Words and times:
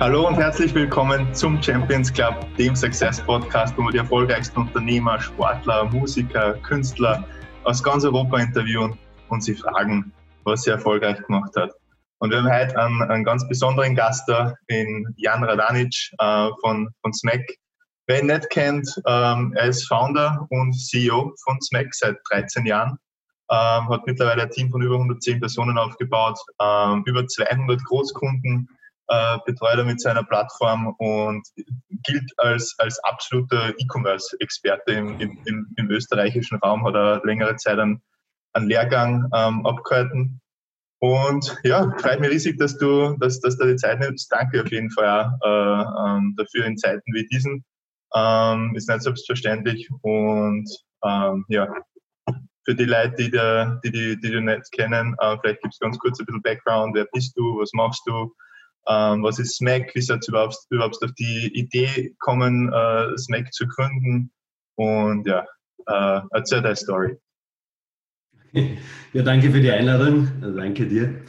Hallo 0.00 0.26
und 0.26 0.36
herzlich 0.36 0.74
willkommen 0.74 1.34
zum 1.34 1.62
Champions 1.62 2.10
Club, 2.10 2.34
dem 2.56 2.74
Success 2.74 3.20
Podcast, 3.20 3.76
wo 3.76 3.82
wir 3.82 3.90
die 3.90 3.98
erfolgreichsten 3.98 4.60
Unternehmer, 4.60 5.20
Sportler, 5.20 5.84
Musiker, 5.84 6.54
Künstler 6.62 7.22
aus 7.64 7.82
ganz 7.82 8.02
Europa 8.02 8.38
interviewen 8.38 8.98
und 9.28 9.44
sie 9.44 9.54
fragen, 9.54 10.10
was 10.44 10.62
sie 10.62 10.70
erfolgreich 10.70 11.22
gemacht 11.26 11.54
hat. 11.54 11.72
Und 12.20 12.30
wir 12.30 12.38
haben 12.38 12.50
heute 12.50 12.78
einen, 12.78 13.02
einen 13.10 13.24
ganz 13.24 13.46
besonderen 13.46 13.94
Gast 13.94 14.26
da, 14.26 14.54
in 14.68 15.06
Jan 15.18 15.44
Radanic 15.44 15.94
äh, 16.18 16.48
von, 16.62 16.88
von 17.02 17.12
SMAC. 17.12 17.44
Wer 18.06 18.20
ihn 18.20 18.28
nicht 18.28 18.48
kennt, 18.48 18.88
ähm, 19.06 19.52
er 19.54 19.66
ist 19.66 19.86
Founder 19.86 20.46
und 20.48 20.72
CEO 20.72 21.34
von 21.44 21.60
SMAC 21.60 21.94
seit 21.94 22.16
13 22.30 22.64
Jahren. 22.64 22.96
Ähm, 23.50 23.90
hat 23.90 24.06
mittlerweile 24.06 24.44
ein 24.44 24.50
Team 24.50 24.70
von 24.70 24.80
über 24.80 24.94
110 24.94 25.40
Personen 25.40 25.76
aufgebaut, 25.76 26.38
ähm, 26.58 27.02
über 27.04 27.26
200 27.26 27.84
Großkunden, 27.84 28.66
äh, 29.10 29.38
betreut 29.44 29.76
er 29.76 29.84
mit 29.84 30.00
seiner 30.00 30.22
Plattform 30.22 30.94
und 30.98 31.46
gilt 32.04 32.32
als, 32.38 32.74
als 32.78 32.98
absoluter 33.02 33.70
E-Commerce-Experte 33.76 34.92
im, 34.92 35.20
im, 35.20 35.66
im, 35.76 35.90
österreichischen 35.90 36.58
Raum, 36.58 36.86
hat 36.86 36.94
er 36.94 37.20
längere 37.24 37.56
Zeit 37.56 37.78
einen, 37.78 38.00
einen 38.52 38.68
Lehrgang 38.68 39.28
ähm, 39.34 39.66
abgehalten. 39.66 40.40
Und 41.00 41.56
ja, 41.64 41.92
freut 41.98 42.20
mich 42.20 42.30
riesig, 42.30 42.58
dass 42.58 42.78
du, 42.78 43.16
dass, 43.18 43.40
dass 43.40 43.58
du 43.58 43.66
die 43.66 43.76
Zeit 43.76 43.98
nimmst. 43.98 44.30
Danke 44.30 44.62
auf 44.62 44.70
jeden 44.70 44.90
Fall 44.90 45.36
äh, 45.42 45.48
ähm, 45.48 46.34
dafür 46.36 46.66
in 46.66 46.76
Zeiten 46.76 47.12
wie 47.12 47.26
diesen. 47.26 47.64
Ähm, 48.14 48.74
ist 48.76 48.88
nicht 48.88 49.02
selbstverständlich. 49.02 49.88
Und 50.02 50.68
ähm, 51.04 51.44
ja, 51.48 51.66
für 52.64 52.74
die 52.76 52.84
Leute, 52.84 53.14
die, 53.16 53.30
die, 53.30 53.90
die, 53.90 54.20
die 54.20 54.30
du 54.30 54.40
nicht 54.40 54.70
kennen, 54.72 55.16
äh, 55.20 55.36
vielleicht 55.40 55.62
gibst 55.62 55.80
du 55.80 55.86
ganz 55.86 55.98
kurz 55.98 56.20
ein 56.20 56.26
bisschen 56.26 56.42
Background. 56.42 56.94
Wer 56.94 57.06
bist 57.12 57.36
du? 57.36 57.60
Was 57.60 57.72
machst 57.72 58.02
du? 58.06 58.32
Ähm, 58.90 59.22
was 59.22 59.38
ist 59.38 59.56
Smack, 59.56 59.94
wie 59.94 60.00
seid 60.00 60.26
ihr 60.26 60.30
überhaupt, 60.30 60.56
überhaupt 60.70 61.02
auf 61.02 61.12
die 61.12 61.50
Idee 61.54 62.10
gekommen, 62.10 62.72
äh, 62.72 63.16
Smack 63.18 63.52
zu 63.52 63.66
gründen 63.68 64.32
und 64.74 65.26
ja, 65.26 65.46
äh, 65.86 66.20
erzähl 66.32 66.62
deine 66.62 66.76
Story. 66.76 67.16
Ja, 69.12 69.22
danke 69.22 69.50
für 69.50 69.60
die 69.60 69.70
Einladung, 69.70 70.28
danke 70.40 70.86
dir. 70.86 71.22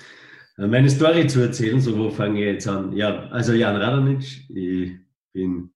Äh, 0.57 0.67
meine 0.67 0.89
Story 0.89 1.27
zu 1.27 1.41
erzählen, 1.41 1.79
so 1.79 1.97
wo 1.97 2.09
fange 2.09 2.39
ich 2.39 2.45
jetzt 2.45 2.67
an? 2.67 2.93
Ja, 2.93 3.27
also 3.29 3.53
Jan 3.53 3.75
Radonic, 3.75 4.49
ich 4.49 4.93
bin 5.33 5.71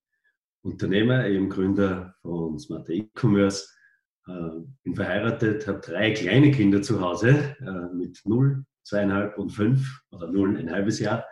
Unternehmer, 0.63 1.27
eben 1.27 1.49
Gründer 1.49 2.15
von 2.21 2.59
Smart 2.59 2.89
E-Commerce, 2.89 3.67
äh, 4.27 4.61
bin 4.83 4.95
verheiratet, 4.95 5.67
habe 5.67 5.79
drei 5.79 6.11
kleine 6.11 6.51
Kinder 6.51 6.81
zu 6.81 6.99
Hause 6.99 7.55
äh, 7.59 7.95
mit 7.95 8.21
null, 8.25 8.63
zweieinhalb 8.85 9.37
und 9.37 9.49
fünf 9.49 10.01
oder 10.11 10.27
null, 10.27 10.57
ein 10.57 10.71
halbes 10.71 10.99
Jahr. 10.99 11.25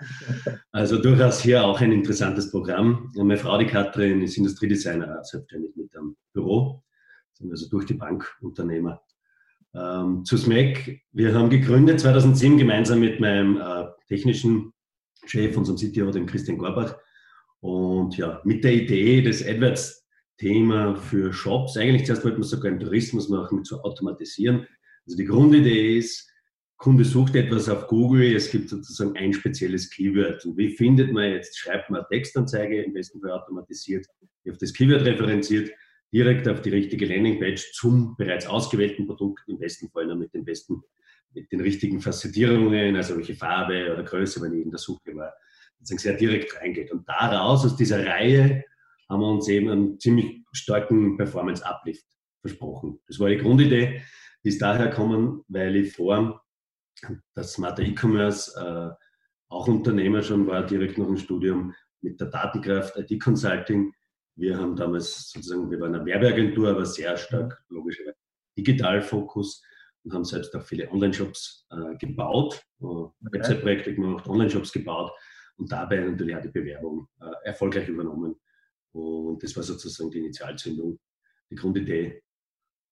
Also 0.72 1.02
durchaus 1.02 1.40
hier 1.40 1.64
auch 1.64 1.80
ein 1.80 1.92
interessantes 1.92 2.50
Programm. 2.50 3.12
Meine 3.16 3.38
Frau, 3.38 3.58
die 3.60 3.68
Katrin, 3.68 4.22
ist 4.22 4.38
Industriedesigner, 4.38 5.24
selbstständig 5.24 5.76
mit 5.76 5.96
einem 5.96 6.16
Büro, 6.34 6.84
sind 7.34 7.52
also 7.52 7.70
durch 7.70 7.86
die 7.86 7.94
Bank 7.94 8.28
Unternehmer. 8.42 9.02
Ähm, 9.76 10.26
zu 10.26 10.36
SMAC, 10.36 11.00
wir 11.12 11.34
haben 11.34 11.50
gegründet 11.50 12.00
2007 12.00 12.58
gemeinsam 12.58 13.00
mit 13.00 13.20
meinem 13.20 13.58
äh, 13.58 13.86
technischen 14.08 14.74
Chef, 15.26 15.56
unserem 15.56 15.78
CTO, 15.78 16.12
dem 16.12 16.26
Christian 16.26 16.58
Gorbach. 16.58 16.98
Und 17.60 18.18
ja, 18.18 18.42
mit 18.44 18.64
der 18.64 18.74
Idee 18.74 19.22
des 19.22 19.46
AdWords-Thema 19.46 20.96
für 20.96 21.32
Shops, 21.32 21.78
eigentlich 21.78 22.06
zuerst 22.06 22.26
wollten 22.26 22.40
wir 22.40 22.46
sogar 22.46 22.72
einen 22.72 22.80
Tourismus 22.80 23.30
machen, 23.30 23.64
zu 23.64 23.82
automatisieren. 23.84 24.68
Also 25.06 25.18
die 25.18 25.26
Grundidee 25.26 25.98
ist, 25.98 26.33
Kunde 26.78 27.06
sucht 27.06 27.36
etwas 27.36 27.70
auf 27.70 27.88
Google, 27.88 28.36
es 28.36 28.52
gibt 28.52 28.70
sozusagen 28.70 29.16
ein 29.16 29.32
spezielles 29.32 29.90
Keyword. 29.90 30.46
Und 30.46 30.58
wie 30.58 30.76
findet 30.76 31.14
man 31.14 31.32
jetzt, 31.32 31.58
schreibt 31.58 31.90
man 31.90 32.02
eine 32.02 32.08
Textanzeige, 32.10 32.84
im 32.84 32.94
besten 32.94 33.22
Fall 33.22 33.32
automatisiert, 33.32 34.06
die 34.44 34.52
auf 34.52 34.58
das 34.58 34.74
Keyword 34.74 35.06
referenziert, 35.06 35.72
direkt 36.12 36.48
auf 36.48 36.62
die 36.62 36.70
richtige 36.70 37.06
Landingpage 37.06 37.72
zum 37.74 38.16
bereits 38.18 38.46
ausgewählten 38.46 39.08
Produkt, 39.08 39.44
im 39.48 39.60
besten 39.60 39.90
Fall 39.90 40.08
noch 40.08 40.18
mit 40.18 40.34
den 40.34 40.46
besten, 40.46 40.82
mit 41.34 41.52
den 41.52 41.62
richtigen 41.62 42.02
Facettierungen, 42.02 42.96
also 42.96 43.18
welche 43.18 43.36
Farbe 43.36 43.92
oder 43.92 44.04
Größe, 44.04 44.42
wenn 44.42 44.54
ich 44.54 44.66
in 44.66 44.70
der 44.70 44.80
Suche 44.80 45.16
war, 45.16 45.34
sozusagen 45.80 46.00
sehr 46.00 46.18
direkt 46.18 46.56
reingeht. 46.60 46.92
Und 46.92 47.08
daraus, 47.08 47.66
aus 47.66 47.76
dieser 47.76 48.06
Reihe, 48.06 48.64
haben 49.10 49.22
wir 49.22 49.28
uns 49.28 49.48
eben 49.48 49.70
einen 49.70 50.00
ziemlich 50.00 50.44
starken 50.52 51.18
Performance-Uplift 51.18 52.06
versprochen. 52.42 53.00
Das 53.08 53.20
war 53.20 53.30
die 53.30 53.38
Grundidee, 53.38 54.02
die 54.44 54.50
ist 54.50 54.62
daher 54.62 54.90
gekommen, 54.90 55.44
weil 55.48 55.76
ich 55.78 55.94
vor 55.94 56.43
das 57.34 57.54
Smart 57.54 57.80
E-Commerce 57.80 58.60
äh, 58.60 59.04
auch 59.50 59.68
Unternehmer 59.68 60.22
schon 60.24 60.48
war, 60.48 60.66
direkt 60.66 60.98
nach 60.98 61.06
dem 61.06 61.18
Studium 61.18 61.74
mit 62.02 62.20
der 62.20 62.28
Datenkraft 62.28 62.98
IT 62.98 63.22
Consulting. 63.22 63.94
Wir 64.36 64.58
haben 64.58 64.76
damals 64.76 65.30
sozusagen, 65.30 65.70
wir 65.70 65.80
waren 65.80 65.96
eine 65.96 66.06
Werbeagentur, 66.06 66.70
aber 66.70 66.86
sehr 66.86 67.16
stark 67.18 67.64
logischerweise 67.70 68.16
Digitalfokus 68.58 69.64
und 70.04 70.14
haben 70.14 70.24
selbst 70.24 70.56
auch 70.56 70.64
viele 70.64 70.90
Online-Shops 70.92 71.68
äh, 71.70 71.96
gebaut, 71.98 72.62
äh, 72.82 72.86
Website-Projekte 72.86 73.96
gemacht, 73.96 74.28
Online-Shops 74.28 74.72
gebaut 74.72 75.12
und 75.58 75.72
dabei 75.72 76.00
natürlich 76.00 76.36
auch 76.36 76.42
die 76.42 76.50
Bewerbung 76.50 77.08
äh, 77.22 77.48
erfolgreich 77.48 77.88
übernommen. 77.88 78.36
Und 78.92 79.42
das 79.42 79.56
war 79.56 79.64
sozusagen 79.64 80.12
die 80.12 80.20
Initialzündung, 80.20 81.00
die 81.50 81.56
Grundidee. 81.56 82.24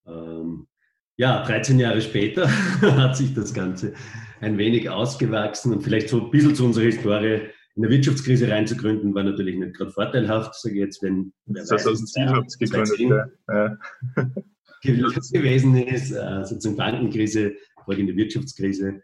Ähm, 0.05 0.67
ja, 1.21 1.43
13 1.43 1.77
Jahre 1.77 2.01
später 2.01 2.49
hat 2.81 3.15
sich 3.15 3.35
das 3.35 3.53
Ganze 3.53 3.93
ein 4.39 4.57
wenig 4.57 4.89
ausgewachsen 4.89 5.71
und 5.71 5.83
vielleicht 5.83 6.09
so 6.09 6.19
ein 6.19 6.31
bisschen 6.31 6.55
zu 6.55 6.65
unserer 6.65 6.85
Historie 6.85 7.41
in 7.75 7.83
der 7.83 7.91
Wirtschaftskrise 7.91 8.49
reinzugründen, 8.49 9.13
war 9.13 9.23
natürlich 9.23 9.55
nicht 9.55 9.75
gerade 9.75 9.91
vorteilhaft, 9.91 10.55
sage 10.55 10.75
ich 10.75 10.81
jetzt, 10.81 11.03
wenn 11.03 11.31
wer 11.45 11.63
2007 11.63 12.29
habt 12.35 12.51
ihr 12.59 12.67
gegründet, 12.67 13.31
ja. 13.47 13.77
gewesen 14.81 15.77
ist, 15.77 16.11
äh, 16.11 16.43
sozusagen 16.43 16.75
Bankenkrise, 16.75 17.53
folgende 17.85 18.15
Wirtschaftskrise. 18.15 19.03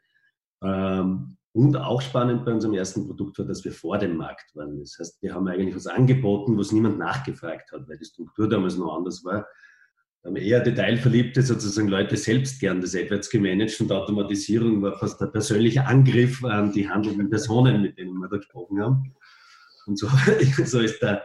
Ähm, 0.63 1.37
und 1.53 1.77
auch 1.77 2.01
spannend 2.01 2.45
bei 2.45 2.51
unserem 2.51 2.73
ersten 2.73 3.05
Produkt 3.05 3.37
war, 3.37 3.45
dass 3.45 3.63
wir 3.63 3.71
vor 3.71 3.99
dem 3.99 4.17
Markt 4.17 4.55
waren. 4.55 4.79
Das 4.79 4.97
heißt, 4.99 5.21
wir 5.21 5.35
haben 5.35 5.47
eigentlich 5.47 5.75
was 5.75 5.85
angeboten, 5.85 6.57
was 6.57 6.71
niemand 6.71 6.97
nachgefragt 6.97 7.71
hat, 7.71 7.87
weil 7.87 7.99
die 7.99 8.05
Struktur 8.05 8.49
damals 8.49 8.75
noch 8.75 8.97
anders 8.97 9.23
war 9.23 9.45
eher 10.35 10.59
detailverliebte 10.59 11.41
sozusagen 11.41 11.87
Leute 11.87 12.17
selbst 12.17 12.59
gern 12.59 12.81
das 12.81 12.95
AdWords 12.95 13.29
gemanagt 13.29 13.79
und 13.79 13.91
Automatisierung 13.91 14.81
war 14.81 14.97
fast 14.99 15.21
der 15.21 15.27
persönliche 15.27 15.85
Angriff 15.85 16.43
an 16.43 16.71
die 16.71 16.89
handelnden 16.89 17.29
Personen, 17.29 17.81
mit 17.81 17.97
denen 17.97 18.17
wir 18.17 18.27
da 18.27 18.37
gesprochen 18.37 18.81
haben. 18.81 19.15
Und 19.85 19.97
so, 19.97 20.07
so 20.65 20.79
ist 20.79 21.01
der, 21.01 21.23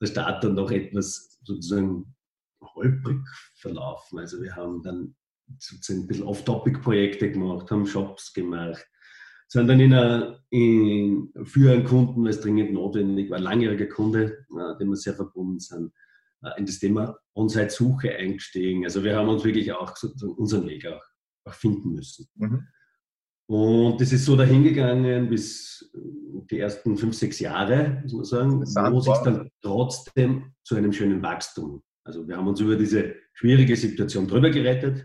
der 0.00 0.06
Start 0.06 0.42
dann 0.42 0.54
noch 0.54 0.70
etwas 0.70 1.38
sozusagen 1.44 2.14
holprig 2.62 3.20
verlaufen. 3.56 4.18
Also 4.18 4.40
wir 4.40 4.54
haben 4.56 4.82
dann 4.82 5.14
sozusagen 5.58 6.04
ein 6.04 6.06
bisschen 6.06 6.24
Off-Topic-Projekte 6.24 7.30
gemacht, 7.30 7.70
haben 7.70 7.86
Shops 7.86 8.32
gemacht, 8.32 8.86
sind 9.48 9.66
dann 9.66 9.80
in 9.80 9.92
einer, 9.92 10.38
in, 10.50 11.32
für 11.44 11.72
einen 11.72 11.84
Kunden, 11.84 12.22
weil 12.22 12.30
es 12.30 12.40
dringend 12.40 12.72
notwendig 12.72 13.30
war, 13.30 13.40
langjähriger 13.40 13.86
Kunde, 13.86 14.46
äh, 14.50 14.78
dem 14.78 14.90
wir 14.90 14.96
sehr 14.96 15.14
verbunden 15.14 15.58
sind, 15.58 15.92
in 16.56 16.66
das 16.66 16.78
Thema 16.78 17.18
On-Site-Suche 17.34 18.14
eingestiegen. 18.16 18.84
Also 18.84 19.04
wir 19.04 19.16
haben 19.16 19.28
uns 19.28 19.44
wirklich 19.44 19.72
auch 19.72 19.94
unseren 20.36 20.66
Weg 20.68 20.86
auch, 20.86 21.02
auch 21.44 21.54
finden 21.54 21.94
müssen. 21.94 22.28
Mhm. 22.36 22.66
Und 23.46 24.00
das 24.00 24.12
ist 24.12 24.26
so 24.26 24.36
dahingegangen 24.36 25.28
bis 25.28 25.90
die 25.92 26.60
ersten 26.60 26.96
fünf, 26.96 27.16
sechs 27.16 27.40
Jahre, 27.40 28.00
muss 28.08 28.30
man 28.30 28.64
sagen, 28.64 28.94
wo 28.94 29.00
sich 29.00 29.16
dann 29.24 29.50
trotzdem 29.60 30.54
zu 30.62 30.76
einem 30.76 30.92
schönen 30.92 31.20
Wachstum. 31.22 31.82
Also 32.04 32.26
wir 32.28 32.36
haben 32.36 32.46
uns 32.46 32.60
über 32.60 32.76
diese 32.76 33.16
schwierige 33.34 33.76
Situation 33.76 34.28
drüber 34.28 34.50
gerettet, 34.50 35.04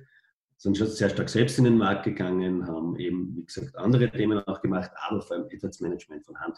sind 0.57 0.77
schon 0.77 0.87
sehr 0.87 1.09
stark 1.09 1.29
selbst 1.29 1.57
in 1.57 1.65
den 1.65 1.77
Markt 1.77 2.03
gegangen, 2.03 2.67
haben 2.67 2.97
eben, 2.97 3.35
wie 3.35 3.45
gesagt, 3.45 3.75
andere 3.75 4.11
Themen 4.11 4.39
auch 4.39 4.61
gemacht, 4.61 4.91
aber 5.07 5.21
vor 5.21 5.37
allem 5.37 5.47
Management 5.79 6.25
von 6.25 6.39
Hand. 6.39 6.57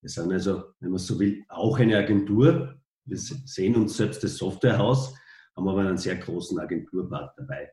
Wir 0.00 0.08
sind 0.08 0.32
also, 0.32 0.74
wenn 0.80 0.90
man 0.90 0.98
so 0.98 1.18
will, 1.18 1.44
auch 1.48 1.78
eine 1.78 1.98
Agentur, 1.98 2.80
wir 3.04 3.16
sehen 3.16 3.76
uns 3.76 3.96
selbst 3.96 4.22
als 4.22 4.36
Softwarehaus, 4.36 5.14
haben 5.56 5.68
aber 5.68 5.80
einen 5.80 5.98
sehr 5.98 6.16
großen 6.16 6.58
Agenturpart 6.58 7.38
dabei. 7.38 7.70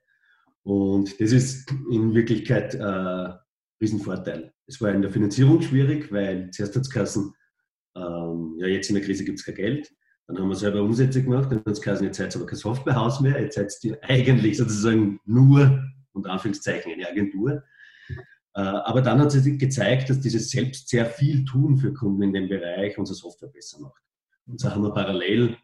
Und 0.64 1.20
das 1.20 1.31
ist 1.31 1.72
in 1.92 2.14
Wirklichkeit 2.14 2.76
äh, 2.76 2.80
ein 2.80 3.40
Riesenvorteil. 3.81 4.54
Es 4.68 4.81
war 4.81 4.92
in 4.92 5.02
der 5.02 5.12
Finanzierung 5.12 5.62
schwierig, 5.62 6.12
weil 6.12 6.52
zuerst 6.52 6.76
hat 6.76 6.84
es 6.84 6.90
Kassen, 6.90 7.34
ähm, 7.96 8.56
ja, 8.60 8.68
jetzt 8.68 8.90
in 8.90 8.96
der 8.96 9.04
Krise 9.04 9.24
gibt 9.24 9.40
es 9.40 9.46
kein 9.46 9.56
Geld. 9.56 9.92
Dann 10.28 10.38
haben 10.38 10.50
wir 10.50 10.56
selber 10.56 10.84
Umsätze 10.84 11.24
gemacht, 11.24 11.52
dann 11.52 11.60
hat 11.60 11.68
es 11.68 11.82
Kassen, 11.82 12.06
jetzt 12.06 12.18
seid 12.18 12.36
ihr 12.36 12.40
aber 12.40 12.46
kein 12.46 12.60
Softwarehaus 12.60 13.20
mehr, 13.20 13.42
jetzt 13.42 13.56
seid 13.56 13.74
ihr 13.84 13.98
eigentlich 14.04 14.58
sozusagen 14.58 15.20
nur, 15.25 15.84
unter 16.14 16.32
Anführungszeichen, 16.32 16.92
eine 16.92 17.08
Agentur. 17.08 17.64
Äh, 18.54 18.62
aber 18.62 19.02
dann 19.02 19.20
hat 19.20 19.32
sich 19.32 19.58
gezeigt, 19.58 20.10
dass 20.10 20.20
dieses 20.20 20.50
selbst 20.50 20.90
sehr 20.90 21.06
viel 21.06 21.46
tun 21.46 21.78
für 21.78 21.94
Kunden 21.94 22.24
in 22.24 22.34
dem 22.34 22.50
Bereich 22.50 22.98
unsere 22.98 23.16
Software 23.16 23.50
besser 23.50 23.80
macht. 23.80 24.04
Und 24.50 24.60
so 24.60 24.69
haben 24.69 24.84
wir 24.84 24.92
parallel 24.92 25.57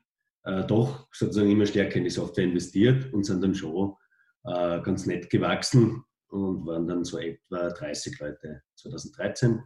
äh, 0.43 0.63
doch 0.65 1.07
sozusagen 1.11 1.49
immer 1.49 1.65
stärker 1.65 1.95
in 1.95 2.03
die 2.03 2.09
Software 2.11 2.43
investiert 2.43 3.11
und 3.13 3.25
sind 3.25 3.41
dann 3.43 3.55
schon 3.55 3.95
äh, 4.43 4.79
ganz 4.81 5.07
nett 5.07 5.29
gewachsen 5.29 6.03
und 6.27 6.65
waren 6.67 6.87
dann 6.87 7.03
so 7.03 7.17
etwa 7.17 7.69
30 7.69 8.19
Leute 8.19 8.61
2013. 8.75 9.63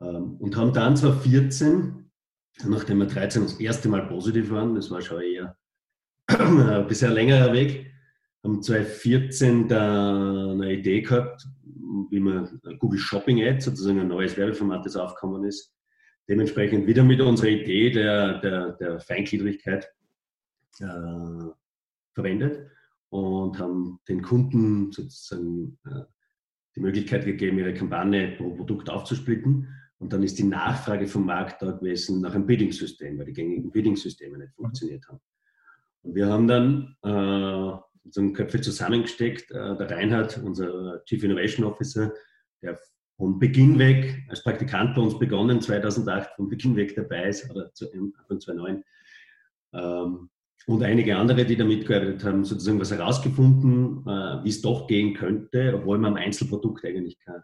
Ähm, 0.00 0.36
und 0.36 0.56
haben 0.56 0.72
dann 0.72 0.96
2014, 0.96 2.10
nachdem 2.64 2.98
wir 2.98 3.06
13 3.06 3.42
das 3.42 3.58
erste 3.58 3.88
Mal 3.88 4.06
positiv 4.06 4.50
waren, 4.50 4.76
das 4.76 4.90
war 4.90 5.00
schon 5.00 5.20
eher 5.20 5.56
ein 6.28 6.86
bisschen 6.86 7.12
längerer 7.12 7.52
Weg, 7.52 7.90
haben 8.44 8.62
2014 8.62 9.66
da 9.66 10.50
eine 10.52 10.74
Idee 10.74 11.00
gehabt, 11.00 11.44
wie 12.10 12.20
man 12.20 12.60
Google 12.78 13.00
Shopping 13.00 13.42
Ads, 13.42 13.64
sozusagen 13.64 13.98
ein 13.98 14.08
neues 14.08 14.36
Werbeformat, 14.36 14.86
das 14.86 14.94
aufgekommen 14.94 15.44
ist, 15.44 15.74
dementsprechend 16.28 16.86
wieder 16.86 17.04
mit 17.04 17.20
unserer 17.20 17.48
Idee 17.48 17.90
der, 17.90 18.38
der, 18.40 18.72
der 18.72 19.00
Feingliedrigkeit 19.00 19.90
äh, 20.80 21.50
verwendet 22.12 22.70
und 23.10 23.58
haben 23.58 24.00
den 24.08 24.22
Kunden 24.22 24.92
sozusagen 24.92 25.78
äh, 25.86 26.02
die 26.76 26.80
Möglichkeit 26.80 27.24
gegeben, 27.24 27.58
ihre 27.58 27.74
Kampagne 27.74 28.36
pro 28.36 28.50
Produkt 28.54 28.90
aufzusplitten. 28.90 29.68
Und 29.98 30.12
dann 30.12 30.22
ist 30.22 30.38
die 30.38 30.44
Nachfrage 30.44 31.08
vom 31.08 31.26
Markt 31.26 31.60
da 31.60 31.72
gewesen 31.72 32.20
nach 32.20 32.34
einem 32.34 32.46
Bidding-System, 32.46 33.18
weil 33.18 33.26
die 33.26 33.32
gängigen 33.32 33.72
Bidding-Systeme 33.72 34.38
nicht 34.38 34.54
funktioniert 34.54 35.08
haben. 35.08 35.20
Und 36.02 36.14
wir 36.14 36.28
haben 36.28 36.46
dann 36.46 36.96
äh, 37.02 37.78
unseren 38.04 38.32
Köpfe 38.32 38.60
zusammengesteckt. 38.60 39.50
Äh, 39.50 39.76
der 39.76 39.90
Reinhard, 39.90 40.38
unser 40.38 41.02
Chief 41.04 41.22
Innovation 41.24 41.66
Officer, 41.66 42.12
der 42.62 42.78
von 43.18 43.38
Beginn 43.40 43.78
weg 43.78 44.24
als 44.28 44.42
Praktikant 44.44 44.94
bei 44.94 45.02
uns 45.02 45.18
begonnen, 45.18 45.60
2008, 45.60 46.36
von 46.36 46.48
Beginn 46.48 46.76
weg 46.76 46.94
dabei 46.94 47.28
ist, 47.28 47.50
oder 47.50 47.64
Anfang 47.64 48.40
2009. 48.40 48.84
Ähm, 49.74 50.30
und 50.66 50.82
einige 50.82 51.16
andere, 51.16 51.44
die 51.44 51.56
da 51.56 51.64
mitgearbeitet 51.64 52.22
haben, 52.24 52.44
sozusagen 52.44 52.78
was 52.78 52.92
herausgefunden, 52.92 54.06
äh, 54.06 54.44
wie 54.44 54.50
es 54.50 54.62
doch 54.62 54.86
gehen 54.86 55.14
könnte, 55.14 55.74
obwohl 55.74 55.98
man 55.98 56.12
am 56.12 56.22
Einzelprodukt 56.22 56.84
eigentlich 56.84 57.18
kein, 57.18 57.42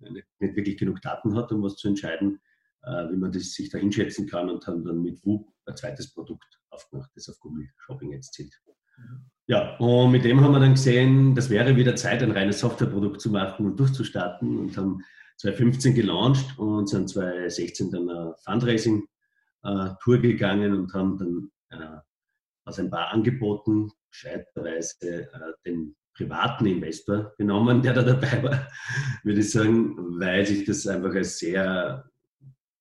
nicht, 0.00 0.26
nicht, 0.38 0.54
wirklich 0.54 0.76
genug 0.76 1.00
Daten 1.00 1.34
hat, 1.34 1.50
um 1.50 1.62
was 1.62 1.76
zu 1.76 1.88
entscheiden, 1.88 2.38
äh, 2.82 3.10
wie 3.10 3.16
man 3.16 3.32
das 3.32 3.54
sich 3.54 3.70
da 3.70 3.78
hinschätzen 3.78 4.26
kann 4.26 4.50
und 4.50 4.66
haben 4.66 4.84
dann 4.84 5.00
mit 5.00 5.24
WUP 5.24 5.48
ein 5.64 5.76
zweites 5.76 6.12
Produkt 6.12 6.60
aufgemacht, 6.68 7.10
das 7.14 7.28
auf 7.30 7.38
Google 7.40 7.68
Shopping 7.78 8.12
jetzt 8.12 8.34
zielt. 8.34 8.54
Ja, 9.48 9.76
und 9.76 10.10
mit 10.10 10.24
dem 10.24 10.40
haben 10.40 10.52
wir 10.52 10.60
dann 10.60 10.74
gesehen, 10.74 11.34
das 11.36 11.50
wäre 11.50 11.76
wieder 11.76 11.94
Zeit, 11.94 12.22
ein 12.22 12.32
reines 12.32 12.58
Softwareprodukt 12.60 13.20
zu 13.20 13.30
machen 13.30 13.66
und 13.66 13.78
durchzustarten 13.78 14.58
und 14.58 14.76
haben 14.76 15.02
2015 15.36 15.94
gelauncht 15.94 16.58
und 16.58 16.88
sind 16.88 17.08
2016 17.08 17.90
dann 17.92 18.10
eine 18.10 18.34
Fundraising-Tour 18.44 20.18
gegangen 20.18 20.74
und 20.74 20.92
haben 20.94 21.18
dann 21.18 21.50
äh, 21.70 21.98
aus 22.64 22.80
ein 22.80 22.90
paar 22.90 23.12
Angeboten 23.12 23.92
gescheiterweise 24.10 24.96
äh, 25.02 25.28
den 25.64 25.94
privaten 26.14 26.66
Investor 26.66 27.34
genommen, 27.36 27.82
der 27.82 27.92
da 27.92 28.02
dabei 28.02 28.42
war, 28.42 28.68
würde 29.22 29.40
ich 29.40 29.50
sagen, 29.50 30.18
weil 30.18 30.44
sich 30.44 30.64
das 30.64 30.86
einfach 30.86 31.14
als 31.14 31.38
sehr, 31.38 32.10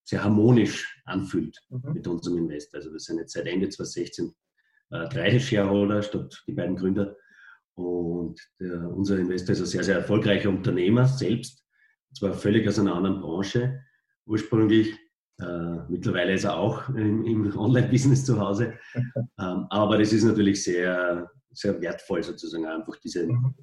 sehr 0.03 0.23
harmonisch 0.23 1.01
anfühlt 1.05 1.59
mhm. 1.69 1.93
mit 1.93 2.07
unserem 2.07 2.37
Investor. 2.37 2.79
Also 2.79 2.91
wir 2.91 2.99
sind 2.99 3.19
jetzt 3.19 3.33
seit 3.33 3.45
Ende 3.45 3.69
2016 3.69 4.33
äh, 5.03 5.09
drei 5.09 5.39
Shareholder 5.39 6.01
statt 6.01 6.43
die 6.47 6.53
beiden 6.53 6.75
Gründer. 6.75 7.15
Und 7.75 8.39
der, 8.59 8.89
unser 8.89 9.19
Investor 9.19 9.53
ist 9.53 9.61
ein 9.61 9.65
sehr, 9.65 9.83
sehr 9.83 9.95
erfolgreicher 9.97 10.49
Unternehmer 10.49 11.07
selbst, 11.07 11.63
zwar 12.13 12.33
völlig 12.33 12.67
aus 12.67 12.79
einer 12.79 12.95
anderen 12.95 13.19
Branche 13.19 13.81
ursprünglich. 14.25 14.97
Äh, 15.39 15.89
mittlerweile 15.89 16.33
ist 16.33 16.45
er 16.45 16.57
auch 16.57 16.87
im, 16.89 17.25
im 17.25 17.57
Online-Business 17.57 18.23
zu 18.23 18.39
Hause. 18.39 18.75
ähm, 19.39 19.67
aber 19.69 19.97
das 19.97 20.13
ist 20.13 20.23
natürlich 20.23 20.63
sehr, 20.63 21.29
sehr 21.51 21.81
wertvoll, 21.81 22.23
sozusagen 22.23 22.65
einfach 22.65 22.95
diese 23.03 23.27
mhm. 23.27 23.53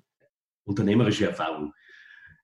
unternehmerische 0.64 1.28
Erfahrung. 1.28 1.72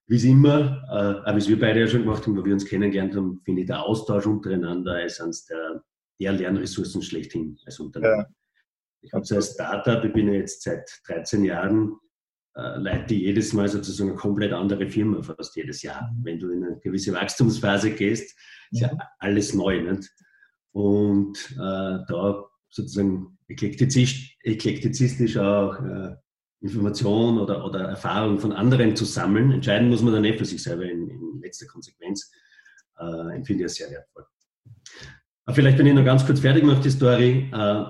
Wie 0.06 0.16
es 0.16 0.24
immer, 0.24 0.82
äh, 0.88 1.28
aber 1.28 1.34
wie 1.34 1.40
es 1.40 1.48
wir 1.48 1.58
beide 1.58 1.80
ja 1.80 1.86
schon 1.86 2.04
gemacht 2.04 2.26
haben, 2.26 2.38
wo 2.38 2.42
wir 2.42 2.54
uns 2.54 2.64
kennengelernt 2.64 3.14
haben, 3.14 3.42
finde 3.44 3.60
ich 3.60 3.66
der 3.66 3.82
Austausch 3.82 4.26
untereinander 4.26 5.04
ist 5.04 5.20
eines 5.20 5.44
der, 5.44 5.84
der 6.18 6.32
Lernressourcen 6.32 7.02
schlechthin 7.02 7.58
als 7.66 7.78
Unternehmer. 7.78 8.16
Ja. 8.16 8.26
Ich 9.00 9.12
habe 9.12 9.24
so 9.24 9.36
ein 9.36 9.42
Startup, 9.42 10.04
ich 10.04 10.12
bin 10.12 10.28
ja 10.28 10.34
jetzt 10.34 10.62
seit 10.62 10.88
13 11.06 11.44
Jahren, 11.44 11.96
äh, 12.54 12.78
leite 12.78 13.14
jedes 13.14 13.52
Mal 13.52 13.68
sozusagen 13.68 14.10
eine 14.10 14.18
komplett 14.18 14.52
andere 14.52 14.88
Firma 14.88 15.22
fast 15.22 15.54
jedes 15.56 15.82
Jahr. 15.82 16.10
Mhm. 16.10 16.24
Wenn 16.24 16.38
du 16.38 16.50
in 16.50 16.64
eine 16.64 16.78
gewisse 16.80 17.12
Wachstumsphase 17.12 17.92
gehst, 17.92 18.36
ist 18.72 18.80
ja 18.80 18.90
alles 19.18 19.54
neu. 19.54 19.80
Nicht? 19.80 20.10
Und 20.72 21.38
äh, 21.52 21.98
da 22.08 22.44
sozusagen 22.70 23.38
eklektizistisch, 23.48 24.36
eklektizistisch 24.42 25.36
auch 25.36 25.80
äh, 25.80 26.16
Information 26.60 27.38
oder, 27.38 27.64
oder 27.64 27.80
Erfahrung 27.80 28.38
von 28.38 28.52
anderen 28.52 28.96
zu 28.96 29.04
sammeln. 29.04 29.52
Entscheiden 29.52 29.88
muss 29.88 30.02
man 30.02 30.12
dann 30.12 30.22
nicht 30.22 30.38
für 30.38 30.44
sich 30.44 30.62
selber 30.62 30.84
in, 30.84 31.08
in 31.08 31.40
letzter 31.40 31.66
Konsequenz. 31.66 32.30
Äh, 32.98 33.36
empfinde 33.36 33.64
ich 33.64 33.72
sehr 33.72 33.90
wertvoll. 33.90 34.26
Aber 35.44 35.54
vielleicht 35.54 35.78
bin 35.78 35.86
ich 35.86 35.94
noch 35.94 36.04
ganz 36.04 36.26
kurz 36.26 36.40
fertig 36.40 36.64
mache 36.64 36.82
die 36.82 36.90
Story. 36.90 37.48
Äh, 37.52 37.84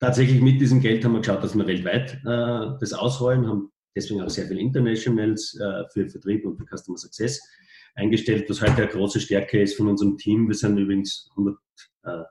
tatsächlich 0.00 0.40
mit 0.40 0.60
diesem 0.60 0.80
Geld 0.80 1.04
haben 1.04 1.12
wir 1.12 1.20
geschaut, 1.20 1.42
dass 1.42 1.56
wir 1.56 1.66
weltweit 1.66 2.14
äh, 2.24 2.78
das 2.80 2.92
ausrollen, 2.92 3.46
haben 3.46 3.72
deswegen 3.96 4.22
auch 4.22 4.30
sehr 4.30 4.46
viele 4.46 4.60
Internationals 4.60 5.58
äh, 5.60 5.84
für 5.92 6.08
Vertrieb 6.08 6.46
und 6.46 6.56
für 6.56 6.64
Customer 6.66 6.98
Success 6.98 7.40
eingestellt, 7.94 8.48
was 8.48 8.62
heute 8.62 8.82
eine 8.82 8.88
große 8.88 9.20
Stärke 9.20 9.60
ist 9.60 9.76
von 9.76 9.88
unserem 9.88 10.16
Team. 10.16 10.46
Wir 10.48 10.54
sind 10.54 10.78
übrigens 10.78 11.28
100, 11.30 11.56
äh, 12.04 12.22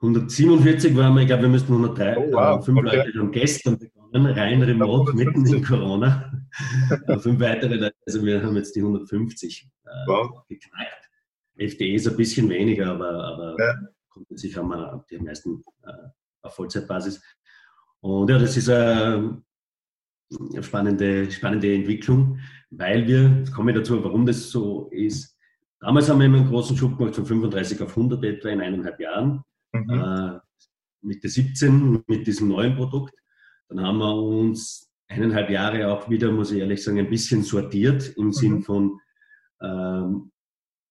147 0.00 0.96
waren 0.96 1.14
wir, 1.14 1.22
ich 1.22 1.26
glaube, 1.28 1.42
wir 1.42 1.48
müssten 1.50 1.72
103, 1.72 2.18
oh, 2.18 2.32
wow. 2.32 2.64
fünf 2.64 2.78
okay. 2.78 2.96
Leute 2.96 3.18
haben 3.18 3.32
gestern 3.32 3.78
begonnen, 3.78 4.26
rein 4.26 4.62
remote, 4.62 5.12
mitten 5.14 5.46
in 5.46 5.64
Corona. 5.64 6.32
fünf 7.20 7.40
weitere 7.40 7.76
Leute, 7.76 7.96
also 8.06 8.24
wir 8.24 8.42
haben 8.42 8.56
jetzt 8.56 8.74
die 8.76 8.80
150 8.80 9.68
äh, 9.84 9.88
wow. 10.06 10.46
geknackt. 10.48 11.10
FDE 11.56 11.94
ist 11.94 12.08
ein 12.08 12.16
bisschen 12.16 12.48
weniger, 12.48 12.88
aber, 12.88 13.24
aber 13.24 13.56
ja 13.58 13.74
grundsätzlich 14.14 14.56
haben 14.56 14.68
wir 14.68 15.04
die 15.10 15.18
meisten 15.18 15.62
äh, 15.82 16.08
auf 16.42 16.54
Vollzeitbasis. 16.54 17.20
Und 18.00 18.30
ja, 18.30 18.38
das 18.38 18.56
ist 18.56 18.68
eine 18.68 19.42
spannende, 20.60 21.30
spannende 21.30 21.74
Entwicklung, 21.74 22.38
weil 22.70 23.06
wir, 23.06 23.38
jetzt 23.38 23.52
komme 23.52 23.72
ich 23.72 23.78
dazu, 23.78 24.02
warum 24.02 24.26
das 24.26 24.50
so 24.50 24.88
ist. 24.90 25.38
Damals 25.80 26.08
haben 26.08 26.18
wir 26.18 26.26
immer 26.26 26.38
einen 26.38 26.48
großen 26.48 26.76
Schub 26.76 26.96
gemacht 26.96 27.14
von 27.14 27.26
35 27.26 27.80
auf 27.82 27.90
100 27.90 28.24
etwa 28.24 28.48
in 28.48 28.60
eineinhalb 28.60 28.98
Jahren. 29.00 29.42
Mhm. 29.72 29.90
Äh, 29.90 30.40
Mitte 31.02 31.28
17 31.28 32.04
mit 32.06 32.26
diesem 32.26 32.48
neuen 32.48 32.76
Produkt. 32.76 33.14
Dann 33.68 33.80
haben 33.80 33.98
wir 33.98 34.14
uns 34.14 34.90
eineinhalb 35.08 35.50
Jahre 35.50 35.92
auch 35.92 36.08
wieder, 36.08 36.30
muss 36.32 36.52
ich 36.52 36.60
ehrlich 36.60 36.82
sagen, 36.82 36.98
ein 36.98 37.10
bisschen 37.10 37.42
sortiert 37.42 38.16
im 38.16 38.26
mhm. 38.26 38.32
Sinn 38.32 38.62
von, 38.62 39.00
ähm, 39.62 40.30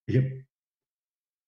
ich 0.06 0.18
habe 0.18 0.46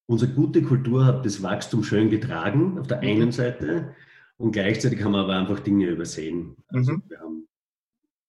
unsere 0.07 0.31
gute 0.31 0.62
Kultur 0.62 1.05
hat 1.05 1.25
das 1.25 1.41
Wachstum 1.41 1.83
schön 1.83 2.09
getragen, 2.09 2.77
auf 2.79 2.88
der 2.88 2.97
mhm. 2.97 3.03
einen 3.03 3.31
Seite, 3.31 3.95
und 4.38 4.51
gleichzeitig 4.51 5.01
haben 5.01 5.13
wir 5.13 5.19
aber 5.19 5.35
einfach 5.38 5.62
Dinge 5.62 5.88
übersehen. 5.88 6.57
Also 6.67 6.93
mhm. 6.93 7.03
wir 7.07 7.19
haben 7.19 7.47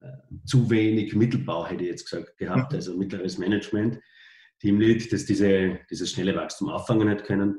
äh, 0.00 0.06
zu 0.44 0.70
wenig 0.70 1.14
Mittelbau, 1.14 1.66
hätte 1.66 1.82
ich 1.82 1.90
jetzt 1.90 2.08
gesagt, 2.08 2.38
gehabt, 2.38 2.72
mhm. 2.72 2.76
also 2.76 2.96
mittleres 2.96 3.38
Management, 3.38 3.98
Teamlead, 4.60 5.12
das 5.12 5.26
diese, 5.26 5.80
dieses 5.90 6.12
schnelle 6.12 6.34
Wachstum 6.36 6.68
auffangen 6.68 7.08
hat 7.08 7.24
können. 7.24 7.58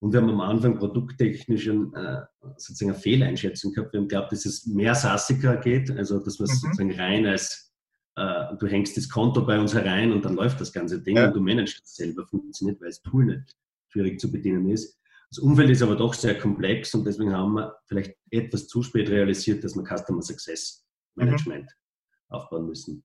Und 0.00 0.12
wir 0.12 0.20
haben 0.20 0.30
am 0.30 0.40
Anfang 0.40 0.78
produkttechnisch 0.78 1.68
äh, 1.68 2.20
sozusagen 2.56 2.90
eine 2.90 3.00
Fehleinschätzung 3.00 3.72
gehabt. 3.72 3.92
Wir 3.92 4.00
haben 4.00 4.08
geglaubt, 4.08 4.32
dass 4.32 4.46
es 4.46 4.66
mehr 4.66 4.94
sassiger 4.94 5.58
geht, 5.58 5.90
also 5.90 6.18
dass 6.18 6.40
man 6.40 6.48
mhm. 6.48 6.54
sozusagen 6.54 6.92
rein 6.98 7.26
als 7.26 7.71
äh, 8.16 8.56
du 8.58 8.66
hängst 8.66 8.96
das 8.96 9.08
Konto 9.08 9.44
bei 9.44 9.58
uns 9.58 9.74
herein 9.74 10.12
und 10.12 10.24
dann 10.24 10.34
läuft 10.34 10.60
das 10.60 10.72
ganze 10.72 11.00
Ding 11.00 11.16
ja. 11.16 11.26
und 11.26 11.34
du 11.36 11.40
managst 11.40 11.80
das 11.82 11.94
selber, 11.94 12.26
funktioniert, 12.26 12.80
weil 12.80 12.88
das 12.88 13.02
Tool 13.02 13.24
nicht 13.24 13.56
schwierig 13.88 14.20
zu 14.20 14.30
bedienen 14.30 14.68
ist. 14.68 14.98
Das 15.30 15.38
Umfeld 15.38 15.70
ist 15.70 15.82
aber 15.82 15.96
doch 15.96 16.12
sehr 16.12 16.38
komplex 16.38 16.94
und 16.94 17.06
deswegen 17.06 17.34
haben 17.34 17.54
wir 17.54 17.76
vielleicht 17.86 18.16
etwas 18.30 18.68
zu 18.68 18.82
spät 18.82 19.08
realisiert, 19.08 19.64
dass 19.64 19.74
wir 19.74 19.82
Customer 19.82 20.20
Success 20.20 20.86
Management 21.14 21.64
mhm. 21.64 22.36
aufbauen 22.36 22.66
müssen. 22.66 23.02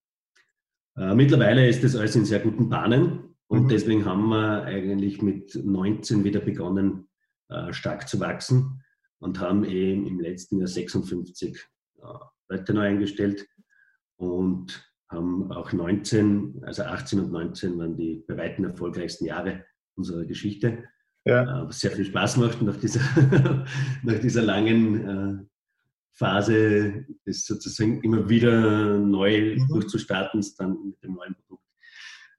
Äh, 0.98 1.16
mittlerweile 1.16 1.68
ist 1.70 1.84
das 1.84 1.96
alles 1.96 2.16
in 2.16 2.26
sehr 2.26 2.40
guten 2.40 2.68
Bahnen 2.68 3.36
und 3.48 3.64
mhm. 3.64 3.68
deswegen 3.70 4.06
haben 4.06 4.28
wir 4.28 4.64
eigentlich 4.64 5.22
mit 5.22 5.56
19 5.56 6.26
wieder 6.26 6.42
begonnen, 6.42 7.08
äh, 7.48 7.72
stark 7.72 8.10
zu 8.10 8.20
wachsen 8.20 8.84
und 9.20 9.40
haben 9.40 9.64
eben 9.64 10.06
im 10.06 10.20
letzten 10.20 10.60
Jahr 10.60 10.68
56 10.68 11.58
äh, 11.96 12.02
Leute 12.50 12.74
neu 12.74 12.88
eingestellt 12.88 13.48
und 14.18 14.87
haben 15.10 15.52
auch 15.52 15.72
19, 15.72 16.62
also 16.66 16.84
18 16.84 17.20
und 17.20 17.32
19 17.32 17.78
waren 17.78 17.96
die 17.96 18.24
bei 18.28 18.38
weitem 18.38 18.66
erfolgreichsten 18.66 19.26
Jahre 19.26 19.66
unserer 19.96 20.26
Geschichte. 20.26 20.84
Ja. 21.26 21.44
Äh, 21.44 21.68
was 21.68 21.80
sehr 21.80 21.92
viel 21.92 22.06
Spaß 22.06 22.38
macht 22.38 22.62
nach 22.62 22.78
dieser, 22.78 23.02
nach 24.04 24.20
dieser 24.20 24.42
langen 24.42 25.08
äh, 25.08 25.46
Phase, 26.14 27.06
das 27.26 27.46
sozusagen 27.46 28.02
immer 28.02 28.28
wieder 28.28 28.98
neu 28.98 29.56
mhm. 29.56 29.68
durchzustarten, 29.68 30.44
dann 30.58 30.78
mit 30.86 31.04
dem 31.04 31.14
neuen 31.14 31.36
Produkt 31.36 31.64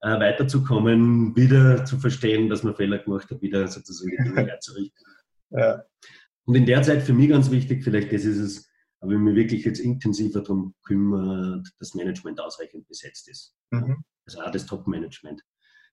äh, 0.00 0.18
weiterzukommen, 0.18 1.36
wieder 1.36 1.84
zu 1.84 1.98
verstehen, 1.98 2.48
dass 2.48 2.62
man 2.62 2.74
Fehler 2.74 2.98
gemacht 2.98 3.30
hat, 3.30 3.42
wieder 3.42 3.66
sozusagen 3.68 4.10
die 4.10 4.24
Dinge 4.24 4.46
herzurichten. 4.50 5.06
Ja. 5.50 5.82
Und 6.44 6.54
in 6.54 6.66
der 6.66 6.82
Zeit 6.82 7.02
für 7.02 7.12
mich 7.12 7.28
ganz 7.28 7.50
wichtig, 7.50 7.84
vielleicht 7.84 8.12
das 8.12 8.24
ist 8.24 8.38
es, 8.38 8.67
aber 9.00 9.12
wenn 9.12 9.24
man 9.24 9.34
wirklich 9.34 9.64
jetzt 9.64 9.78
intensiver 9.78 10.40
darum 10.40 10.74
kümmert, 10.82 11.68
dass 11.78 11.94
Management 11.94 12.40
ausreichend 12.40 12.86
besetzt 12.88 13.28
ist. 13.28 13.54
Mhm. 13.70 14.04
Also 14.26 14.40
auch 14.40 14.50
das 14.50 14.66
Top-Management. 14.66 15.42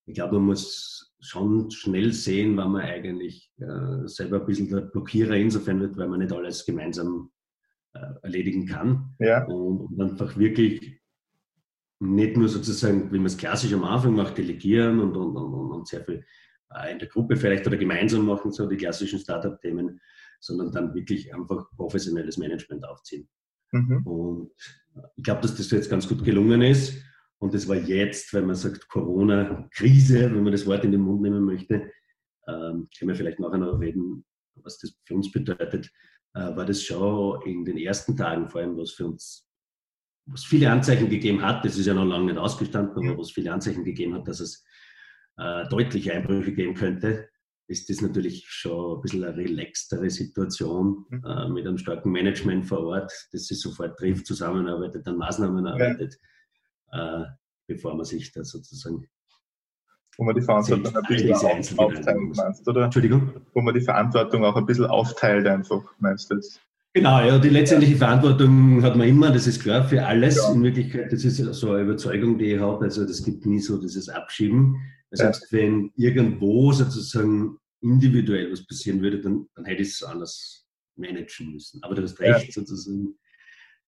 ich 0.08 0.16
glaube, 0.16 0.36
man 0.36 0.48
muss 0.48 1.14
schon 1.20 1.72
schnell 1.72 2.14
sehen, 2.14 2.58
wann 2.58 2.72
man 2.72 2.82
eigentlich 2.82 3.52
äh, 3.60 4.08
selber 4.08 4.40
ein 4.40 4.46
bisschen 4.46 4.70
der 4.70 4.82
Blockierer 4.82 5.36
insofern 5.36 5.80
wird, 5.82 5.98
weil 5.98 6.08
man 6.08 6.20
nicht 6.20 6.34
alles 6.34 6.66
gemeinsam 6.66 7.32
äh, 7.94 8.14
erledigen 8.24 8.66
kann. 8.66 9.16
Ja. 9.20 9.46
Und, 9.46 9.82
und, 9.82 10.02
einfach 10.02 10.38
wirklich 10.38 11.00
nicht 12.00 12.38
nur 12.38 12.50
sozusagen, 12.50 13.12
wie 13.12 13.18
man 13.18 13.28
es 13.28 13.38
klassisch 13.38 13.74
am 13.74 13.84
Anfang 13.84 14.16
macht, 14.16 14.38
delegieren 14.38 15.00
und, 15.00 15.16
und, 15.16 15.36
und, 15.38 15.72
und 15.72 15.88
sehr 15.88 16.04
viel 16.04 16.26
äh, 16.74 16.92
in 16.92 17.00
der 17.00 17.08
Gruppe 17.08 17.36
vielleicht 17.36 17.66
oder 17.66 17.78
gemeinsam 17.78 18.26
machen, 18.26 18.52
so 18.52 18.68
die 18.68 18.78
klassischen 18.78 19.20
Startup-Themen, 19.20 20.00
sondern 20.40 20.72
dann 20.72 20.94
wirklich 20.94 21.34
einfach 21.34 21.70
professionelles 21.76 22.38
Management 22.38 22.88
aufziehen. 22.88 23.28
Mhm. 23.72 24.06
Und 24.06 24.52
ich 25.16 25.24
glaube, 25.24 25.42
dass 25.42 25.56
das 25.56 25.72
jetzt 25.72 25.90
ganz 25.90 26.08
gut 26.08 26.24
gelungen 26.24 26.62
ist. 26.62 27.02
Und 27.40 27.54
das 27.54 27.68
war 27.68 27.76
jetzt, 27.76 28.34
wenn 28.34 28.46
man 28.46 28.56
sagt 28.56 28.88
Corona-Krise, 28.88 30.34
wenn 30.34 30.44
man 30.44 30.52
das 30.52 30.66
Wort 30.66 30.86
in 30.86 30.92
den 30.92 31.02
Mund 31.02 31.22
nehmen 31.22 31.44
möchte, 31.44 31.92
ähm, 32.48 32.88
können 32.98 33.10
wir 33.10 33.16
vielleicht 33.16 33.40
nachher 33.40 33.58
noch 33.58 33.80
reden, 33.80 34.24
was 34.56 34.78
das 34.78 34.96
für 35.06 35.16
uns 35.16 35.32
bedeutet, 35.32 35.92
äh, 36.34 36.56
war 36.56 36.66
das 36.66 36.82
schon 36.82 37.42
in 37.46 37.66
den 37.66 37.78
ersten 37.78 38.16
Tagen 38.16 38.48
vor 38.48 38.62
allem, 38.62 38.78
was 38.78 38.92
für 38.92 39.08
uns, 39.08 39.48
was 40.28 40.44
viele 40.44 40.72
Anzeichen 40.72 41.10
gegeben 41.10 41.42
hat, 41.42 41.66
das 41.66 41.78
ist 41.78 41.86
ja 41.86 41.94
noch 41.94 42.06
lange 42.06 42.26
nicht 42.26 42.38
ausgestanden, 42.38 43.10
aber 43.10 43.20
was 43.20 43.32
viele 43.32 43.54
Anzeichen 43.54 43.84
gegeben 43.84 44.14
hat, 44.14 44.28
dass 44.28 44.40
es 44.40 44.66
äh, 45.38 45.68
deutliche 45.70 46.14
Einbrüche 46.14 46.54
geben 46.54 46.74
könnte, 46.74 47.30
ist 47.68 47.90
das 47.90 48.02
natürlich 48.02 48.46
schon 48.48 48.98
ein 48.98 49.02
bisschen 49.02 49.24
eine 49.24 49.36
relaxtere 49.36 50.10
Situation 50.10 51.06
mhm. 51.10 51.24
äh, 51.26 51.50
mit 51.50 51.66
einem 51.66 51.78
starken 51.78 52.12
Management 52.12 52.66
vor 52.66 52.86
Ort, 52.86 53.12
das 53.32 53.48
sich 53.48 53.60
sofort 53.60 53.98
trifft, 53.98 54.28
zusammenarbeitet, 54.28 55.08
an 55.08 55.18
Maßnahmen 55.18 55.66
arbeitet, 55.66 56.18
ja. 56.92 57.24
äh, 57.24 57.26
bevor 57.68 57.96
man 57.96 58.06
sich 58.06 58.32
da 58.32 58.44
sozusagen 58.44 59.08
wo 60.18 60.24
man 60.24 60.36
die 60.36 60.42
Verantwortung 60.42 60.96
ein 60.96 61.04
bisschen 61.10 61.34
auf, 61.34 61.80
aufteilt, 61.80 62.38
meinst 62.38 62.68
oder? 62.68 62.86
Entschuldigung? 62.86 63.34
Wo 63.54 63.62
man 63.62 63.74
die 63.74 63.82
Verantwortung 63.82 64.46
auch 64.46 64.56
ein 64.56 64.66
bisschen 64.66 64.86
aufteilt 64.86 65.46
einfach, 65.46 65.84
meinst 66.00 66.32
du 66.32 66.36
jetzt? 66.36 66.62
Genau, 66.94 67.20
ja, 67.20 67.38
die 67.38 67.50
letztendliche 67.50 67.98
Verantwortung 67.98 68.82
hat 68.82 68.96
man 68.96 69.10
immer, 69.10 69.30
das 69.30 69.48
ist 69.48 69.62
klar, 69.62 69.84
für 69.84 70.06
alles. 70.06 70.38
Ja. 70.38 70.54
In 70.54 70.64
Wirklichkeit, 70.64 71.12
das 71.12 71.26
ist 71.26 71.38
so 71.38 71.72
eine 71.72 71.82
Überzeugung, 71.82 72.38
die 72.38 72.54
ich 72.54 72.62
habe. 72.62 72.86
Also 72.86 73.06
das 73.06 73.22
gibt 73.22 73.46
nie 73.46 73.60
so 73.60 73.78
dieses 73.78 74.08
Abschieben. 74.08 74.78
Selbst 75.16 75.52
ja. 75.52 75.60
wenn 75.60 75.92
irgendwo 75.96 76.72
sozusagen 76.72 77.58
individuell 77.82 78.52
was 78.52 78.66
passieren 78.66 79.02
würde, 79.02 79.22
dann, 79.22 79.48
dann 79.56 79.66
hätte 79.66 79.82
ich 79.82 79.90
es 79.90 80.04
anders 80.04 80.68
managen 80.96 81.52
müssen. 81.52 81.84
Aber 81.84 81.96
du 81.96 82.04
hast 82.04 82.20
recht, 82.20 82.48
ja. 82.48 82.52
sozusagen. 82.52 83.18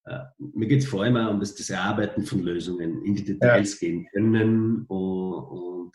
Äh, 0.06 0.20
mir 0.38 0.68
geht 0.68 0.84
es 0.84 0.88
vor 0.88 1.04
allem 1.04 1.18
auch 1.18 1.32
um 1.32 1.40
das, 1.40 1.56
das 1.56 1.70
Erarbeiten 1.70 2.24
von 2.26 2.42
Lösungen, 2.42 3.04
in 3.04 3.16
die 3.16 3.26
Details 3.26 3.80
ja. 3.82 3.88
gehen 3.88 4.08
können 4.14 4.86
und, 4.88 5.34
und, 5.34 5.92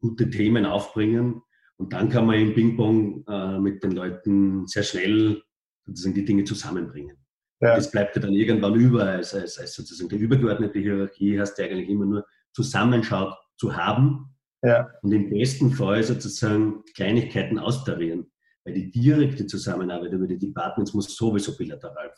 gute 0.00 0.28
Themen 0.28 0.66
aufbringen. 0.66 1.40
Und 1.76 1.94
dann 1.94 2.10
kann 2.10 2.26
man 2.26 2.38
im 2.38 2.54
Ping-Pong 2.54 3.24
äh, 3.26 3.58
mit 3.58 3.82
den 3.82 3.92
Leuten 3.92 4.66
sehr 4.66 4.82
schnell 4.82 5.42
sozusagen 5.86 6.14
die 6.14 6.26
Dinge 6.26 6.44
zusammenbringen. 6.44 7.16
Ja. 7.60 7.74
Das 7.76 7.90
bleibt 7.90 8.14
ja 8.16 8.22
dann 8.22 8.34
irgendwann 8.34 8.74
über, 8.74 9.04
als, 9.04 9.34
als, 9.34 9.58
als 9.58 9.74
sozusagen 9.74 10.10
die 10.10 10.16
übergeordnete 10.16 10.78
Hierarchie 10.78 11.40
hast 11.40 11.58
du 11.58 11.62
eigentlich 11.62 11.88
immer 11.88 12.04
nur 12.04 12.26
Zusammenschaut 12.52 13.34
zu 13.56 13.74
haben 13.74 14.33
ja. 14.64 14.88
Und 15.02 15.12
im 15.12 15.30
besten 15.30 15.72
Fall 15.72 16.02
sozusagen 16.02 16.82
Kleinigkeiten 16.94 17.58
austarieren. 17.58 18.30
Weil 18.64 18.74
die 18.74 18.90
direkte 18.90 19.46
Zusammenarbeit 19.46 20.12
über 20.12 20.26
die 20.26 20.38
Departments 20.38 20.94
muss 20.94 21.14
sowieso 21.14 21.56
bilateral 21.56 22.10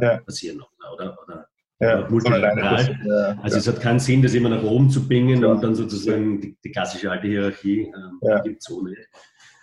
ja. 0.00 0.18
passieren. 0.18 0.62
Oder, 0.94 1.18
oder, 1.24 1.48
ja, 1.80 2.08
multilateral. 2.08 2.98
Ja, 3.04 3.38
also 3.42 3.58
es 3.58 3.66
hat 3.66 3.80
keinen 3.80 3.98
Sinn, 3.98 4.22
das 4.22 4.34
immer 4.34 4.48
nach 4.48 4.62
oben 4.62 4.90
zu 4.90 5.06
bingen 5.06 5.44
und 5.44 5.62
dann 5.62 5.74
sozusagen 5.74 6.40
die, 6.40 6.56
die 6.62 6.70
klassische 6.70 7.10
alte 7.10 7.28
Hierarchie 7.28 7.92
ähm, 7.94 8.42
gibt 8.44 8.58
es 8.58 8.64
so 8.64 8.82
nicht 8.82 9.08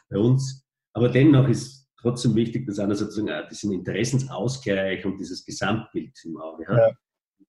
bei 0.10 0.18
uns. 0.18 0.66
Aber 0.94 1.10
dennoch 1.10 1.48
ist 1.50 1.90
trotzdem 2.00 2.36
wichtig, 2.36 2.68
dass 2.68 2.80
einer 2.80 2.96
sozusagen 2.96 3.48
diesen 3.50 3.74
Interessensausgleich 3.74 5.06
und 5.06 5.18
dieses 5.18 5.46
Gesamtbild 5.46 6.18
im 6.24 6.38
Auge 6.38 6.68
hat 6.68 6.96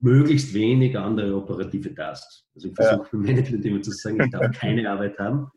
möglichst 0.00 0.52
wenig 0.54 0.98
andere 0.98 1.34
operative 1.34 1.94
Tasks. 1.94 2.44
Also 2.54 2.68
ich 2.68 2.74
versuche 2.74 3.04
ja. 3.04 3.08
im 3.12 3.22
Management 3.22 3.64
immer 3.64 3.82
zu 3.82 3.90
sagen, 3.92 4.20
ich 4.22 4.30
darf 4.30 4.58
keine 4.58 4.88
Arbeit 4.90 5.18
haben. 5.18 5.50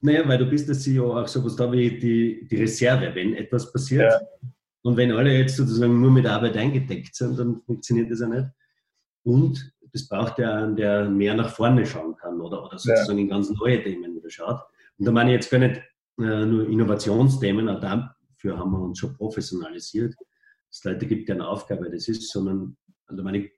Naja, 0.00 0.26
weil 0.26 0.38
du 0.38 0.46
bist 0.46 0.68
der 0.68 0.74
CEO 0.74 1.18
auch 1.18 1.28
sowas 1.28 1.54
da 1.56 1.70
wie 1.70 1.98
die, 1.98 2.46
die 2.48 2.56
Reserve, 2.56 3.14
wenn 3.14 3.34
etwas 3.36 3.72
passiert. 3.72 4.10
Ja. 4.10 4.48
Und 4.82 4.96
wenn 4.96 5.12
alle 5.12 5.38
jetzt 5.38 5.56
sozusagen 5.56 6.00
nur 6.00 6.10
mit 6.10 6.26
Arbeit 6.26 6.56
eingedeckt 6.56 7.14
sind, 7.14 7.38
dann 7.38 7.62
funktioniert 7.62 8.10
das 8.10 8.20
ja 8.20 8.26
nicht. 8.26 8.48
Und 9.22 9.72
das 9.92 10.08
braucht 10.08 10.38
ja 10.38 10.54
einen, 10.56 10.74
der 10.74 11.08
mehr 11.08 11.34
nach 11.34 11.50
vorne 11.50 11.86
schauen 11.86 12.16
kann 12.16 12.40
oder, 12.40 12.64
oder 12.64 12.78
sozusagen 12.78 13.18
ja. 13.18 13.24
in 13.24 13.30
ganz 13.30 13.50
neue 13.50 13.82
Themen 13.82 14.16
wieder 14.16 14.30
schaut. 14.30 14.60
Und 14.98 15.06
da 15.06 15.12
meine 15.12 15.30
ich 15.30 15.34
jetzt 15.34 15.50
gar 15.50 15.58
nicht 15.58 15.80
äh, 16.18 16.46
nur 16.46 16.68
Innovationsthemen, 16.68 17.68
auch 17.68 17.80
dafür 17.80 18.58
haben 18.58 18.72
wir 18.72 18.80
uns 18.80 18.98
schon 18.98 19.14
professionalisiert. 19.14 20.14
Es 20.70 20.82
Leute 20.84 21.06
gibt, 21.06 21.28
deren 21.28 21.42
Aufgabe 21.42 21.90
das 21.90 22.08
ist, 22.08 22.30
sondern 22.30 22.76
also 23.12 23.22
meine 23.22 23.50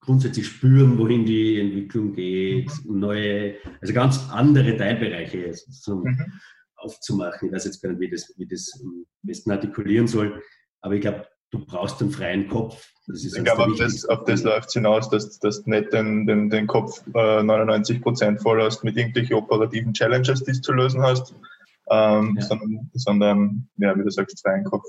grundsätzlich 0.00 0.46
spüren, 0.46 0.98
wohin 0.98 1.24
die 1.24 1.60
Entwicklung 1.60 2.14
geht, 2.14 2.70
mhm. 2.84 3.00
neue, 3.00 3.56
also 3.80 3.92
ganz 3.92 4.30
andere 4.30 4.76
Teilbereiche 4.76 5.52
so 5.54 5.96
mhm. 5.96 6.32
aufzumachen. 6.76 7.48
Ich 7.48 7.54
weiß 7.54 7.66
jetzt 7.66 7.82
gar 7.82 7.90
nicht, 7.90 8.00
wie 8.00 8.10
das, 8.10 8.32
wie 8.36 8.46
das 8.46 8.80
am 8.82 9.06
besten 9.22 9.50
artikulieren 9.50 10.06
soll, 10.06 10.42
aber 10.80 10.94
ich 10.94 11.02
glaube, 11.02 11.26
du 11.50 11.64
brauchst 11.64 12.00
einen 12.00 12.10
freien 12.10 12.48
Kopf. 12.48 12.90
ich 13.08 13.44
glaube, 13.44 13.64
auf 13.64 13.78
das, 13.78 14.04
auf 14.06 14.24
das 14.24 14.42
läuft 14.42 14.68
es 14.68 14.74
hinaus, 14.74 15.10
dass, 15.10 15.38
dass 15.40 15.62
du 15.64 15.70
nicht 15.70 15.92
den, 15.92 16.26
den, 16.26 16.48
den 16.48 16.66
Kopf 16.66 17.02
äh, 17.14 17.42
99 17.42 18.00
Prozent 18.00 18.40
voll 18.40 18.62
hast 18.62 18.82
mit 18.84 18.96
irgendwelchen 18.96 19.36
operativen 19.36 19.92
Challenges, 19.92 20.44
die 20.44 20.52
du 20.52 20.60
zu 20.60 20.72
lösen 20.72 21.02
hast, 21.02 21.34
ähm, 21.90 22.36
ja. 22.38 22.46
sondern, 22.46 22.90
sondern, 22.94 23.68
ja, 23.76 23.98
wie 23.98 24.02
du 24.02 24.10
sagst, 24.10 24.40
freien 24.40 24.64
Kopf. 24.64 24.86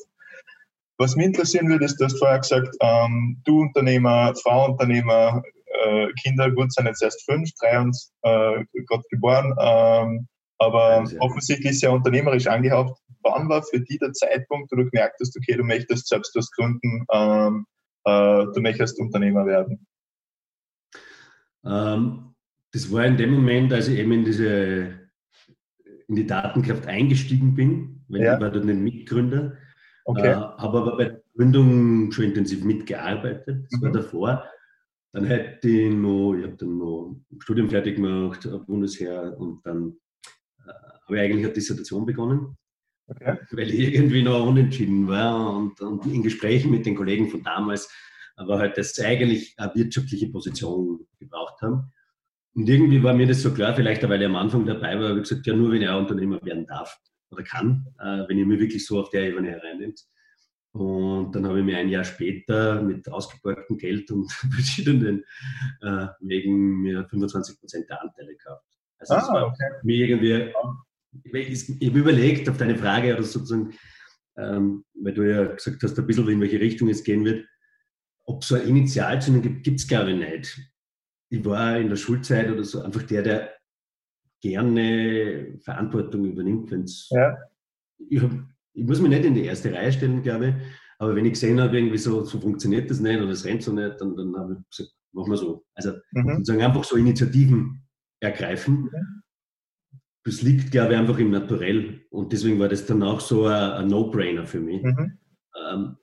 Was 1.01 1.15
mich 1.15 1.25
interessieren 1.25 1.67
würde, 1.67 1.85
ist, 1.85 1.99
du 1.99 2.05
hast 2.05 2.19
vorher 2.19 2.37
gesagt, 2.37 2.77
ähm, 2.79 3.41
du 3.43 3.61
Unternehmer, 3.61 4.35
Frau 4.43 4.69
Unternehmer, 4.69 5.41
äh, 5.83 6.07
Kinder, 6.21 6.51
gut, 6.51 6.71
sind 6.71 6.85
jetzt 6.85 7.01
erst 7.01 7.25
fünf, 7.25 7.49
drei 7.59 7.79
und 7.79 7.97
äh, 8.21 8.63
gerade 8.85 9.03
geboren, 9.09 9.51
ähm, 9.59 10.27
aber 10.59 11.03
ja, 11.03 11.19
offensichtlich 11.21 11.79
sehr 11.79 11.91
unternehmerisch 11.91 12.45
angehaucht. 12.45 13.01
Wann 13.23 13.49
war 13.49 13.63
für 13.63 13.79
dich 13.79 13.97
der 13.97 14.13
Zeitpunkt, 14.13 14.71
wo 14.71 14.75
du 14.75 14.91
gemerkt 14.91 15.15
hast, 15.19 15.35
okay, 15.35 15.55
du 15.55 15.63
möchtest 15.63 16.07
selbst 16.07 16.35
was 16.35 16.51
gründen, 16.51 17.03
ähm, 17.11 17.65
äh, 18.05 18.45
du 18.53 18.61
möchtest 18.61 18.99
Unternehmer 18.99 19.47
werden? 19.47 19.87
Ähm, 21.65 22.35
das 22.73 22.91
war 22.91 23.05
in 23.05 23.17
dem 23.17 23.33
Moment, 23.33 23.73
als 23.73 23.87
ich 23.87 23.97
eben 23.97 24.11
in 24.11 24.23
diese 24.23 24.99
in 26.07 26.15
die 26.15 26.27
Datenkraft 26.27 26.85
eingestiegen 26.85 27.55
bin, 27.55 28.05
weil 28.07 28.21
ja. 28.21 28.35
ich 28.35 28.39
war 28.39 28.51
dort 28.51 28.65
ein 28.65 28.83
Mitgründer 28.83 29.57
Okay. 30.05 30.31
Äh, 30.31 30.35
habe 30.35 30.79
aber 30.79 30.97
bei 30.97 31.05
der 31.05 31.21
Gründung 31.35 32.11
schon 32.11 32.25
intensiv 32.25 32.63
mitgearbeitet. 32.63 33.65
Das 33.69 33.79
mhm. 33.79 33.85
war 33.85 33.91
davor. 33.91 34.45
Dann 35.13 35.25
hätte 35.25 35.67
ich 35.67 35.93
noch, 35.93 36.33
ich 36.35 36.43
habe 36.43 36.55
dann 36.55 36.77
noch 36.77 37.15
ein 37.31 37.41
Studium 37.41 37.69
fertig 37.69 37.97
gemacht, 37.97 38.47
Bundesheer, 38.65 39.35
und 39.37 39.65
dann 39.65 39.97
äh, 40.65 40.71
habe 41.05 41.15
ich 41.15 41.21
eigentlich 41.21 41.45
eine 41.45 41.53
Dissertation 41.53 42.05
begonnen. 42.05 42.57
Okay. 43.07 43.37
Weil 43.51 43.69
ich 43.69 43.93
irgendwie 43.93 44.23
noch 44.23 44.45
unentschieden 44.45 45.07
war 45.07 45.53
und, 45.53 45.81
und, 45.81 46.05
in 46.05 46.23
Gesprächen 46.23 46.71
mit 46.71 46.85
den 46.85 46.95
Kollegen 46.95 47.29
von 47.29 47.43
damals 47.43 47.89
aber 48.41 48.59
halt 48.59 48.77
das 48.77 48.99
eigentlich 48.99 49.53
eine 49.57 49.73
wirtschaftliche 49.75 50.27
Position 50.27 51.05
gebraucht 51.19 51.61
haben. 51.61 51.91
Und 52.53 52.67
irgendwie 52.67 53.01
war 53.01 53.13
mir 53.13 53.27
das 53.27 53.41
so 53.41 53.53
klar, 53.53 53.75
vielleicht 53.75 54.07
weil 54.07 54.21
ich 54.21 54.27
am 54.27 54.35
Anfang 54.35 54.65
dabei 54.65 54.99
war, 54.99 55.09
habe 55.09 55.19
ich 55.19 55.29
gesagt, 55.29 55.47
ja, 55.47 55.53
nur 55.53 55.71
wenn 55.71 55.81
er 55.81 55.97
Unternehmer 55.97 56.43
werden 56.43 56.65
darf 56.65 56.97
oder 57.31 57.43
kann, 57.43 57.87
äh, 57.99 58.27
wenn 58.27 58.37
ihr 58.37 58.45
mir 58.45 58.59
wirklich 58.59 58.85
so 58.85 58.99
auf 58.99 59.09
der 59.09 59.29
Ebene 59.29 59.49
hereinnimmt. 59.49 60.03
Und 60.73 61.33
dann 61.33 61.45
habe 61.45 61.59
ich 61.59 61.65
mir 61.65 61.77
ein 61.77 61.89
Jahr 61.89 62.05
später 62.05 62.81
mit 62.81 63.09
ausgeborgtem 63.09 63.77
Geld 63.77 64.09
und 64.11 64.31
verschiedenen 64.53 65.23
äh, 65.81 66.07
Wegen 66.21 66.81
mir 66.81 67.05
25 67.09 67.59
Prozent 67.59 67.89
der 67.89 68.01
Anteile 68.01 68.29
gekauft. 68.29 68.65
Also 68.97 69.15
das 69.15 69.29
ah, 69.29 69.33
war 69.33 69.47
okay. 69.47 69.69
mir 69.83 70.07
irgendwie, 70.07 70.53
ich, 71.33 71.81
ich 71.81 71.89
habe 71.89 71.99
überlegt 71.99 72.47
auf 72.47 72.57
deine 72.57 72.77
Frage 72.77 73.13
oder 73.13 73.23
sozusagen, 73.23 73.73
ähm, 74.37 74.85
weil 74.93 75.13
du 75.13 75.23
ja 75.23 75.45
gesagt 75.45 75.83
hast, 75.83 75.97
ein 75.97 76.07
bisschen 76.07 76.29
in 76.29 76.39
welche 76.39 76.59
Richtung 76.59 76.87
es 76.87 77.03
gehen 77.03 77.25
wird, 77.25 77.45
ob 78.25 78.43
es 78.43 78.49
so 78.49 78.55
eine 78.55 78.63
Initialzündung 78.65 79.41
gibt, 79.41 79.63
gibt 79.63 79.79
es 79.79 79.87
glaube 79.87 80.11
ich 80.11 80.17
nicht. 80.17 80.71
Ich 81.29 81.43
war 81.43 81.77
in 81.77 81.89
der 81.89 81.95
Schulzeit 81.95 82.49
oder 82.49 82.63
so 82.63 82.81
einfach 82.81 83.03
der, 83.03 83.23
der 83.23 83.60
gerne 84.41 85.57
Verantwortung 85.63 86.25
übernimmt. 86.25 86.71
Wenn's, 86.71 87.07
ja. 87.11 87.37
ich, 87.97 88.21
ich 88.73 88.85
muss 88.85 88.99
mich 88.99 89.09
nicht 89.09 89.25
in 89.25 89.35
die 89.35 89.45
erste 89.45 89.73
Reihe 89.73 89.91
stellen, 89.91 90.21
glaube 90.21 90.47
ich, 90.47 90.55
aber 91.01 91.15
wenn 91.15 91.25
ich 91.25 91.33
gesehen 91.33 91.59
habe, 91.59 91.75
irgendwie 91.75 91.97
so, 91.97 92.23
so 92.25 92.39
funktioniert 92.39 92.89
das 92.91 92.99
nicht 92.99 93.19
oder 93.19 93.31
es 93.31 93.43
rennt 93.43 93.63
so 93.63 93.73
nicht, 93.73 93.99
dann, 93.99 94.15
dann 94.15 94.35
habe 94.35 94.57
ich 94.59 94.77
gesagt, 94.77 94.95
machen 95.13 95.31
wir 95.31 95.37
so. 95.37 95.65
Also 95.73 95.93
mhm. 96.11 96.35
sozusagen 96.35 96.61
einfach 96.61 96.83
so 96.83 96.95
Initiativen 96.95 97.81
ergreifen. 98.19 98.83
Mhm. 98.83 99.23
Das 100.23 100.43
liegt, 100.43 100.69
glaube 100.69 100.93
ich, 100.93 100.99
einfach 100.99 101.17
im 101.17 101.31
Naturell. 101.31 102.01
Und 102.11 102.31
deswegen 102.31 102.59
war 102.59 102.69
das 102.69 102.85
dann 102.85 103.01
auch 103.01 103.19
so 103.19 103.47
ein, 103.47 103.71
ein 103.71 103.87
No-Brainer 103.87 104.45
für 104.45 104.59
mich. 104.59 104.83
Mhm. 104.83 105.17
Ähm, 105.71 105.97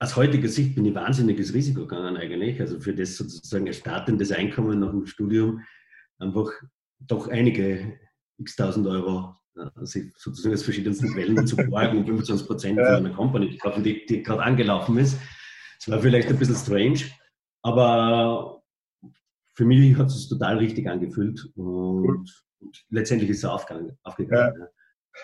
aus 0.00 0.16
heutiger 0.16 0.48
Sicht 0.48 0.74
bin 0.74 0.86
ich 0.86 0.94
wahnsinniges 0.96 1.54
Risiko 1.54 1.82
gegangen 1.82 2.16
eigentlich. 2.16 2.60
Also 2.60 2.80
für 2.80 2.94
das 2.94 3.16
sozusagen 3.16 3.68
ein 3.68 3.74
startendes 3.74 4.32
Einkommen 4.32 4.80
nach 4.80 4.90
dem 4.90 5.06
Studium 5.06 5.60
einfach 6.18 6.50
doch 7.06 7.28
einige 7.28 7.98
x-tausend 8.38 8.86
Euro 8.86 9.34
also 9.76 10.00
sozusagen 10.16 10.54
aus 10.54 10.62
verschiedensten 10.62 11.12
Quellen 11.12 11.46
zu 11.46 11.56
borgen, 11.56 12.04
25 12.04 12.46
Prozent 12.46 12.78
von 12.78 12.86
einer 12.86 13.10
Company 13.10 13.56
kaufen, 13.58 13.84
die, 13.84 14.04
die 14.06 14.22
gerade 14.22 14.42
angelaufen 14.42 14.98
ist. 14.98 15.18
Das 15.78 15.90
war 15.90 16.00
vielleicht 16.00 16.28
ein 16.28 16.38
bisschen 16.38 16.56
strange, 16.56 17.00
aber 17.62 18.62
für 19.54 19.64
mich 19.64 19.96
hat 19.96 20.08
es 20.08 20.28
total 20.28 20.58
richtig 20.58 20.88
angefühlt 20.88 21.48
und, 21.54 22.44
und 22.60 22.84
letztendlich 22.90 23.30
ist 23.30 23.38
es 23.38 23.44
aufgegangen. 23.44 23.96
aufgegangen 24.02 24.60
ja. 24.60 24.66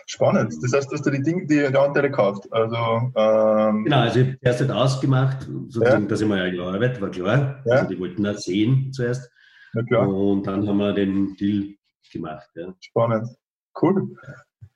Spannend. 0.07 0.55
Das 0.63 0.73
heißt, 0.73 0.93
dass 0.93 1.03
du 1.03 1.11
die 1.11 1.23
Dinge, 1.23 1.47
die, 1.47 1.57
die 1.57 1.77
Anteile 1.77 2.13
kauft. 2.13 2.47
Also, 2.53 2.77
ähm, 2.77 3.85
genau, 3.85 4.01
also 4.03 4.21
ich 4.21 4.27
habe 4.27 4.39
erst 4.41 4.61
nicht 4.61 4.71
ausgemacht, 4.71 5.49
sozusagen, 5.69 6.05
ja. 6.05 6.09
dass 6.09 6.21
ich 6.21 6.29
mal 6.29 6.41
ein 6.41 6.55
Jahr 6.55 6.75
arbeite, 6.75 7.01
war 7.01 7.11
klar. 7.11 7.61
Ja. 7.65 7.73
Also 7.73 7.89
die 7.89 7.99
wollten 7.99 8.23
das 8.23 8.45
sehen 8.45 8.93
zuerst. 8.93 9.31
Und 9.75 10.47
dann 10.47 10.67
haben 10.67 10.79
wir 10.79 10.93
den 10.93 11.37
Deal 11.37 11.75
gemacht. 12.13 12.49
Ja. 12.55 12.75
Spannend. 12.81 13.29
Cool. 13.81 14.17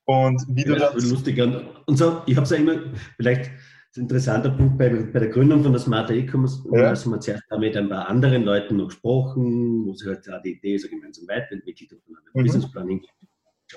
Und 0.05 0.43
wie 0.49 0.65
du 0.65 0.73
ja, 0.73 0.91
das. 0.93 1.11
Lustig. 1.11 1.41
Und 1.41 1.97
so, 1.97 2.23
ich 2.27 2.37
habe 2.37 2.45
es 2.45 2.51
ja 2.51 2.57
immer, 2.59 2.77
vielleicht 3.17 3.51
ein 3.97 4.03
interessanter 4.03 4.51
Punkt 4.51 4.77
bei, 4.77 4.89
bei 4.89 5.21
der 5.21 5.29
Gründung 5.29 5.63
von 5.63 5.73
der 5.73 5.81
Smart 5.81 6.11
E-Commerce, 6.11 6.65
ja. 6.73 6.89
also 6.89 7.11
man 7.11 7.21
zuerst 7.21 7.45
mit 7.59 7.77
ein 7.77 7.89
paar 7.89 8.09
anderen 8.09 8.43
Leuten 8.43 8.77
noch 8.77 8.89
gesprochen, 8.89 9.87
wo 9.87 9.95
sie 9.95 10.09
halt 10.09 10.29
auch 10.31 10.43
die 10.43 10.53
Idee 10.57 10.77
so 10.79 10.89
gemeinsam 10.89 11.29
weiterentwickelt 11.29 11.93
und 11.93 12.01
dann 12.09 12.23
mhm. 12.35 12.43
Business 12.45 12.71
Planning, 12.71 13.07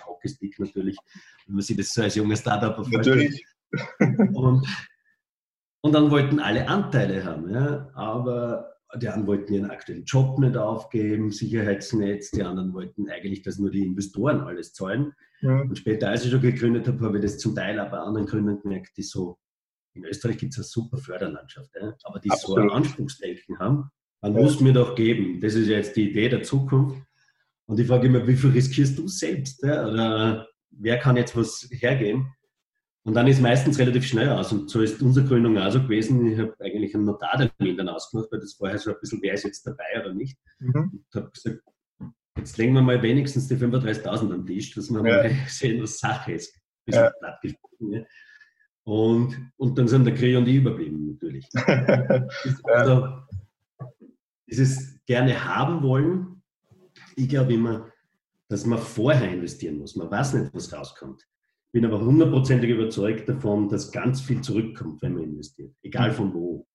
Hockeystick 0.05 0.59
natürlich, 0.59 0.97
wenn 1.45 1.55
man 1.55 1.63
sich 1.63 1.77
das 1.77 1.93
so 1.93 2.01
als 2.01 2.15
junges 2.15 2.39
Startup 2.39 2.75
vorstellt. 2.75 3.05
Natürlich. 3.05 3.45
Und, 4.33 4.67
und 5.81 5.93
dann 5.93 6.09
wollten 6.09 6.39
alle 6.39 6.67
Anteile 6.67 7.24
haben, 7.24 7.51
ja, 7.51 7.89
aber 7.93 8.76
die 8.96 9.10
einen 9.10 9.27
wollten 9.27 9.53
ihren 9.53 9.70
aktuellen 9.70 10.06
Job 10.06 10.39
nicht 10.39 10.56
aufgeben, 10.56 11.32
Sicherheitsnetz, 11.32 12.32
die 12.32 12.44
anderen 12.44 12.74
wollten 12.74 13.10
eigentlich, 13.10 13.41
dass 13.41 13.60
nur 13.60 13.70
die 13.70 13.86
Investoren 13.86 14.41
alles 14.41 14.74
zahlen. 14.74 15.13
Ja. 15.41 15.62
Und 15.62 15.77
später, 15.77 16.10
als 16.10 16.25
ich 16.25 16.32
schon 16.32 16.41
gegründet 16.41 16.88
habe, 16.88 17.03
habe 17.03 17.17
ich 17.17 17.24
das 17.24 17.38
zum 17.38 17.53
Teil 17.53 17.79
auch 17.79 17.91
bei 17.91 17.98
anderen 17.98 18.27
Gründern 18.27 18.60
gemerkt, 18.62 18.96
die 18.98 19.03
so, 19.03 19.38
in 19.94 20.06
Österreich 20.06 20.38
gibt 20.38 20.53
es 20.53 20.60
eine 20.60 20.65
super 20.65 20.98
Förderlandschaft, 20.98 21.72
ja, 21.79 21.96
aber 22.03 22.20
die 22.20 22.32
Absolut. 22.32 22.58
so 22.58 22.62
ein 22.63 22.70
Anspruchsdenken 22.72 23.60
haben, 23.60 23.89
man 24.22 24.36
ja. 24.36 24.41
muss 24.41 24.60
mir 24.62 24.74
doch 24.74 24.96
geben. 24.96 25.41
Das 25.41 25.53
ist 25.53 25.67
jetzt 25.67 25.96
die 25.96 26.10
Idee 26.10 26.29
der 26.29 26.44
Zukunft. 26.44 27.01
Und 27.65 27.79
ich 27.79 27.88
frage 27.88 28.08
immer, 28.08 28.25
wie 28.27 28.36
viel 28.36 28.51
riskierst 28.51 28.98
du 28.98 29.08
selbst? 29.08 29.63
Oder 29.63 30.48
wer 30.72 30.98
kann 30.98 31.17
jetzt 31.17 31.36
was 31.36 31.67
hergeben? 31.72 32.34
Und 33.08 33.14
dann 33.14 33.26
ist 33.28 33.40
meistens 33.40 33.80
relativ 33.80 34.06
schnell 34.06 34.28
aus. 34.28 34.52
Und 34.52 34.70
so 34.70 34.82
ist 34.82 35.02
unsere 35.02 35.26
Gründung 35.26 35.58
auch 35.58 35.72
so 35.72 35.82
gewesen. 35.82 36.30
Ich 36.30 36.38
habe 36.38 36.54
eigentlich 36.60 36.94
einen 36.94 37.06
Notartermin 37.06 37.78
dann 37.78 37.88
ausgemacht, 37.88 38.30
weil 38.30 38.42
das 38.42 38.56
vorher 38.56 38.78
so 38.78 38.92
ein 38.92 38.98
bisschen, 39.00 39.22
wer 39.22 39.34
ist 39.34 39.46
jetzt 39.46 39.66
dabei 39.66 40.02
oder 40.02 40.14
nicht. 40.14 40.38
Mhm. 40.60 40.92
Und 40.92 41.06
habe 41.16 41.32
gesagt, 41.32 41.62
jetzt 42.38 42.58
legen 42.58 42.74
wir 42.74 42.82
mal 42.82 43.02
wenigstens 43.02 43.48
die 43.48 43.56
35.000 43.56 44.34
am 44.34 44.46
Tisch, 44.46 44.76
dass 44.76 44.90
wir 44.90 45.08
ja. 45.08 45.24
mal 45.24 45.32
sehen, 45.48 45.82
was 45.82 45.98
Sache 45.98 46.34
ist. 46.34 46.54
Ja. 46.88 47.10
Und, 48.84 49.52
und 49.56 49.78
dann 49.78 49.88
sind 49.88 50.04
der 50.04 50.14
Kri 50.14 50.36
und 50.36 50.46
ich 50.46 50.58
überblieben, 50.58 51.08
natürlich. 51.14 51.48
also, 52.66 53.20
dieses 54.48 55.00
gerne 55.06 55.46
haben 55.46 55.82
wollen, 55.82 56.44
ich 57.16 57.30
glaube 57.30 57.54
immer, 57.54 57.90
dass 58.50 58.66
man 58.66 58.80
vorher 58.80 59.32
investieren 59.32 59.78
muss. 59.78 59.96
Man 59.96 60.12
weiß 60.12 60.34
nicht, 60.34 60.54
was 60.54 60.74
rauskommt 60.74 61.26
bin 61.71 61.86
aber 61.86 62.01
hundertprozentig 62.01 62.69
überzeugt 62.69 63.27
davon, 63.27 63.69
dass 63.69 63.91
ganz 63.91 64.21
viel 64.21 64.41
zurückkommt, 64.41 65.01
wenn 65.01 65.13
man 65.13 65.24
investiert, 65.24 65.74
egal 65.83 66.12
von 66.12 66.33
wo. 66.33 66.67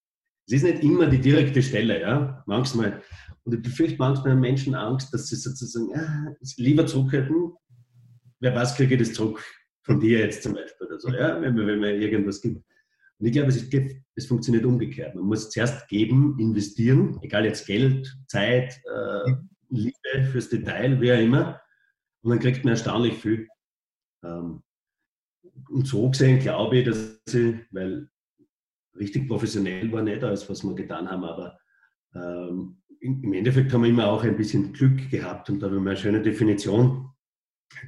Es 0.46 0.54
ist 0.54 0.64
nicht 0.64 0.82
immer 0.82 1.06
die 1.06 1.20
direkte 1.20 1.62
Stelle, 1.62 2.00
ja. 2.00 2.42
Manchmal, 2.46 3.02
und 3.44 3.54
ich 3.54 3.62
befürchte 3.62 3.96
manchmal 3.98 4.36
Menschen 4.36 4.74
Angst, 4.74 5.12
dass 5.14 5.28
sie 5.28 5.36
sozusagen 5.36 5.94
ah, 5.94 6.34
lieber 6.56 6.86
zurück 6.86 7.12
hätten. 7.12 7.52
Wer 8.40 8.54
weiß, 8.54 8.76
kriege 8.76 8.94
ich 8.94 9.00
das 9.00 9.12
zurück 9.12 9.42
von 9.82 10.00
dir 10.00 10.20
jetzt 10.20 10.42
zum 10.42 10.54
Beispiel 10.54 10.86
oder 10.86 10.98
so, 10.98 11.10
ja, 11.10 11.40
wenn 11.40 11.54
mir, 11.54 11.66
wenn 11.66 11.80
mir 11.80 11.94
irgendwas 11.94 12.40
gibt. 12.40 12.64
Und 13.18 13.26
ich 13.26 13.32
glaube, 13.32 13.48
es, 13.48 13.56
ist, 13.56 13.72
es 14.16 14.26
funktioniert 14.26 14.64
umgekehrt. 14.64 15.14
Man 15.14 15.24
muss 15.24 15.50
zuerst 15.50 15.88
geben, 15.88 16.36
investieren, 16.40 17.18
egal 17.22 17.44
jetzt 17.44 17.66
Geld, 17.66 18.16
Zeit, 18.26 18.80
äh, 18.84 19.32
Liebe 19.68 20.24
fürs 20.30 20.48
Detail, 20.48 21.00
wer 21.00 21.20
immer. 21.20 21.60
Und 22.22 22.30
dann 22.30 22.40
kriegt 22.40 22.64
man 22.64 22.72
erstaunlich 22.72 23.14
viel. 23.14 23.48
Ähm, 24.24 24.62
und 25.70 25.86
so 25.86 26.08
gesehen 26.10 26.38
glaube 26.38 26.78
ich, 26.78 26.86
dass 26.86 27.20
sie, 27.26 27.60
weil 27.70 28.08
richtig 28.98 29.28
professionell 29.28 29.90
war 29.92 30.02
nicht 30.02 30.22
alles, 30.22 30.48
was 30.48 30.62
wir 30.62 30.74
getan 30.74 31.10
haben, 31.10 31.24
aber 31.24 31.58
ähm, 32.14 32.82
im 33.00 33.32
Endeffekt 33.32 33.72
haben 33.72 33.82
wir 33.82 33.90
immer 33.90 34.08
auch 34.08 34.22
ein 34.22 34.36
bisschen 34.36 34.72
Glück 34.72 35.10
gehabt 35.10 35.50
und 35.50 35.60
da 35.60 35.66
haben 35.66 35.84
wir 35.84 35.90
eine 35.90 35.96
schöne 35.96 36.22
Definition 36.22 37.10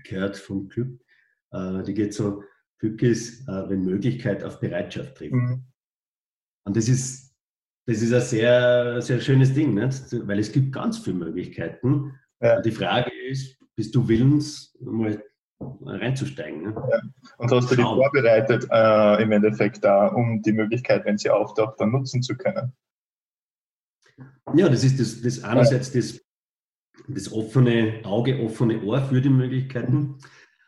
gehört 0.05 0.37
vom 0.37 0.69
Glück. 0.69 1.01
Äh, 1.53 1.83
die 1.85 1.95
geht 1.95 2.15
so, 2.15 2.43
Glück 2.79 3.01
ist, 3.03 3.47
äh, 3.49 3.69
wenn 3.69 3.85
Möglichkeit 3.85 4.43
auf 4.43 4.61
Bereitschaft 4.61 5.17
trifft. 5.17 5.35
Mhm. 5.35 5.65
Und 6.65 6.77
das 6.77 6.89
ist, 6.89 7.35
das 7.87 8.03
ist 8.03 8.13
ein 8.13 8.21
sehr, 8.21 9.03
sehr 9.03 9.21
schönes 9.21 9.55
Ding, 9.55 9.75
nicht? 9.75 10.13
weil 10.27 10.39
es 10.39 10.51
gibt 10.51 10.73
ganz 10.73 10.99
viele 10.99 11.17
Möglichkeiten. 11.17 12.15
Ja. 12.41 12.61
Die 12.61 12.73
Frage 12.73 13.11
ist, 13.29 13.59
bist 13.77 13.95
du 13.95 14.09
willens, 14.09 14.77
mal 14.81 15.23
reinzusteigen. 15.61 16.63
Ne? 16.63 16.75
Ja. 16.75 17.01
Und 17.39 17.53
hast 17.53 17.71
du 17.71 17.77
dich 17.77 17.85
vorbereitet 17.85 18.67
äh, 18.71 19.23
im 19.23 19.33
Endeffekt 19.33 19.85
da, 19.85 20.09
um 20.09 20.43
die 20.43 20.53
Möglichkeit, 20.53 21.05
wenn 21.05 21.19
sie 21.19 21.31
auftaucht, 21.31 21.81
dann 21.81 21.91
nutzen 21.91 22.23
zu 22.23 22.37
können? 22.37 22.73
Ja, 24.55 24.69
das 24.69 24.85
ist 24.85 25.01
das, 25.01 25.23
das 25.23 25.43
einerseits 25.43 25.93
das, 25.93 26.21
das 27.09 27.33
offene 27.33 28.01
Auge, 28.05 28.41
offene 28.41 28.83
Ohr 28.83 29.01
für 29.03 29.21
die 29.21 29.31
Möglichkeiten, 29.31 30.19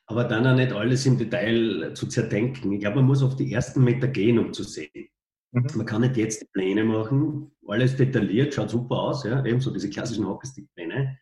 aber 0.06 0.24
dann 0.24 0.46
auch 0.46 0.54
nicht 0.54 0.72
alles 0.72 1.06
im 1.06 1.18
Detail 1.18 1.92
zu 1.94 2.06
zerdenken. 2.06 2.72
Ich 2.72 2.80
glaube, 2.80 2.96
man 2.96 3.06
muss 3.06 3.22
auf 3.22 3.36
die 3.36 3.52
ersten 3.52 3.84
Meter 3.84 4.08
gehen, 4.08 4.38
um 4.38 4.52
zu 4.52 4.62
sehen. 4.64 5.08
Mhm. 5.52 5.66
Man 5.74 5.86
kann 5.86 6.00
nicht 6.00 6.16
jetzt 6.16 6.42
die 6.42 6.48
Pläne 6.52 6.84
machen, 6.84 7.52
alles 7.66 7.96
detailliert, 7.96 8.54
schaut 8.54 8.70
super 8.70 8.96
aus, 8.96 9.24
ja, 9.24 9.44
ebenso 9.44 9.72
diese 9.72 9.90
klassischen 9.90 10.26
Hockeystick-Pläne, 10.26 11.18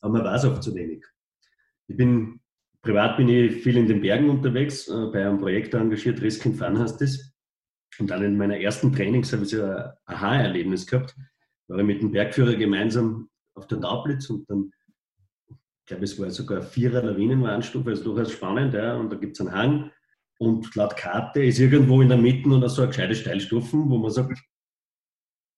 aber 0.00 0.12
man 0.12 0.24
weiß 0.24 0.46
oft 0.46 0.62
zu 0.62 0.74
wenig. 0.74 1.04
Ich 1.88 1.96
bin 1.96 2.40
Privat 2.82 3.16
bin 3.16 3.28
ich 3.28 3.62
viel 3.62 3.76
in 3.76 3.88
den 3.88 4.00
Bergen 4.00 4.30
unterwegs, 4.30 4.88
äh, 4.88 5.06
bei 5.12 5.26
einem 5.26 5.38
Projekt 5.38 5.74
engagiert, 5.74 6.20
Risk 6.22 6.42
Fun 6.42 6.78
heißt 6.78 7.02
es. 7.02 7.32
Und 7.98 8.08
dann 8.10 8.22
in 8.22 8.36
meiner 8.36 8.58
ersten 8.58 8.92
Trainings 8.92 9.32
habe 9.32 9.42
ich 9.42 9.50
so 9.50 9.62
ein 9.62 9.90
Aha-Erlebnis 10.06 10.86
gehabt. 10.86 11.16
War 11.66 11.80
ich 11.80 11.84
mit 11.84 12.00
dem 12.00 12.12
Bergführer 12.12 12.54
gemeinsam 12.54 13.28
auf 13.54 13.66
der 13.66 13.80
Taublitz 13.80 14.30
und 14.30 14.48
dann, 14.48 14.70
ich 15.48 15.86
glaube, 15.86 16.04
es 16.04 16.18
war 16.18 16.30
sogar 16.30 16.62
vierer 16.62 17.02
Lawinenwarnstufe, 17.02 17.90
also 17.90 18.04
durchaus 18.04 18.32
spannend, 18.32 18.74
ja. 18.74 18.96
Und 18.96 19.10
da 19.10 19.16
gibt 19.16 19.36
es 19.36 19.40
einen 19.40 19.52
Hang 19.52 19.90
und 20.38 20.72
laut 20.76 20.96
Karte 20.96 21.42
ist 21.42 21.58
irgendwo 21.58 22.00
in 22.00 22.08
der 22.08 22.18
Mitte 22.18 22.48
und 22.48 22.66
so 22.68 22.82
eine 22.82 22.88
gescheite 22.90 23.16
Steilstufen, 23.16 23.90
wo 23.90 23.98
man 23.98 24.12
sagt, 24.12 24.38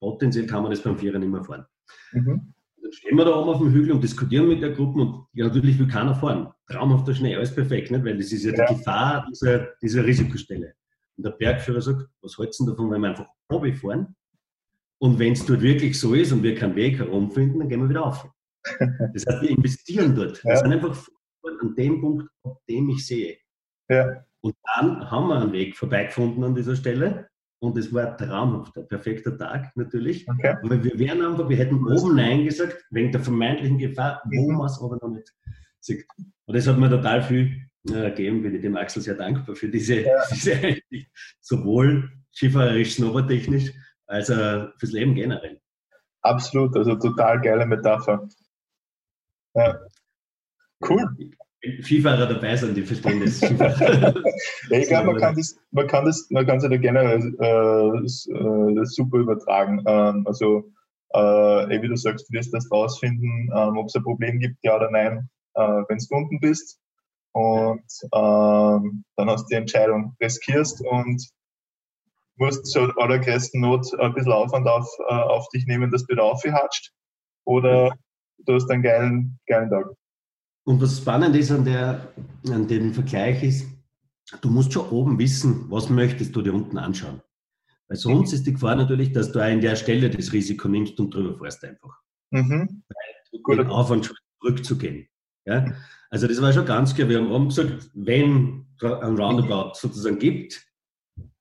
potenziell 0.01 0.47
kann 0.47 0.63
man 0.63 0.71
das 0.71 0.83
beim 0.83 0.97
Vierer 0.97 1.19
nicht 1.19 1.31
mehr 1.31 1.45
fahren. 1.45 1.67
Mhm 2.13 2.55
dann 2.91 2.97
stehen 2.97 3.17
wir 3.17 3.25
da 3.25 3.37
oben 3.37 3.51
auf 3.51 3.59
dem 3.59 3.73
Hügel 3.73 3.93
und 3.93 4.03
diskutieren 4.03 4.49
mit 4.49 4.63
der 4.63 4.71
Gruppe 4.71 5.01
und 5.01 5.27
ja, 5.33 5.47
natürlich 5.47 5.79
will 5.79 5.87
keiner 5.87 6.15
fahren. 6.15 6.53
Traumhafter 6.69 7.15
Schnee, 7.15 7.37
alles 7.37 7.55
perfekt, 7.55 7.91
nicht? 7.91 8.05
weil 8.05 8.17
das 8.17 8.33
ist 8.33 8.45
ja, 8.45 8.53
ja. 8.53 8.67
die 8.67 8.75
Gefahr 8.75 9.27
dieser, 9.31 9.69
dieser 9.81 10.05
Risikostelle. 10.05 10.75
Und 11.17 11.25
der 11.25 11.31
Bergführer 11.31 11.81
sagt, 11.81 12.09
was 12.21 12.37
hältst 12.37 12.61
du 12.61 12.67
davon, 12.67 12.91
wenn 12.91 13.01
wir 13.03 13.11
einfach 13.11 13.29
fahren? 13.49 14.17
Und 14.99 15.19
wenn 15.19 15.33
es 15.33 15.47
dort 15.47 15.63
wirklich 15.63 15.99
so 15.99 16.15
ist 16.15 16.33
und 16.33 16.43
wir 16.43 16.55
keinen 16.55 16.75
Weg 16.75 16.99
herumfinden, 16.99 17.61
dann 17.61 17.69
gehen 17.69 17.81
wir 17.81 17.89
wieder 17.89 18.05
auf. 18.05 18.29
Das 19.15 19.25
heißt, 19.27 19.43
wir 19.43 19.51
investieren 19.51 20.15
dort. 20.15 20.43
Ja. 20.43 20.51
Wir 20.51 20.57
sind 20.59 20.73
einfach 20.73 21.09
an 21.61 21.75
dem 21.77 22.01
Punkt, 22.01 22.29
auf 22.43 22.59
dem 22.69 22.91
ich 22.91 23.07
sehe. 23.07 23.39
Ja. 23.89 24.25
Und 24.41 24.55
dann 24.75 25.11
haben 25.11 25.29
wir 25.29 25.41
einen 25.41 25.53
Weg 25.53 25.77
vorbeigefunden 25.77 26.43
an 26.45 26.55
dieser 26.55 26.77
Stelle 26.77 27.30
und 27.61 27.77
es 27.77 27.93
war 27.93 28.17
traumhaft, 28.17 28.77
ein 28.77 28.89
perfekter 28.89 29.37
Tag 29.37 29.77
natürlich. 29.77 30.27
Okay. 30.29 30.57
Aber 30.63 30.83
wir 30.83 30.99
wären 30.99 31.23
einfach, 31.23 31.49
wir 31.49 31.57
hätten 31.57 31.77
oben 31.87 32.17
Nein 32.17 32.45
gesagt, 32.45 32.85
wegen 32.91 33.13
der 33.13 33.21
vermeintlichen 33.21 33.79
Gefahr, 33.79 34.23
wo 34.25 34.51
mhm. 34.51 34.59
man 34.59 34.67
es 34.67 34.81
aber 34.81 34.97
noch 34.97 35.11
nicht 35.11 35.33
sieht. 35.79 36.07
Und 36.47 36.57
das 36.57 36.67
hat 36.67 36.79
mir 36.79 36.91
total 36.91 37.23
viel 37.23 37.69
äh, 37.89 38.11
gegeben, 38.11 38.43
bin 38.43 38.55
ich 38.55 38.63
dem 38.63 38.77
Axel 38.77 39.03
sehr 39.03 39.15
dankbar 39.15 39.55
für 39.55 39.69
diese, 39.69 40.01
ja. 40.01 40.23
diese 40.31 40.81
sowohl 41.41 42.11
skifahrerisch, 42.33 42.95
snowboardtechnisch, 42.95 43.73
als 44.07 44.31
auch 44.31 44.73
fürs 44.79 44.93
Leben 44.93 45.15
generell. 45.15 45.61
Absolut, 46.23 46.77
also 46.77 46.97
total 46.97 47.41
geile 47.41 47.67
Metapher. 47.67 48.27
Ja. 49.55 49.79
Cool. 50.89 51.05
Skifahrer 51.83 52.27
dabei 52.27 52.57
sind, 52.57 52.77
die 52.77 52.83
verstehen 52.83 53.21
das. 53.21 53.43
ich 54.71 54.89
glaube, 54.89 55.13
man 55.13 55.17
kann 55.17 55.37
das, 55.37 55.59
man 55.71 55.87
kann 55.87 56.05
das, 56.07 56.27
man 56.31 56.47
kann 56.47 56.61
sich 56.61 56.71
da 56.71 56.77
generell 56.77 57.35
äh, 57.39 58.03
das, 58.03 58.27
äh, 58.27 58.75
das 58.75 58.95
super 58.95 59.19
übertragen. 59.19 59.83
Ähm, 59.87 60.27
also, 60.27 60.73
äh, 61.11 61.83
wie 61.83 61.89
du 61.89 61.97
sagst, 61.97 62.29
du 62.29 62.33
wirst 62.33 62.55
das 62.55 62.71
rausfinden, 62.71 63.51
ähm, 63.55 63.77
ob 63.77 63.89
es 63.89 63.95
ein 63.95 64.03
Problem 64.03 64.39
gibt, 64.39 64.57
ja 64.63 64.77
oder 64.77 64.91
nein, 64.91 65.29
äh, 65.55 65.83
wenn 65.89 65.99
du 65.99 66.17
unten 66.17 66.41
bist. 66.41 66.79
Und 67.33 67.85
ähm, 68.13 69.05
dann 69.17 69.31
hast 69.31 69.45
du 69.45 69.49
die 69.51 69.55
Entscheidung, 69.57 70.17
riskierst 70.21 70.85
und 70.85 71.31
musst 72.37 72.67
zur 72.67 72.93
allergrößten 73.01 73.61
Not 73.61 73.87
ein 74.01 74.15
bisschen 74.15 74.33
Aufwand 74.33 74.67
auf, 74.67 74.89
äh, 75.09 75.13
auf 75.13 75.49
dich 75.51 75.67
nehmen, 75.67 75.91
dass 75.91 76.07
du 76.07 76.15
wieder 76.15 76.25
aufgehatscht. 76.25 76.91
Oder 77.45 77.95
du 78.39 78.55
hast 78.55 78.71
einen 78.71 78.83
geilen, 78.83 79.39
geilen 79.47 79.71
Tag. 79.71 79.87
Und 80.71 80.81
was 80.81 80.99
spannend 80.99 81.35
ist 81.35 81.51
an, 81.51 81.65
der, 81.65 82.13
an 82.49 82.69
dem 82.69 82.95
Vergleich 82.95 83.43
ist, 83.43 83.67
du 84.41 84.51
musst 84.51 84.73
schon 84.73 84.89
oben 84.91 85.19
wissen, 85.19 85.69
was 85.69 85.91
möchtest 85.91 86.37
du 86.37 86.43
dir 86.43 86.55
unten 86.55 86.79
anschauen. 86.79 87.21
Weil 87.89 87.97
sonst 87.97 88.33
ist 88.33 88.47
die 88.47 88.53
Gefahr 88.53 88.77
natürlich, 88.77 89.11
dass 89.11 89.33
du 89.33 89.41
an 89.41 89.61
der 89.61 89.75
Stelle 89.75 90.09
das 90.09 90.33
Risiko 90.33 90.69
nimmst 90.69 91.01
und 91.01 91.13
drüber 91.13 91.37
fährst 91.37 91.65
einfach. 91.65 91.99
Mhm. 92.31 92.85
Weil 92.87 93.33
du 93.33 93.57
den 93.57 93.67
Aufwand 93.67 94.15
zurückzugehen. 94.41 95.09
Ja? 95.45 95.75
Also 96.09 96.29
das 96.29 96.41
war 96.41 96.53
schon 96.53 96.67
ganz 96.67 96.95
klar. 96.95 97.09
Wir 97.09 97.19
haben 97.19 97.33
oben 97.33 97.49
gesagt, 97.49 97.91
wenn 97.95 98.65
ein 98.81 99.19
Roundabout 99.19 99.73
sozusagen 99.75 100.21
gibt, 100.21 100.65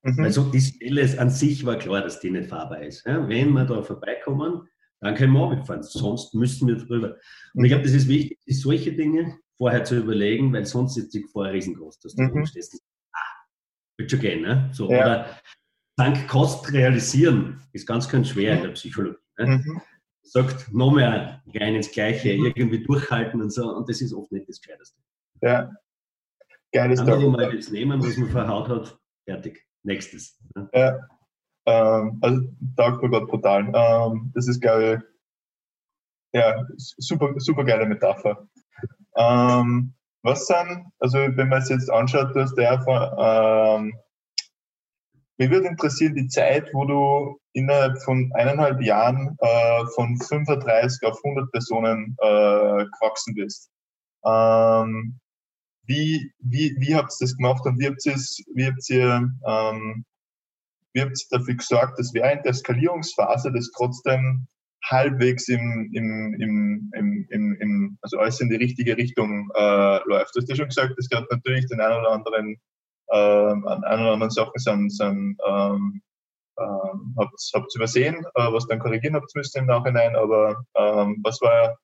mhm. 0.02 0.24
also 0.24 0.50
die 0.50 0.62
Stelle 0.62 1.20
an 1.20 1.30
sich 1.30 1.64
war 1.68 1.76
klar, 1.76 2.02
dass 2.02 2.20
die 2.20 2.32
nicht 2.32 2.50
fahrbar 2.50 2.82
ist. 2.82 3.06
Ja? 3.06 3.30
Wenn 3.30 3.52
wir 3.52 3.66
da 3.66 3.84
vorbeikommen, 3.84 4.68
dann 5.02 5.16
können 5.16 5.34
wir 5.34 5.52
abfahren. 5.52 5.84
Sonst 5.84 6.34
müssen 6.34 6.68
wir 6.68 6.76
drüber. 6.76 7.16
Und 7.54 7.66
ich 7.66 7.72
glaube, 7.72 7.84
das 7.84 7.94
ist 7.94 8.08
wichtig, 8.08 8.40
solche 8.48 8.94
Dinge 8.94 9.38
vorher 9.58 9.84
zu 9.84 9.98
überlegen, 9.98 10.54
weil 10.54 10.66
sonst 10.66 10.98
ist 10.98 11.14
die 11.14 11.22
Gefahr 11.22 11.52
riesengroß, 11.52 12.00
dass 12.00 12.16
du 12.16 12.24
mhm. 12.24 12.46
stehst. 12.46 12.82
Ah, 13.14 13.18
wird 13.98 14.12
schon 14.12 14.20
gehen, 14.20 14.42
ne? 14.42 14.70
So, 14.74 14.90
ja. 14.90 14.98
Oder 14.98 15.40
dank 15.98 16.28
Kost 16.28 16.72
realisieren 16.72 17.62
ist 17.74 17.86
ganz, 17.86 18.08
ganz 18.08 18.30
schwer 18.30 18.56
in 18.58 18.64
der 18.64 18.70
Psychologie. 18.70 19.18
Ne? 19.38 19.48
Mhm. 19.58 19.82
Sagt, 20.22 20.72
noch 20.74 20.92
mehr 20.92 21.42
rein 21.56 21.76
ins 21.76 21.92
Gleiche, 21.92 22.38
mhm. 22.38 22.54
irgendwie 22.56 22.84
durchhalten 22.84 23.42
und 23.42 23.52
so, 23.52 23.70
und 23.76 23.90
das 23.90 24.02
ist 24.02 24.14
oft 24.14 24.32
nicht 24.32 24.48
das 24.48 24.62
Gescheiteste. 24.62 25.00
Ja. 25.42 25.72
Geiles 26.72 27.00
Andere 27.00 27.30
mal 27.30 27.56
das 27.56 27.72
nehmen, 27.72 28.02
was 28.02 28.16
man 28.18 28.30
verhaut 28.30 28.70
hat, 28.70 29.00
fertig. 29.26 29.66
Nächstes. 29.84 30.38
Ne? 30.56 30.70
Ja. 30.74 31.00
Ähm, 31.66 32.18
also 32.22 32.42
taugt 32.76 33.04
mir 33.04 33.10
gerade 33.10 33.26
brutal. 33.26 33.72
Ähm, 33.74 34.32
das 34.34 34.48
ist, 34.48 34.62
glaube 34.62 35.04
ich, 36.34 36.40
ja, 36.40 36.64
super, 36.78 37.34
super 37.38 37.64
geile 37.64 37.86
Metapher. 37.86 38.48
Ähm, 39.16 39.94
was 40.22 40.46
sind, 40.46 40.86
also 41.00 41.18
wenn 41.18 41.50
man 41.50 41.62
es 41.62 41.70
jetzt 41.70 41.90
anschaut, 41.90 42.36
du 42.36 42.42
hast 42.42 42.58
ja 42.58 43.76
ähm, 43.78 43.94
mir 45.40 45.50
würde 45.52 45.70
interessieren, 45.70 46.16
die 46.16 46.28
Zeit, 46.28 46.70
wo 46.74 46.84
du 46.84 47.40
innerhalb 47.54 48.02
von 48.04 48.30
eineinhalb 48.36 48.82
Jahren 48.82 49.38
äh, 49.40 49.86
von 49.96 50.20
35 50.20 51.08
auf 51.08 51.18
100 51.24 51.50
Personen 51.52 52.16
äh, 52.20 52.86
gewachsen 52.86 53.36
bist. 53.36 53.72
Ähm, 54.26 55.20
wie, 55.84 56.34
wie, 56.40 56.76
wie 56.80 56.94
habt 56.94 57.14
ihr 57.14 57.26
das 57.26 57.38
gemacht 57.38 57.66
und 57.66 57.80
wie 57.80 57.88
habt 57.88 58.06
ihr, 58.06 58.16
wie 58.54 58.68
habt 58.68 58.90
ihr 58.90 59.32
ähm, 59.48 60.06
ihr 61.00 61.12
dafür 61.32 61.56
gesorgt, 61.56 62.00
dass 62.00 62.14
während 62.14 62.46
der 62.46 62.54
Skalierungsphase 62.54 63.52
das 63.52 63.72
trotzdem 63.76 64.48
halbwegs 64.86 65.48
im, 65.50 65.92
im, 65.94 66.36
im, 66.40 66.92
im, 66.96 67.28
im, 67.30 67.58
im 67.60 67.98
also 68.02 68.18
alles 68.18 68.40
in 68.40 68.50
die 68.50 68.56
richtige 68.56 68.96
Richtung 68.98 69.50
äh, 69.56 70.00
läuft. 70.08 70.36
Du 70.36 70.42
hast 70.42 70.50
ja 70.50 70.56
schon 70.56 70.70
gesagt, 70.70 70.94
es 70.98 71.10
gab 71.10 71.30
natürlich 71.30 71.68
den 71.68 71.82
einen 71.82 72.00
oder 72.00 72.12
anderen, 72.12 72.56
äh, 73.08 73.18
an 73.18 73.84
ein 73.84 74.00
oder 74.00 74.14
anderen 74.14 74.32
Sachen 74.32 74.58
sind, 74.58 74.94
sind 74.94 75.38
ähm, 75.46 76.02
ähm, 76.60 77.16
habt 77.18 77.40
ihr 77.54 77.76
übersehen, 77.76 78.26
äh, 78.36 78.52
was 78.52 78.68
dann 78.68 78.80
korrigieren 78.80 79.16
habt 79.16 79.34
müssen 79.36 79.60
im 79.60 79.66
Nachhinein, 79.66 80.16
aber 80.16 80.64
ähm, 80.76 81.20
was 81.24 81.40
war 81.42 81.78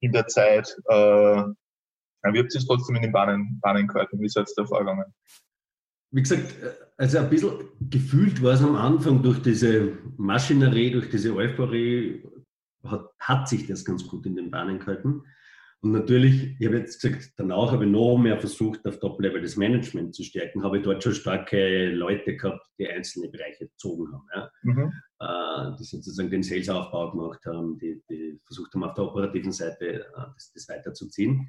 in 0.00 0.12
der 0.12 0.26
Zeit, 0.26 0.74
äh, 0.88 1.42
wie 1.42 2.38
habt 2.38 2.54
ihr 2.54 2.58
es 2.58 2.66
trotzdem 2.66 2.96
in 2.96 3.02
den 3.02 3.12
Bahnen, 3.12 3.60
Bahnen 3.60 3.86
gehalten? 3.86 4.20
Wie 4.20 4.28
seid 4.28 4.48
ihr 4.48 4.54
da 4.56 4.66
vorgegangen? 4.66 5.14
Wie 6.10 6.22
gesagt, 6.22 6.54
also 6.96 7.18
ein 7.18 7.30
bisschen 7.30 7.52
gefühlt 7.88 8.42
war 8.42 8.52
es 8.52 8.62
am 8.62 8.76
Anfang 8.76 9.22
durch 9.22 9.40
diese 9.40 9.98
Maschinerie, 10.16 10.90
durch 10.90 11.08
diese 11.08 11.34
Euphorie, 11.34 12.24
hat, 12.84 13.10
hat 13.18 13.48
sich 13.48 13.66
das 13.66 13.84
ganz 13.84 14.06
gut 14.06 14.26
in 14.26 14.36
den 14.36 14.50
Bahnen 14.50 14.78
gehalten. 14.78 15.22
Und 15.82 15.92
natürlich, 15.92 16.56
ich 16.58 16.66
habe 16.66 16.76
jetzt 16.76 17.00
gesagt, 17.00 17.32
danach 17.36 17.72
habe 17.72 17.86
ich 17.86 17.90
noch 17.90 18.18
mehr 18.18 18.38
versucht, 18.38 18.86
auf 18.86 18.98
Top-Level 18.98 19.40
das 19.40 19.56
Management 19.56 20.14
zu 20.14 20.22
stärken, 20.22 20.62
habe 20.62 20.76
ich 20.76 20.82
dort 20.82 21.02
schon 21.02 21.14
starke 21.14 21.90
Leute 21.90 22.36
gehabt, 22.36 22.66
die 22.78 22.86
einzelne 22.86 23.30
Bereiche 23.30 23.66
gezogen 23.66 24.12
haben, 24.12 24.26
ja? 24.34 24.50
mhm. 24.62 24.92
äh, 25.20 25.76
die 25.78 25.84
sozusagen 25.84 26.30
den 26.30 26.42
Sales-Aufbau 26.42 27.12
gemacht 27.12 27.46
haben, 27.46 27.78
die, 27.78 28.02
die, 28.10 28.38
versucht 28.44 28.74
haben, 28.74 28.84
auf 28.84 28.92
der 28.92 29.04
operativen 29.04 29.52
Seite 29.52 30.04
äh, 30.04 30.04
das, 30.34 30.52
das 30.52 30.68
weiterzuziehen. 30.68 31.48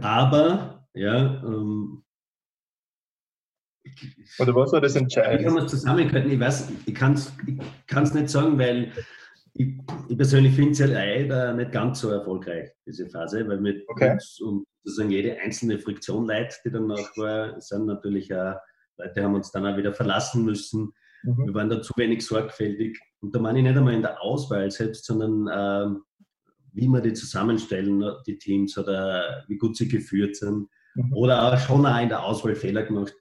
Aber 0.00 0.86
ja, 0.94 1.42
ähm, 1.42 2.04
oder 4.38 4.54
was 4.54 4.72
war 4.72 4.80
das 4.80 4.96
Entscheidende? 4.96 5.40
Wie 5.40 5.44
kann 5.44 5.54
man 5.54 5.64
es 5.64 5.70
zusammenhalten? 5.70 6.30
Ich 6.30 6.40
weiß, 6.40 6.72
ich 6.86 6.94
kann 6.94 7.12
es 7.14 7.32
ich 7.46 8.14
nicht 8.14 8.28
sagen, 8.28 8.58
weil 8.58 8.92
ich, 9.54 9.78
ich 10.08 10.16
persönlich 10.16 10.54
finde 10.54 10.72
es 10.72 10.78
ja 10.78 10.86
leider 10.86 11.52
nicht 11.54 11.72
ganz 11.72 12.00
so 12.00 12.10
erfolgreich, 12.10 12.70
diese 12.86 13.08
Phase, 13.08 13.46
weil 13.48 13.60
mit 13.60 13.84
okay. 13.88 14.12
uns 14.12 14.40
und 14.40 14.64
sozusagen 14.84 15.10
jede 15.10 15.38
einzelne 15.38 15.78
Friktion 15.78 16.26
leid, 16.26 16.58
die 16.64 16.70
danach 16.70 17.16
war, 17.16 17.60
sind 17.60 17.86
natürlich 17.86 18.32
auch, 18.34 18.56
Leute 18.96 19.22
haben 19.22 19.34
uns 19.34 19.50
dann 19.50 19.66
auch 19.66 19.76
wieder 19.76 19.92
verlassen 19.92 20.44
müssen. 20.44 20.92
Mhm. 21.22 21.46
Wir 21.46 21.54
waren 21.54 21.70
da 21.70 21.82
zu 21.82 21.92
wenig 21.96 22.24
sorgfältig. 22.24 22.98
Und 23.20 23.34
da 23.34 23.40
meine 23.40 23.58
ich 23.58 23.64
nicht 23.64 23.76
einmal 23.76 23.94
in 23.94 24.02
der 24.02 24.22
Auswahl 24.22 24.70
selbst, 24.70 25.04
sondern 25.04 25.48
ähm, 25.52 26.02
wie 26.72 26.88
wir 26.88 27.00
die 27.00 27.12
zusammenstellen, 27.12 28.02
die 28.26 28.38
Teams 28.38 28.78
oder 28.78 29.44
wie 29.48 29.58
gut 29.58 29.76
sie 29.76 29.88
geführt 29.88 30.36
sind. 30.36 30.68
Mhm. 30.94 31.12
Oder 31.12 31.42
auch 31.42 31.58
schon 31.58 31.84
auch 31.84 32.00
in 32.00 32.08
der 32.08 32.22
Auswahl 32.22 32.54
Fehler 32.54 32.84
gemacht 32.84 33.14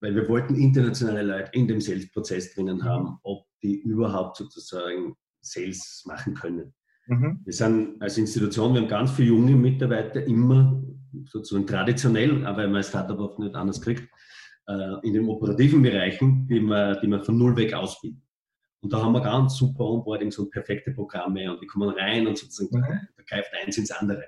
weil 0.00 0.14
wir 0.14 0.28
wollten 0.28 0.54
internationale 0.54 1.22
Leute 1.22 1.50
in 1.52 1.68
dem 1.68 1.80
Sales-Prozess 1.80 2.54
drinnen 2.54 2.84
haben, 2.84 3.04
mhm. 3.04 3.18
ob 3.22 3.46
die 3.62 3.80
überhaupt 3.80 4.36
sozusagen 4.36 5.16
Sales 5.40 6.04
machen 6.06 6.34
können. 6.34 6.74
Mhm. 7.06 7.40
Wir 7.44 7.52
sind 7.52 8.00
als 8.00 8.18
Institution, 8.18 8.74
wir 8.74 8.82
haben 8.82 8.88
ganz 8.88 9.10
viele 9.10 9.28
junge 9.28 9.56
Mitarbeiter 9.56 10.24
immer 10.24 10.82
sozusagen 11.24 11.66
traditionell, 11.66 12.44
aber 12.46 12.58
weil 12.58 12.68
man 12.68 12.76
als 12.76 12.88
Startup 12.88 13.18
oft 13.18 13.38
nicht 13.38 13.54
anders 13.54 13.80
kriegt, 13.80 14.08
äh, 14.66 15.06
in 15.06 15.14
den 15.14 15.28
operativen 15.28 15.82
Bereichen, 15.82 16.46
die 16.46 16.60
wir, 16.60 16.96
die 16.96 17.06
wir 17.06 17.22
von 17.22 17.38
null 17.38 17.56
weg 17.56 17.72
ausbilden. 17.72 18.22
Und 18.80 18.92
da 18.92 19.02
haben 19.02 19.12
wir 19.12 19.22
ganz 19.22 19.56
super 19.56 19.84
Onboardings 19.84 20.38
und 20.38 20.50
perfekte 20.50 20.92
Programme 20.92 21.50
und 21.50 21.60
die 21.60 21.66
kommen 21.66 21.88
rein 21.88 22.26
und 22.26 22.38
sozusagen 22.38 22.78
mhm. 22.78 23.08
da 23.16 23.22
greift 23.26 23.50
eins 23.62 23.78
ins 23.78 23.90
andere. 23.90 24.24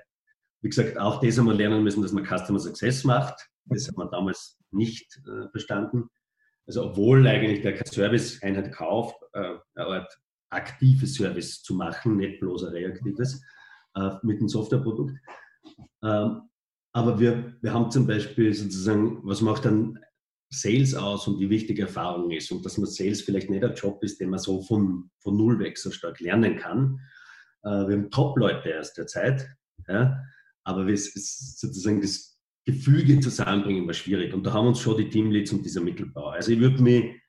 Wie 0.62 0.68
gesagt, 0.68 0.98
auch 0.98 1.20
das 1.20 1.38
haben 1.38 1.46
wir 1.46 1.54
lernen 1.54 1.84
müssen, 1.84 2.02
dass 2.02 2.12
man 2.12 2.24
Customer 2.24 2.58
Success 2.58 3.04
macht. 3.04 3.48
Das 3.66 3.88
hat 3.88 3.96
man 3.96 4.10
damals 4.10 4.59
nicht 4.72 5.20
äh, 5.26 5.48
verstanden. 5.50 6.08
Also 6.66 6.84
obwohl 6.84 7.26
eigentlich 7.26 7.62
der 7.62 7.84
Service-Einheit 7.84 8.72
kauft, 8.72 9.16
äh, 9.32 9.56
eine 9.74 9.86
Art 9.86 10.20
aktives 10.50 11.14
Service 11.14 11.62
zu 11.62 11.74
machen, 11.74 12.16
nicht 12.16 12.40
bloß 12.40 12.64
ein 12.64 12.72
reaktives 12.72 13.42
äh, 13.96 14.10
mit 14.22 14.38
einem 14.38 14.48
Softwareprodukt. 14.48 15.16
Ähm, 16.02 16.42
aber 16.92 17.20
wir, 17.20 17.56
wir 17.60 17.72
haben 17.72 17.90
zum 17.90 18.06
Beispiel 18.06 18.52
sozusagen, 18.52 19.20
was 19.24 19.40
macht 19.40 19.64
dann 19.64 19.98
Sales 20.52 20.94
aus 20.94 21.28
und 21.28 21.38
wie 21.38 21.48
wichtig 21.48 21.78
Erfahrung 21.78 22.32
ist 22.32 22.50
und 22.50 22.64
dass 22.66 22.76
man 22.76 22.90
Sales 22.90 23.22
vielleicht 23.22 23.50
nicht 23.50 23.62
ein 23.62 23.74
Job 23.74 24.02
ist, 24.02 24.20
den 24.20 24.30
man 24.30 24.40
so 24.40 24.62
von, 24.62 25.10
von 25.20 25.36
Null 25.36 25.60
weg 25.60 25.78
so 25.78 25.92
stark 25.92 26.18
lernen 26.18 26.58
kann. 26.58 27.00
Äh, 27.62 27.68
wir 27.68 27.96
haben 27.96 28.10
Top-Leute 28.10 28.78
aus 28.78 28.92
der 28.92 29.06
Zeit, 29.06 29.48
ja, 29.86 30.20
aber 30.64 30.88
es 30.88 31.14
ist 31.14 31.60
sozusagen 31.60 32.00
das 32.00 32.39
Gefüge 32.64 33.20
zusammenbringen 33.20 33.86
war 33.86 33.94
schwierig. 33.94 34.32
Und 34.34 34.44
da 34.44 34.52
haben 34.52 34.68
uns 34.68 34.80
schon 34.80 34.96
die 34.96 35.08
Teamleads 35.08 35.52
und 35.52 35.64
dieser 35.64 35.80
Mittelbau. 35.80 36.28
Also 36.28 36.52
ich 36.52 36.60
würde 36.60 36.82
mich 36.82 37.20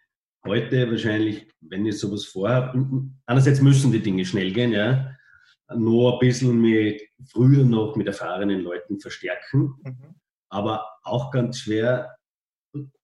heute 0.46 0.90
wahrscheinlich, 0.90 1.48
wenn 1.62 1.86
ich 1.86 2.00
sowas 2.00 2.26
vorhabe, 2.26 3.10
einerseits 3.26 3.62
müssen 3.62 3.92
die 3.92 4.02
Dinge 4.02 4.26
schnell 4.26 4.52
gehen, 4.52 4.72
ja, 4.72 5.16
nur 5.76 6.14
ein 6.14 6.20
bisschen 6.20 6.60
mit, 6.60 7.02
früher 7.30 7.64
noch 7.64 7.96
mit 7.96 8.08
erfahrenen 8.08 8.62
Leuten 8.62 9.00
verstärken. 9.00 9.76
Mhm. 9.84 10.16
Aber 10.50 10.86
auch 11.04 11.32
ganz 11.32 11.60
schwer, 11.60 12.16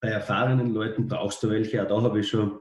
bei 0.02 0.10
erfahrenen 0.10 0.74
Leuten 0.74 1.08
brauchst 1.08 1.44
du 1.44 1.50
welche, 1.50 1.84
auch 1.84 1.88
da 1.88 2.02
habe 2.02 2.20
ich 2.20 2.30
schon 2.30 2.60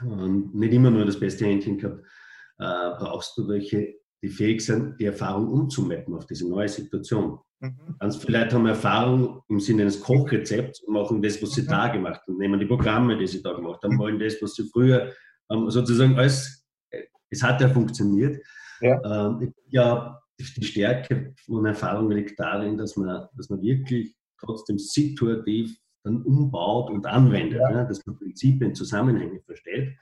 äh, 0.00 0.28
nicht 0.52 0.72
immer 0.72 0.90
nur 0.90 1.04
das 1.04 1.18
beste 1.18 1.46
Händchen 1.46 1.78
gehabt, 1.78 2.02
äh, 2.58 2.90
brauchst 2.98 3.36
du 3.36 3.48
welche, 3.48 3.94
die 4.22 4.28
fähig 4.28 4.64
sind, 4.64 4.98
die 5.00 5.06
Erfahrung 5.06 5.48
umzumappen 5.48 6.14
auf 6.14 6.26
diese 6.26 6.48
neue 6.48 6.68
Situation. 6.68 7.38
Mhm. 7.60 7.96
Ganz 7.98 8.16
viele 8.16 8.38
Leute 8.40 8.54
haben 8.54 8.66
Erfahrung 8.66 9.42
im 9.48 9.58
Sinne 9.58 9.82
eines 9.82 10.00
Kochrezepts 10.00 10.80
und 10.82 10.94
machen 10.94 11.22
das, 11.22 11.42
was 11.42 11.52
sie 11.52 11.62
mhm. 11.62 11.68
da 11.68 11.88
gemacht 11.88 12.20
haben, 12.26 12.38
nehmen 12.38 12.60
die 12.60 12.66
Programme, 12.66 13.16
die 13.18 13.26
sie 13.26 13.42
da 13.42 13.52
gemacht 13.52 13.82
haben, 13.82 13.94
mhm. 13.94 13.98
wollen 13.98 14.18
das, 14.18 14.40
was 14.40 14.54
sie 14.54 14.68
früher 14.72 15.12
ähm, 15.50 15.70
sozusagen 15.70 16.16
alles, 16.16 16.66
es 17.30 17.42
hat 17.42 17.60
ja 17.60 17.68
funktioniert. 17.68 18.40
Ja. 18.80 19.28
Ähm, 19.28 19.52
ja, 19.68 20.20
die 20.38 20.64
Stärke 20.64 21.34
von 21.44 21.66
Erfahrung 21.66 22.10
liegt 22.10 22.38
darin, 22.38 22.78
dass 22.78 22.96
man, 22.96 23.26
dass 23.36 23.50
man 23.50 23.60
wirklich 23.60 24.14
trotzdem 24.40 24.78
situativ 24.78 25.76
dann 26.04 26.22
umbaut 26.22 26.90
und 26.90 27.06
anwendet, 27.06 27.60
ja. 27.60 27.70
ne? 27.70 27.86
dass 27.88 28.06
man 28.06 28.16
Prinzipien, 28.16 28.74
Zusammenhänge 28.74 29.40
versteht 29.40 29.96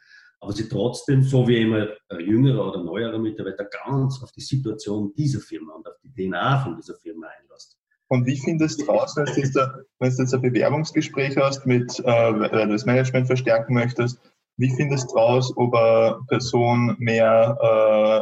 aber 0.46 0.54
sie 0.54 0.68
trotzdem, 0.68 1.24
so 1.24 1.48
wie 1.48 1.60
immer 1.62 1.88
ein 2.08 2.20
jüngerer 2.20 2.68
oder 2.68 2.80
neuerer 2.80 3.18
Mitarbeiter, 3.18 3.64
ganz 3.64 4.22
auf 4.22 4.30
die 4.30 4.40
Situation 4.40 5.12
dieser 5.16 5.40
Firma 5.40 5.72
und 5.72 5.88
auf 5.88 5.96
die 6.04 6.12
DNA 6.14 6.62
von 6.62 6.76
dieser 6.76 6.94
Firma 6.94 7.26
einlässt. 7.26 7.76
Und 8.06 8.26
wie 8.26 8.38
findest 8.38 8.80
du 8.80 8.84
raus, 8.84 9.16
wenn 9.16 9.24
du 9.24 9.40
jetzt, 9.40 9.56
wenn 9.56 10.10
du 10.10 10.22
jetzt 10.22 10.34
ein 10.34 10.42
Bewerbungsgespräch 10.42 11.36
hast, 11.36 11.66
mit, 11.66 11.98
äh, 11.98 12.04
weil 12.04 12.68
du 12.68 12.74
das 12.74 12.86
Management 12.86 13.26
verstärken 13.26 13.74
möchtest, 13.74 14.20
Wie 14.56 14.70
findest 14.70 15.10
du 15.10 15.16
raus, 15.16 15.52
ob 15.56 15.74
eine 15.74 16.20
Person 16.28 16.94
mehr 17.00 17.58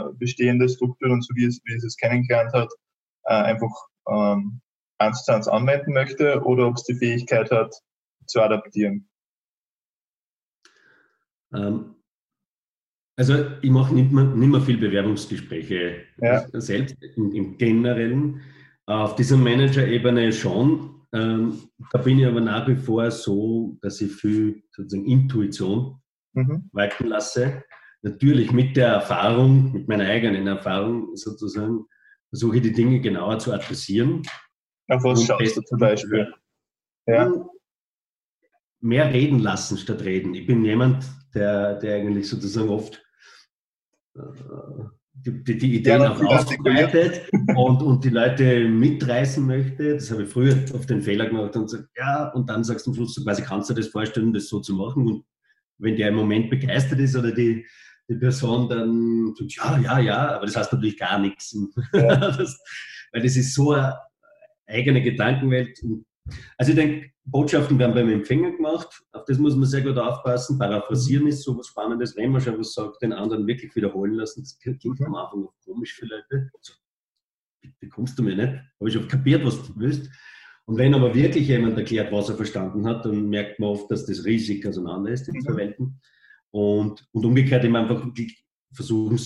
äh, 0.08 0.16
bestehende 0.16 0.66
Strukturen, 0.70 1.20
so 1.20 1.34
wie 1.36 1.44
es, 1.44 1.60
wie 1.64 1.74
es 1.74 1.84
es 1.84 1.96
kennengelernt 1.98 2.54
hat, 2.54 2.72
äh, 3.24 3.34
einfach 3.34 3.70
ähm, 4.08 4.62
eins 4.96 5.24
zu 5.24 5.32
eins 5.34 5.46
anwenden 5.46 5.92
möchte 5.92 6.42
oder 6.42 6.68
ob 6.68 6.76
es 6.76 6.84
die 6.84 6.94
Fähigkeit 6.94 7.50
hat, 7.50 7.74
zu 8.26 8.40
adaptieren? 8.40 9.10
Ähm, 11.52 11.94
also 13.16 13.46
ich 13.62 13.70
mache 13.70 13.94
nicht 13.94 14.10
mehr, 14.10 14.24
nicht 14.24 14.48
mehr 14.50 14.60
viel 14.60 14.76
Bewerbungsgespräche 14.76 16.04
ja. 16.18 16.46
selbst 16.52 16.96
im, 17.16 17.32
im, 17.32 17.58
Generellen. 17.58 18.40
Auf 18.86 19.14
dieser 19.14 19.36
Manager-Ebene 19.36 20.32
schon. 20.32 21.06
Ähm, 21.12 21.58
da 21.92 21.98
bin 21.98 22.18
ich 22.18 22.26
aber 22.26 22.40
nach 22.40 22.66
wie 22.66 22.76
vor 22.76 23.10
so, 23.10 23.78
dass 23.82 24.00
ich 24.00 24.12
viel 24.12 24.62
sozusagen 24.72 25.06
Intuition 25.06 26.00
mhm. 26.32 26.68
walten 26.72 27.06
lasse. 27.06 27.62
Natürlich 28.02 28.52
mit 28.52 28.76
der 28.76 28.88
Erfahrung, 28.88 29.72
mit 29.72 29.88
meiner 29.88 30.04
eigenen 30.04 30.46
Erfahrung 30.46 31.16
sozusagen, 31.16 31.86
versuche 32.28 32.56
ich 32.56 32.62
die 32.62 32.72
Dinge 32.72 33.00
genauer 33.00 33.38
zu 33.38 33.52
adressieren. 33.52 34.22
Auf 34.88 35.04
was 35.04 35.24
schaust 35.24 35.56
du 35.56 35.62
zum 35.62 35.78
Beispiel? 35.78 36.34
Ja. 37.06 37.32
Mehr 38.80 39.12
reden 39.12 39.38
lassen 39.38 39.78
statt 39.78 40.02
reden. 40.02 40.34
Ich 40.34 40.46
bin 40.46 40.64
jemand, 40.64 41.06
der, 41.34 41.78
der 41.78 41.96
eigentlich 41.96 42.28
sozusagen 42.28 42.68
oft 42.68 43.03
die, 45.14 45.44
die, 45.44 45.58
die 45.58 45.76
Ideen 45.76 46.02
ja, 46.02 46.12
auch 46.12 46.20
ausbreitet 46.20 47.28
und, 47.56 47.82
und 47.82 48.04
die 48.04 48.10
Leute 48.10 48.68
mitreißen 48.68 49.44
möchte. 49.44 49.94
Das 49.94 50.10
habe 50.10 50.24
ich 50.24 50.28
früher 50.28 50.56
auf 50.74 50.86
den 50.86 51.02
Fehler 51.02 51.26
gemacht 51.26 51.56
und 51.56 51.64
gesagt, 51.64 51.88
ja, 51.96 52.28
und 52.30 52.48
dann 52.50 52.64
sagst 52.64 52.86
du 52.86 52.90
am 52.90 52.94
Schluss, 52.96 53.22
quasi 53.22 53.42
kannst 53.42 53.70
du 53.70 53.74
dir 53.74 53.82
das 53.82 53.90
vorstellen, 53.90 54.32
das 54.32 54.48
so 54.48 54.60
zu 54.60 54.74
machen. 54.74 55.06
Und 55.06 55.24
wenn 55.78 55.96
der 55.96 56.08
im 56.08 56.16
Moment 56.16 56.50
begeistert 56.50 56.98
ist 56.98 57.16
oder 57.16 57.32
die, 57.32 57.64
die 58.08 58.16
Person 58.16 58.68
dann 58.68 59.34
tut, 59.36 59.54
ja, 59.54 59.78
ja, 59.78 59.98
ja, 59.98 60.36
aber 60.36 60.46
das 60.46 60.56
heißt 60.56 60.72
natürlich 60.72 60.98
gar 60.98 61.18
nichts. 61.18 61.56
Ja. 61.92 62.16
das, 62.16 62.58
weil 63.12 63.22
das 63.22 63.36
ist 63.36 63.54
so 63.54 63.72
eine 63.72 63.96
eigene 64.66 65.02
Gedankenwelt. 65.02 65.80
Also 66.58 66.72
ich 66.72 66.76
denke, 66.76 67.10
Botschaften 67.26 67.78
werden 67.78 67.94
beim 67.94 68.10
Empfänger 68.10 68.52
gemacht, 68.52 69.02
auf 69.12 69.24
das 69.24 69.38
muss 69.38 69.56
man 69.56 69.66
sehr 69.66 69.80
gut 69.80 69.96
aufpassen. 69.96 70.58
Paraphrasieren 70.58 71.26
ist 71.26 71.42
so 71.42 71.56
was 71.56 71.68
Spannendes, 71.68 72.16
wenn 72.16 72.30
man 72.30 72.40
schon 72.40 72.58
was 72.58 72.74
sagt, 72.74 73.00
den 73.02 73.14
anderen 73.14 73.46
wirklich 73.46 73.74
wiederholen 73.74 74.14
lassen. 74.14 74.42
Das 74.42 74.58
klingt 74.58 75.00
am 75.00 75.14
Anfang 75.14 75.46
auch 75.46 75.54
komisch 75.64 75.94
für 75.94 76.06
Leute. 76.06 76.50
So, 76.60 76.74
bitte 77.62 77.88
kommst 77.88 78.18
du 78.18 78.22
mir 78.22 78.36
nicht, 78.36 78.52
habe 78.78 78.88
ich 78.88 78.92
schon 78.92 79.08
kapiert, 79.08 79.44
was 79.44 79.66
du 79.66 79.72
willst. 79.76 80.10
Und 80.66 80.78
wenn 80.78 80.94
aber 80.94 81.14
wirklich 81.14 81.48
jemand 81.48 81.78
erklärt, 81.78 82.12
was 82.12 82.28
er 82.28 82.36
verstanden 82.36 82.86
hat, 82.86 83.04
dann 83.04 83.28
merkt 83.28 83.58
man 83.58 83.70
oft, 83.70 83.90
dass 83.90 84.06
das 84.06 84.24
riesig 84.24 84.66
auseinander 84.66 85.10
ist, 85.10 85.26
zwei 85.26 85.52
mhm. 85.52 85.56
Welten. 85.56 86.00
Und, 86.50 87.06
und 87.12 87.24
umgekehrt 87.24 87.64
eben 87.64 87.76
einfach 87.76 88.06
versuchen, 88.72 89.18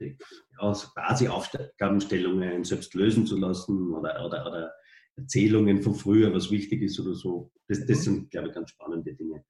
ja, 0.00 0.72
quasi 0.94 1.28
Aufgabenstellungen 1.28 2.64
selbst 2.64 2.94
lösen 2.94 3.26
zu 3.26 3.36
lassen 3.36 3.92
oder, 3.94 4.24
oder, 4.24 4.46
oder 4.46 4.72
Erzählungen 5.16 5.82
von 5.82 5.94
früher, 5.94 6.32
was 6.32 6.50
wichtig 6.50 6.82
ist 6.82 6.98
oder 7.00 7.14
so. 7.14 7.50
Das, 7.68 7.84
das 7.86 8.04
sind, 8.04 8.30
glaube 8.30 8.48
ich, 8.48 8.54
ganz 8.54 8.70
spannende 8.70 9.14
Dinge. 9.14 9.44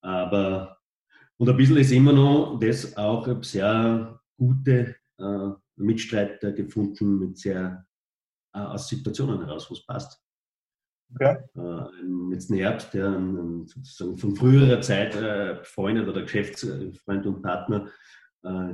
Aber, 0.00 0.78
und 1.36 1.48
ein 1.48 1.56
bisschen 1.56 1.76
ist 1.76 1.92
immer 1.92 2.12
noch 2.12 2.58
das 2.58 2.96
auch, 2.96 3.26
ich 3.26 3.34
habe 3.34 3.44
sehr 3.44 4.20
gute 4.36 4.96
äh, 5.18 5.50
Mitstreiter 5.76 6.52
gefunden 6.52 7.18
mit 7.18 7.38
sehr 7.38 7.86
äh, 8.54 8.58
aus 8.58 8.88
Situationen 8.88 9.40
heraus, 9.44 9.70
wo 9.70 9.74
es 9.74 9.86
passt. 9.86 10.20
Okay. 11.14 11.38
Äh, 11.56 12.00
im 12.02 12.30
letzten 12.30 12.54
Herbst, 12.54 12.92
der 12.92 13.12
sozusagen 13.64 14.18
von 14.18 14.36
früherer 14.36 14.80
Zeit 14.80 15.16
äh, 15.16 15.56
befreundet 15.60 16.06
oder 16.08 16.22
Geschäftsfreund 16.22 17.26
und 17.26 17.42
Partner 17.42 17.90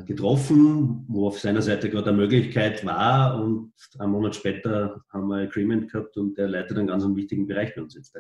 getroffen, 0.07 1.05
wo 1.09 1.27
auf 1.27 1.41
seiner 1.41 1.63
Seite 1.63 1.91
gerade 1.91 2.11
eine 2.11 2.19
Möglichkeit 2.19 2.85
war 2.85 3.43
und 3.43 3.73
einen 3.99 4.13
Monat 4.13 4.37
später 4.37 5.03
haben 5.11 5.29
wir 5.29 5.37
ein 5.37 5.49
Agreement 5.49 5.91
gehabt 5.91 6.17
und 6.17 6.37
der 6.37 6.49
leitet 6.49 6.79
einen 6.79 6.89
ganz 6.89 7.05
wichtigen 7.05 7.47
Bereich 7.47 7.75
bei 7.75 7.83
uns 7.83 7.95
jetzt. 7.95 8.17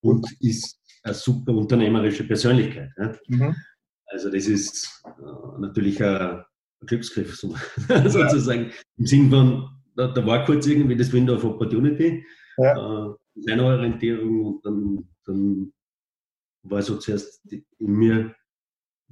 Und 0.00 0.26
ist 0.40 0.80
eine 1.02 1.14
super 1.14 1.52
unternehmerische 1.52 2.24
Persönlichkeit. 2.24 2.90
Ja. 2.98 3.14
Mhm. 3.28 3.54
Also 4.06 4.30
das 4.30 4.46
ist 4.46 5.02
äh, 5.06 5.60
natürlich 5.60 6.02
ein 6.02 6.44
Glücksgriff 6.86 7.34
so, 7.36 7.54
sozusagen 8.08 8.72
im 8.98 9.06
Sinn 9.06 9.30
von, 9.30 9.68
da, 9.96 10.08
da, 10.08 10.26
war 10.26 10.44
kurz 10.44 10.66
irgendwie 10.66 10.96
das 10.96 11.12
Window 11.12 11.34
of 11.34 11.44
Opportunity 11.44 12.24
ja. 12.58 13.06
äh, 13.06 13.14
seine 13.36 13.64
Orientierung 13.64 14.44
und 14.46 14.66
dann, 14.66 15.08
dann 15.24 15.72
war 16.64 16.82
so 16.82 16.96
zuerst 16.96 17.42
in 17.50 17.92
mir, 17.92 18.34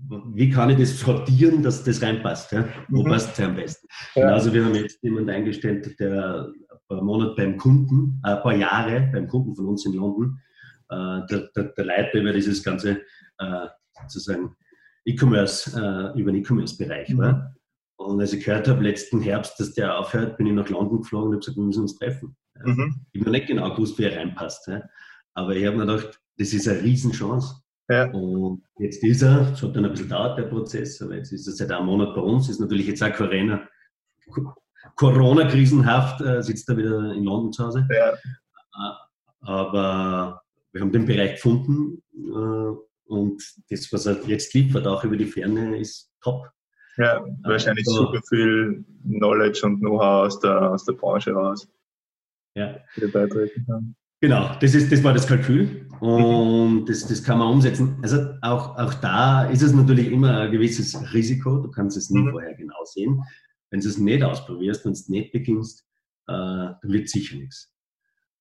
wie 0.09 0.51
kann 0.51 0.71
ich 0.71 0.79
das 0.79 0.99
sortieren, 0.99 1.63
dass 1.63 1.85
das 1.85 2.03
reinpasst? 2.03 2.53
Ja? 2.53 2.69
Wo 2.89 3.03
mhm. 3.03 3.11
passt 3.11 3.39
es 3.39 3.45
am 3.45 3.55
besten? 3.55 3.87
Ja. 4.15 4.29
Also 4.29 4.53
wir 4.53 4.65
haben 4.65 4.75
jetzt 4.75 5.03
jemanden 5.03 5.31
eingestellt, 5.31 5.99
der 5.99 6.49
ein 6.71 6.79
paar 6.89 7.03
Monate 7.03 7.35
beim 7.37 7.57
Kunden, 7.57 8.21
äh, 8.25 8.31
ein 8.31 8.43
paar 8.43 8.55
Jahre 8.55 9.09
beim 9.13 9.29
Kunden 9.29 9.55
von 9.55 9.67
uns 9.67 9.85
in 9.87 9.93
London, 9.93 10.41
äh, 10.89 11.21
der, 11.31 11.51
der, 11.55 11.65
der 11.65 11.85
Leiter 11.85 12.21
über 12.21 12.33
dieses 12.33 12.63
ganze 12.63 13.03
äh, 13.39 13.67
sozusagen 14.03 14.55
E-Commerce, 15.05 15.71
äh, 15.77 16.19
über 16.19 16.33
den 16.33 16.43
E-Commerce-Bereich 16.43 17.11
mhm. 17.11 17.19
war. 17.19 17.57
Und 17.97 18.21
als 18.21 18.33
ich 18.33 18.45
gehört 18.45 18.67
habe, 18.67 18.83
letzten 18.83 19.21
Herbst, 19.21 19.61
dass 19.61 19.75
der 19.75 19.99
aufhört, 19.99 20.39
bin 20.39 20.47
ich 20.47 20.55
nach 20.55 20.69
London 20.69 21.03
geflogen 21.03 21.29
und 21.29 21.35
habe 21.35 21.41
gesagt, 21.41 21.59
wir 21.59 21.65
müssen 21.65 21.83
uns 21.83 21.97
treffen. 21.97 22.37
Mhm. 22.65 23.07
Ich 23.13 23.21
habe 23.21 23.31
nicht 23.31 23.47
genau 23.47 23.71
gewusst, 23.75 23.99
wie 23.99 24.05
er 24.05 24.17
reinpasst. 24.17 24.67
Ja. 24.69 24.83
Aber 25.35 25.55
ich 25.55 25.67
habe 25.67 25.77
mir 25.77 25.87
gedacht, 25.87 26.21
das 26.39 26.53
ist 26.53 26.67
eine 26.67 26.83
Riesenchance. 26.83 27.60
Ja. 27.90 28.09
Und 28.12 28.62
jetzt 28.79 29.03
ist 29.03 29.22
er, 29.22 29.53
es 29.53 29.62
hat 29.62 29.74
dann 29.74 29.85
ein 29.85 29.90
bisschen 29.90 30.09
dauert, 30.09 30.38
der 30.38 30.44
Prozess, 30.44 31.03
aber 31.03 31.16
jetzt 31.16 31.33
ist 31.33 31.48
er 31.48 31.55
seit 31.55 31.72
einem 31.72 31.87
Monat 31.87 32.14
bei 32.14 32.20
uns, 32.20 32.48
ist 32.48 32.61
natürlich 32.61 32.87
jetzt 32.87 33.03
auch 33.03 33.12
Corona, 33.12 33.68
Corona-krisenhaft, 34.94 36.20
äh, 36.20 36.40
sitzt 36.40 36.68
er 36.68 36.76
wieder 36.76 37.12
in 37.12 37.24
London 37.24 37.53
zu 37.53 37.66
Hause. 37.66 37.88
Ja. 37.90 38.12
Äh, 38.12 38.94
aber 39.40 40.40
wir 40.70 40.81
haben 40.81 40.92
den 40.92 41.05
Bereich 41.05 41.33
gefunden 41.33 42.00
äh, 42.14 43.11
und 43.12 43.42
das, 43.68 43.92
was 43.92 44.07
er 44.07 44.24
jetzt 44.29 44.55
liefert, 44.55 44.87
auch 44.87 45.03
über 45.03 45.16
die 45.16 45.26
Ferne, 45.26 45.76
ist 45.76 46.12
top. 46.20 46.48
Ja, 46.96 47.24
wahrscheinlich 47.42 47.88
also, 47.88 48.07
super 48.07 48.20
viel 48.29 48.85
Knowledge 49.03 49.66
und 49.66 49.81
Know-how 49.81 50.26
aus 50.26 50.38
der, 50.38 50.70
aus 50.70 50.85
der 50.85 50.92
Branche 50.92 51.33
raus 51.33 51.66
ja. 52.55 52.79
beitreten 53.12 53.64
kann. 53.66 53.96
Genau, 54.20 54.54
das, 54.61 54.74
ist, 54.74 54.92
das 54.92 55.02
war 55.02 55.14
das 55.14 55.26
Kalkül 55.26 55.88
und 56.00 56.85
das, 56.87 57.06
das 57.06 57.22
kann 57.24 57.38
man 57.38 57.48
umsetzen. 57.48 57.98
Also 58.02 58.35
auch, 58.42 58.76
auch 58.76 58.94
da 58.94 59.44
ist 59.44 59.62
es 59.62 59.72
natürlich 59.72 60.12
immer 60.12 60.40
ein 60.40 60.52
gewisses 60.52 61.14
Risiko, 61.14 61.59
du 61.59 61.70
kannst 61.70 61.96
es 61.96 62.11
nie 62.11 62.20
mhm. 62.20 62.30
vorher 62.30 62.54
genau 62.54 62.85
sehen. 62.85 63.22
Wenn 63.70 63.80
du 63.80 63.88
es 63.88 63.98
nicht 63.98 64.22
ausprobierst 64.22 64.85
und 64.85 64.92
es 64.92 65.09
nicht 65.09 65.33
beginnst, 65.33 65.87
äh, 66.26 66.33
dann 66.33 66.78
wird 66.83 67.09
sicher 67.09 67.37
nichts. 67.37 67.72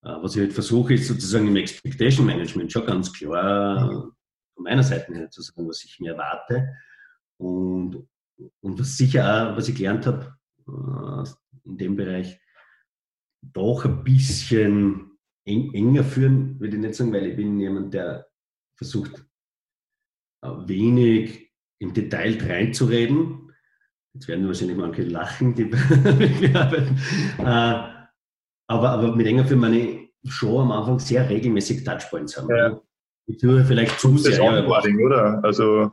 Äh, 0.04 0.10
was 0.22 0.36
ich 0.36 0.42
halt 0.42 0.54
versuche, 0.54 0.96
ist 0.96 1.08
sozusagen 1.08 1.48
im 1.48 1.56
Expectation 1.56 2.26
Management 2.26 2.72
schon 2.72 2.86
ganz 2.86 3.14
klar 3.14 3.86
mhm. 3.86 4.12
von 4.56 4.64
meiner 4.64 4.84
Seite 4.84 5.14
her 5.14 5.30
zu 5.30 5.42
sagen, 5.42 5.68
was 5.68 5.86
ich 5.86 5.98
mir 6.02 6.12
erwarte 6.12 6.68
und, 7.38 8.06
und 8.60 8.80
was 8.80 8.98
sicher 8.98 9.52
auch, 9.52 9.58
was 9.58 9.70
ich 9.70 9.76
gelernt 9.76 10.06
habe 10.08 10.36
äh, 10.68 11.70
in 11.70 11.78
dem 11.78 11.96
Bereich, 11.96 12.38
doch 13.42 13.86
ein 13.86 14.04
bisschen 14.04 15.09
eng, 15.46 15.74
enger 15.74 16.04
führen, 16.04 16.60
würde 16.60 16.76
ich 16.76 16.82
nicht 16.82 16.96
sagen, 16.96 17.14
weil 17.14 17.28
ich 17.28 17.36
bin 17.36 17.60
jemand, 17.60 17.94
der 17.94 18.28
versucht, 18.76 19.26
äh, 20.44 20.50
wenig 20.66 21.52
im 21.80 21.94
Detail 21.94 22.38
reinzureden. 22.42 23.52
Jetzt 24.14 24.28
werden 24.28 24.48
wahrscheinlich 24.48 24.78
manche 24.78 25.04
lachen, 25.04 25.56
die 25.56 25.66
mit 26.18 26.42
mir 26.42 26.56
arbeiten. 26.56 26.98
Äh, 27.38 28.00
aber, 28.68 28.90
aber 28.90 29.16
mit 29.16 29.28
enger 29.28 29.46
führen 29.46 29.60
meine 29.60 29.78
ich 29.78 30.34
schon 30.34 30.62
am 30.62 30.72
Anfang 30.72 31.00
sehr 31.00 31.30
regelmäßig 31.30 31.84
Touchpoints 31.84 32.38
haben. 32.38 32.50
Ja. 32.50 32.80
Ich 33.28 33.38
tue 33.38 33.64
vielleicht 33.64 34.00
zu 34.00 34.18
sehr. 34.18 34.38
Das 34.38 34.40
Onboarding, 34.40 35.06
oder? 35.06 35.44
Also 35.44 35.92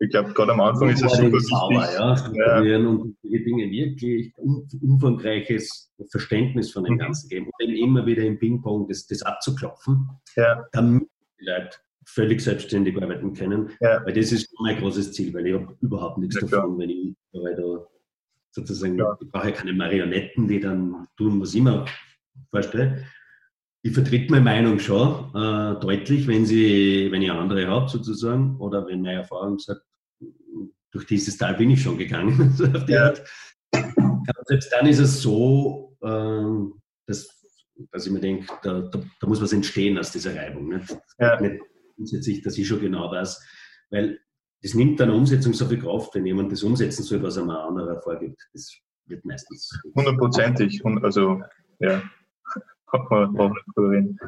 ich 0.00 0.10
glaube, 0.10 0.32
gerade 0.32 0.52
am 0.52 0.60
Anfang 0.60 0.90
ist 0.90 1.04
es 1.04 1.12
super 1.12 1.32
wichtig. 1.32 1.48
Sauber, 1.48 1.88
ja, 2.34 2.62
ja. 2.62 2.76
und 2.78 3.16
die 3.22 3.44
Dinge 3.44 3.70
wirklich 3.70 4.32
umfangreiches 4.36 5.92
Verständnis 6.10 6.72
von 6.72 6.84
dem 6.84 6.94
mhm. 6.94 6.98
Ganzen 6.98 7.28
geben 7.28 7.46
und 7.46 7.64
eben 7.64 7.74
immer 7.74 8.06
wieder 8.06 8.22
im 8.22 8.38
Ping-Pong 8.38 8.88
das, 8.88 9.06
das 9.06 9.22
abzuklopfen, 9.22 10.08
ja. 10.36 10.64
damit 10.72 11.08
die 11.40 11.44
Leute 11.44 11.76
völlig 12.06 12.40
selbstständig 12.40 13.00
arbeiten 13.00 13.32
können. 13.34 13.70
Ja. 13.80 14.04
Weil 14.04 14.12
das 14.12 14.32
ist 14.32 14.52
mein 14.60 14.78
großes 14.78 15.12
Ziel, 15.12 15.32
weil 15.32 15.46
ich 15.46 15.54
habe 15.54 15.76
überhaupt 15.80 16.18
nichts 16.18 16.38
davon, 16.40 16.78
wenn 16.78 16.90
ich 16.90 17.14
da 17.32 17.86
sozusagen, 18.50 18.98
ich 18.98 19.30
brauche 19.30 19.52
keine 19.52 19.72
Marionetten, 19.72 20.46
die 20.46 20.60
dann 20.60 21.06
tun, 21.16 21.40
was 21.40 21.54
ich 21.54 21.62
mir 21.62 21.84
vorstelle. 22.50 23.04
Ich 23.86 23.92
vertrete 23.92 24.30
meine 24.30 24.44
Meinung 24.44 24.78
schon 24.78 25.30
äh, 25.34 25.78
deutlich, 25.78 26.26
wenn, 26.26 26.46
sie, 26.46 27.08
wenn 27.12 27.20
ich 27.20 27.30
andere 27.30 27.66
habe, 27.66 27.86
sozusagen, 27.86 28.56
oder 28.58 28.86
wenn 28.86 29.02
meine 29.02 29.18
Erfahrung 29.18 29.58
sagt, 29.58 29.82
durch 30.90 31.04
dieses 31.04 31.36
Tal 31.36 31.54
bin 31.54 31.70
ich 31.70 31.82
schon 31.82 31.98
gegangen. 31.98 32.56
ja. 32.88 33.12
Selbst 34.46 34.72
dann 34.72 34.86
ist 34.86 35.00
es 35.00 35.20
so, 35.20 35.98
äh, 36.00 36.80
dass, 37.06 37.28
dass 37.92 38.06
ich 38.06 38.12
mir 38.12 38.20
denke, 38.20 38.46
da, 38.62 38.80
da, 38.80 39.02
da, 39.20 39.26
muss 39.26 39.42
was 39.42 39.52
entstehen 39.52 39.98
aus 39.98 40.12
dieser 40.12 40.34
Reibung. 40.34 40.68
Nicht? 40.68 40.96
Ja. 41.18 41.38
nicht 41.38 41.60
grundsätzlich, 41.94 42.40
dass 42.40 42.56
ich 42.56 42.66
schon 42.66 42.80
genau 42.80 43.10
weiß, 43.10 43.46
weil 43.90 44.18
das 44.62 44.72
nimmt 44.72 44.98
dann 44.98 45.10
Umsetzung 45.10 45.52
so 45.52 45.66
viel 45.66 45.80
Kraft, 45.80 46.14
wenn 46.14 46.24
jemand 46.24 46.50
das 46.50 46.62
umsetzen 46.62 47.02
soll, 47.02 47.22
was 47.22 47.36
einem 47.36 47.50
ein 47.50 47.56
anderer 47.56 48.00
vorgibt. 48.00 48.40
Das 48.54 48.74
wird 49.04 49.26
meistens. 49.26 49.70
Hundertprozentig. 49.94 50.82
Also, 51.02 51.42
ja, 51.80 52.02
brauchen 52.98 53.36
wir 53.36 53.48
nicht 53.48 53.66
drüber 53.76 53.90
reden. 53.90 54.18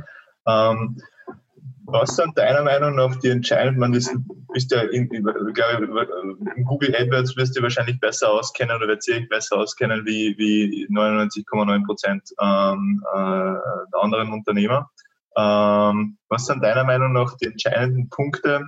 Ähm, 0.46 1.00
was 1.88 2.16
sind 2.16 2.36
deiner 2.36 2.62
Meinung 2.62 2.96
nach 2.96 3.14
die 3.16 3.28
entscheidenden, 3.28 3.78
man 3.78 3.94
ist, 3.94 4.12
bist 4.52 4.72
ja 4.72 4.80
in, 4.82 5.08
in, 5.10 5.26
in 5.26 6.64
Google 6.64 6.94
AdWords 6.96 7.36
wirst 7.36 7.56
du 7.56 7.62
wahrscheinlich 7.62 8.00
besser 8.00 8.30
auskennen 8.30 8.76
oder 8.76 8.88
wird 8.88 9.04
sich 9.04 9.28
besser 9.28 9.56
auskennen 9.58 10.04
wie, 10.04 10.36
wie 10.36 10.88
99,9 10.90 11.86
Prozent 11.86 12.28
ähm, 12.40 13.04
äh, 13.14 13.54
der 13.92 14.02
anderen 14.02 14.32
Unternehmer. 14.32 14.90
Ähm, 15.36 16.18
was 16.28 16.46
sind 16.46 16.64
deiner 16.64 16.84
Meinung 16.84 17.12
nach 17.12 17.36
die 17.36 17.46
entscheidenden 17.46 18.08
Punkte 18.08 18.66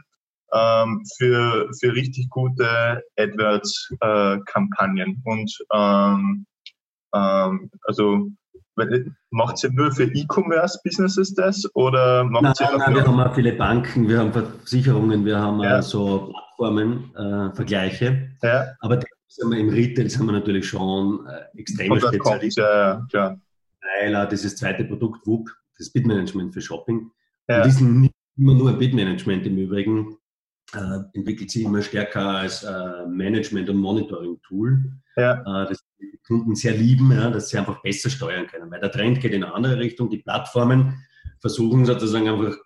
ähm, 0.53 1.03
für, 1.17 1.69
für 1.81 1.95
richtig 1.95 2.31
gute 2.31 3.03
AdWords-Kampagnen? 3.17 5.11
Äh, 5.11 5.31
Und 5.31 5.59
ähm, 5.73 6.47
ähm, 7.15 7.71
also 7.83 8.29
Macht 9.31 9.65
ihr 9.65 9.73
nur 9.73 9.93
für 9.93 10.05
E-Commerce-Businesses 10.05 11.35
das 11.35 11.69
oder 11.75 12.25
macht 12.25 12.43
nein, 12.43 12.55
ihr 12.61 12.79
nein, 12.79 12.95
wir 12.95 13.07
haben 13.07 13.21
auch 13.21 13.35
viele 13.35 13.53
Banken, 13.53 14.09
wir 14.09 14.19
haben 14.19 14.33
Versicherungen, 14.33 15.25
wir 15.25 15.39
haben 15.39 15.61
ja. 15.61 15.83
so 15.83 16.33
Plattformen, 16.59 17.15
äh, 17.15 17.55
Vergleiche. 17.55 18.31
Ja. 18.43 18.67
Aber 18.81 19.01
im 19.43 19.69
Retail 19.69 20.11
sind 20.11 20.27
wir 20.27 20.33
natürlich 20.33 20.69
schon 20.69 21.27
äh, 21.27 21.59
extrem 21.59 21.99
spezialisiert. 21.99 22.57
Ja, 22.67 23.07
klar. 23.11 23.41
Weil 24.01 24.15
äh, 24.15 24.29
dieses 24.29 24.57
zweite 24.57 24.85
Produkt 24.85 25.27
WUP, 25.27 25.49
das 25.79 25.91
Bitmanagement 25.91 26.53
für 26.53 26.61
Shopping, 26.61 27.11
ja. 27.49 27.59
und 27.59 27.67
die 27.67 27.71
sind 27.71 28.01
nicht 28.01 28.15
immer 28.37 28.55
nur 28.55 28.71
ein 28.71 28.79
Bitmanagement 28.79 29.47
im 29.47 29.59
Übrigen, 29.59 30.17
äh, 30.75 30.99
entwickelt 31.15 31.51
sich 31.51 31.65
immer 31.65 31.83
stärker 31.83 32.27
als 32.27 32.63
äh, 32.65 33.07
Management- 33.07 33.71
und 33.71 33.77
Monitoring-Tool. 33.77 34.93
Ja. 35.17 35.63
Äh, 35.63 35.69
das 35.69 35.85
Kunden 36.27 36.55
sehr 36.55 36.73
lieben, 36.73 37.11
ja, 37.13 37.31
dass 37.31 37.49
sie 37.49 37.59
einfach 37.59 37.83
besser 37.83 38.11
steuern 38.11 38.47
können. 38.47 38.71
Weil 38.71 38.81
der 38.81 38.91
Trend 38.91 39.21
geht 39.21 39.33
in 39.33 39.45
eine 39.45 39.55
andere 39.55 39.79
Richtung. 39.79 40.11
Die 40.11 40.19
Plattformen 40.19 41.05
versuchen 41.41 41.87
sozusagen 41.87 42.29
einfach, 42.29 42.57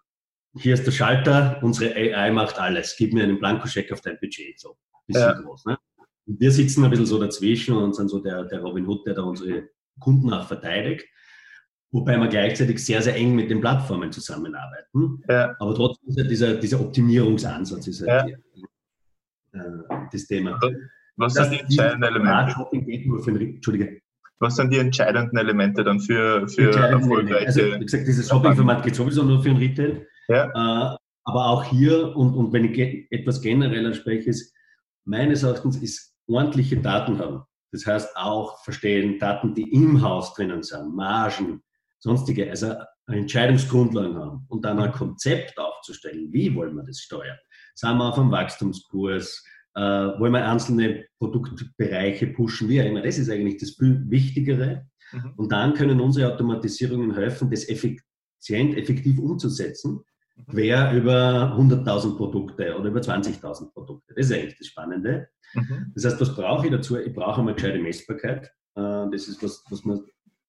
hier 0.54 0.74
ist 0.74 0.84
der 0.84 0.92
Schalter, 0.92 1.58
unsere 1.62 1.94
AI 1.94 2.30
macht 2.30 2.58
alles. 2.58 2.96
Gib 2.98 3.12
mir 3.12 3.22
einen 3.22 3.38
Blankoscheck 3.38 3.92
auf 3.92 4.00
dein 4.00 4.18
Budget. 4.18 4.58
So, 4.58 4.76
bisschen 5.06 5.22
ja. 5.22 5.40
groß. 5.40 5.66
Ne? 5.66 5.78
Und 6.26 6.40
wir 6.40 6.50
sitzen 6.50 6.84
ein 6.84 6.90
bisschen 6.90 7.06
so 7.06 7.18
dazwischen 7.18 7.76
und 7.76 7.94
sind 7.94 8.08
so 8.08 8.18
der, 8.20 8.44
der 8.44 8.60
Robin 8.60 8.86
Hood, 8.86 9.06
der 9.06 9.14
da 9.14 9.22
unsere 9.22 9.68
Kunden 9.98 10.32
auch 10.32 10.46
verteidigt. 10.46 11.06
Wobei 11.90 12.16
wir 12.16 12.28
gleichzeitig 12.28 12.84
sehr, 12.84 13.02
sehr 13.02 13.14
eng 13.16 13.34
mit 13.34 13.50
den 13.50 13.60
Plattformen 13.60 14.10
zusammenarbeiten. 14.10 15.22
Ja. 15.28 15.54
Aber 15.58 15.74
trotzdem 15.74 16.08
ist 16.08 16.18
ja 16.18 16.24
dieser, 16.24 16.54
dieser 16.54 16.80
Optimierungsansatz 16.80 17.86
ist 17.86 18.06
halt 18.06 18.30
ja. 18.30 18.36
die, 18.54 19.58
äh, 19.58 19.98
das 20.10 20.26
Thema. 20.26 20.58
Was 21.16 21.34
sind 21.34 21.52
die 21.52 21.60
entscheidenden 21.60 22.02
Elemente? 22.04 22.56
Entschuldige. 22.72 24.00
Was 24.38 24.56
sind 24.56 24.72
die 24.72 24.78
entscheidenden 24.78 25.36
Elemente 25.36 25.84
dann 25.84 26.00
für, 26.00 26.48
für 26.48 26.70
erfolgreiche? 26.70 27.46
Also, 27.46 27.60
wie 27.60 27.84
gesagt, 27.84 28.08
dieses 28.08 28.28
Shopping-Format 28.28 28.82
geht 28.82 28.96
sowieso 28.96 29.22
nur 29.22 29.42
für 29.42 29.50
den 29.50 29.58
Retail. 29.58 30.06
Ja. 30.28 30.46
Äh, 30.46 30.96
aber 31.24 31.46
auch 31.46 31.64
hier, 31.64 32.16
und, 32.16 32.34
und 32.34 32.52
wenn 32.52 32.64
ich 32.64 33.06
etwas 33.10 33.40
genereller 33.40 33.94
spreche, 33.94 34.30
ist, 34.30 34.52
meines 35.04 35.42
Erachtens 35.42 35.76
ist 35.76 36.14
ordentliche 36.26 36.76
Daten 36.76 37.18
haben. 37.18 37.42
Das 37.72 37.86
heißt 37.86 38.16
auch 38.16 38.62
verstehen 38.64 39.18
Daten, 39.18 39.54
die 39.54 39.70
im 39.72 40.02
Haus 40.02 40.34
drinnen 40.34 40.62
sind, 40.62 40.94
Margen, 40.94 41.62
sonstige, 41.98 42.50
also 42.50 42.74
Entscheidungsgrundlagen 43.06 44.16
haben 44.16 44.44
und 44.48 44.64
dann 44.64 44.78
ein 44.80 44.92
Konzept 44.92 45.58
aufzustellen. 45.58 46.32
Wie 46.32 46.54
wollen 46.54 46.74
wir 46.74 46.84
das 46.84 47.00
steuern? 47.00 47.38
Sind 47.74 47.96
wir 47.96 48.08
auf 48.08 48.18
einem 48.18 48.30
Wachstumskurs? 48.30 49.44
Äh, 49.74 49.80
wollen 49.80 50.32
wir 50.32 50.46
einzelne 50.46 51.04
Produktbereiche 51.18 52.28
pushen, 52.28 52.68
wie 52.68 52.80
auch 52.80 52.86
immer. 52.86 53.02
Das 53.02 53.18
ist 53.18 53.30
eigentlich 53.30 53.58
das 53.58 53.76
Wichtigere. 53.78 54.86
Mhm. 55.12 55.32
Und 55.36 55.52
dann 55.52 55.74
können 55.74 56.00
unsere 56.00 56.32
Automatisierungen 56.32 57.14
helfen, 57.14 57.50
das 57.50 57.68
effizient, 57.68 58.76
effektiv 58.76 59.18
umzusetzen, 59.18 60.00
mhm. 60.36 60.46
quer 60.50 60.92
über 60.92 61.56
100.000 61.58 62.16
Produkte 62.16 62.76
oder 62.76 62.88
über 62.88 63.00
20.000 63.00 63.72
Produkte. 63.72 64.14
Das 64.14 64.26
ist 64.26 64.32
eigentlich 64.32 64.58
das 64.58 64.68
Spannende. 64.68 65.28
Mhm. 65.54 65.92
Das 65.94 66.04
heißt, 66.04 66.20
was 66.20 66.34
brauche 66.34 66.66
ich 66.66 66.72
dazu? 66.72 66.98
Ich 66.98 67.12
brauche 67.12 67.40
einmal 67.40 67.54
gescheite 67.54 67.78
Messbarkeit. 67.78 68.46
Äh, 68.74 69.10
das 69.10 69.28
ist 69.28 69.42
was, 69.42 69.64
was 69.70 69.84
man 69.84 70.00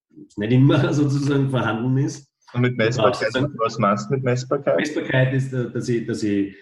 nicht 0.10 0.52
immer 0.52 0.94
sozusagen 0.94 1.50
vorhanden 1.50 1.98
ist. 1.98 2.30
Und 2.54 2.62
mit 2.62 2.78
Messbarkeit, 2.78 3.34
was 3.58 3.80
meinst 3.80 4.10
du 4.10 4.16
mit 4.16 4.24
Messbarkeit? 4.24 4.78
Messbarkeit 4.78 5.34
ist, 5.34 5.54
äh, 5.54 5.72
dass 5.72 5.90
ich, 5.90 6.06
dass 6.06 6.24
ich 6.24 6.56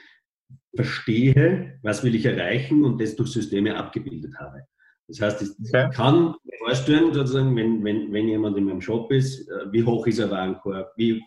verstehe, 0.76 1.80
was 1.82 2.04
will 2.04 2.16
ich 2.16 2.26
erreichen 2.26 2.86
und 2.86 3.02
das 3.02 3.16
durch 3.16 3.32
Systeme 3.32 3.76
abgebildet 3.76 4.34
habe. 4.40 4.64
Das 5.08 5.20
heißt, 5.20 5.42
ich 5.42 5.50
okay. 5.68 5.90
kann 5.94 6.36
mir 6.44 6.58
vorstellen, 6.60 7.14
sozusagen, 7.14 7.56
wenn, 7.56 7.84
wenn, 7.84 8.14
wenn 8.14 8.30
jemand 8.30 8.58
in 8.58 8.66
meinem 8.66 8.82
Shop 8.82 9.12
ist, 9.12 9.50
äh, 9.50 9.72
wie 9.72 9.84
hoch 9.84 10.08
ist 10.08 10.20
der 10.20 10.32
Warenkorb, 10.32 10.94
wie, 10.96 11.22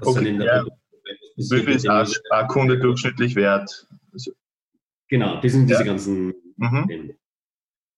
was 0.00 0.16
okay, 0.16 0.28
in 0.28 0.38
der 0.38 0.46
ja. 0.46 0.64
Wie 1.36 1.60
viel 1.60 1.68
ist 1.68 1.88
ein 1.88 2.48
Kunde 2.48 2.78
durchschnittlich 2.78 3.36
wert? 3.36 3.86
Also, 4.12 4.32
genau, 5.08 5.40
das 5.40 5.52
sind 5.52 5.68
diese 5.68 5.84
ganzen 5.84 6.32
mhm. 6.56 6.84
Themen. 6.88 7.18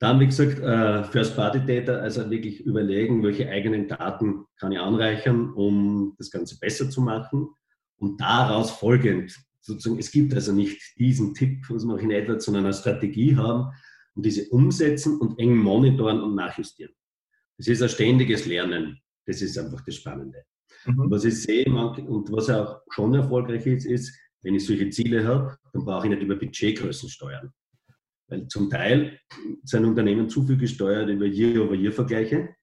Dann, 0.00 0.20
wie 0.20 0.26
gesagt, 0.26 0.60
äh, 0.60 1.04
First-Party-Data, 1.04 1.92
also 1.92 2.30
wirklich 2.30 2.60
überlegen, 2.60 3.22
welche 3.22 3.48
eigenen 3.48 3.88
Daten 3.88 4.44
kann 4.58 4.72
ich 4.72 4.78
anreichern, 4.78 5.52
um 5.54 6.14
das 6.18 6.30
Ganze 6.30 6.58
besser 6.58 6.88
zu 6.90 7.00
machen. 7.00 7.48
Und 7.96 8.20
daraus 8.20 8.70
folgend 8.70 9.36
sozusagen, 9.68 9.98
es 9.98 10.10
gibt 10.10 10.34
also 10.34 10.52
nicht 10.52 10.80
diesen 10.98 11.34
Tipp, 11.34 11.64
was 11.68 11.84
wir 11.84 11.94
auch 11.94 12.00
in 12.00 12.12
AdWords, 12.12 12.44
sondern 12.44 12.64
eine 12.64 12.74
Strategie 12.74 13.36
haben 13.36 13.70
und 14.14 14.24
diese 14.24 14.48
umsetzen 14.48 15.18
und 15.18 15.38
eng 15.38 15.56
monitoren 15.56 16.20
und 16.20 16.34
nachjustieren. 16.34 16.92
Das 17.58 17.68
ist 17.68 17.82
ein 17.82 17.88
ständiges 17.88 18.46
Lernen. 18.46 18.98
Das 19.26 19.42
ist 19.42 19.58
einfach 19.58 19.84
das 19.84 19.96
Spannende. 19.96 20.44
Mhm. 20.86 20.98
Und 21.00 21.10
was 21.10 21.24
ich 21.24 21.42
sehe 21.42 21.66
und 21.66 22.32
was 22.32 22.48
auch 22.48 22.80
schon 22.90 23.14
erfolgreich 23.14 23.66
ist, 23.66 23.84
ist, 23.84 24.18
wenn 24.42 24.54
ich 24.54 24.64
solche 24.64 24.88
Ziele 24.90 25.26
habe, 25.26 25.56
dann 25.72 25.84
brauche 25.84 26.06
ich 26.06 26.10
nicht 26.10 26.22
über 26.22 26.36
Budgetgrößen 26.36 27.08
steuern. 27.08 27.52
Weil 28.28 28.46
zum 28.48 28.70
Teil 28.70 29.18
sind 29.64 29.84
Unternehmen 29.84 30.28
zu 30.28 30.46
viel 30.46 30.56
gesteuert 30.56 31.08
über 31.10 31.26
Year-over-Year-Vergleiche. 31.26 32.54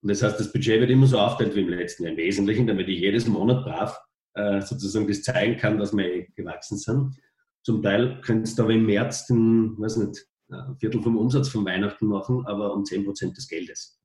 Und 0.00 0.10
das 0.10 0.22
heißt, 0.22 0.40
das 0.40 0.52
Budget 0.52 0.80
wird 0.80 0.90
immer 0.90 1.06
so 1.06 1.18
aufteilt 1.18 1.54
wie 1.54 1.60
im 1.60 1.68
letzten 1.68 2.04
Jahr. 2.04 2.12
Im 2.12 2.18
Wesentlichen, 2.18 2.66
damit 2.66 2.88
ich 2.88 3.00
jedes 3.00 3.26
Monat 3.26 3.64
brav 3.64 3.98
äh, 4.34 4.60
sozusagen 4.60 5.08
das 5.08 5.22
zeigen 5.22 5.56
kann, 5.56 5.78
dass 5.78 5.96
wir 5.96 6.04
eh 6.04 6.28
gewachsen 6.34 6.78
sind. 6.78 7.16
Zum 7.62 7.82
Teil 7.82 8.20
könntest 8.22 8.58
du 8.58 8.62
aber 8.62 8.72
im 8.72 8.86
März 8.86 9.26
den, 9.26 9.78
weiß 9.78 9.96
nicht, 9.98 10.26
ein 10.50 10.76
Viertel 10.78 11.02
vom 11.02 11.18
Umsatz 11.18 11.48
von 11.48 11.64
Weihnachten 11.64 12.06
machen, 12.06 12.46
aber 12.46 12.72
um 12.74 12.84
10 12.84 13.04
Prozent 13.04 13.36
des 13.36 13.48
Geldes. 13.48 14.00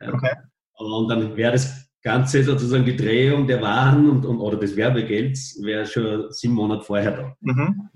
Okay. 0.00 0.34
Und 0.76 1.08
dann 1.08 1.36
wäre 1.36 1.52
das 1.52 1.88
Ganze 2.02 2.42
sozusagen 2.42 2.84
die 2.84 2.96
Drehung 2.96 3.46
der 3.46 3.62
Waren 3.62 4.10
und, 4.10 4.26
und 4.26 4.38
oder 4.38 4.58
des 4.58 4.76
Werbegelds 4.76 5.62
wäre 5.62 5.86
schon 5.86 6.30
sieben 6.30 6.54
Monate 6.54 6.84
vorher 6.84 7.12
da. 7.12 7.36
Mhm. 7.40 7.88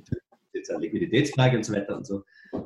Jetzt 0.54 0.70
eine 0.70 0.80
Liquiditätsfrage 0.80 1.56
und 1.58 1.64
so 1.64 1.74
weiter 1.74 1.96
und 1.96 2.06
so. 2.06 2.22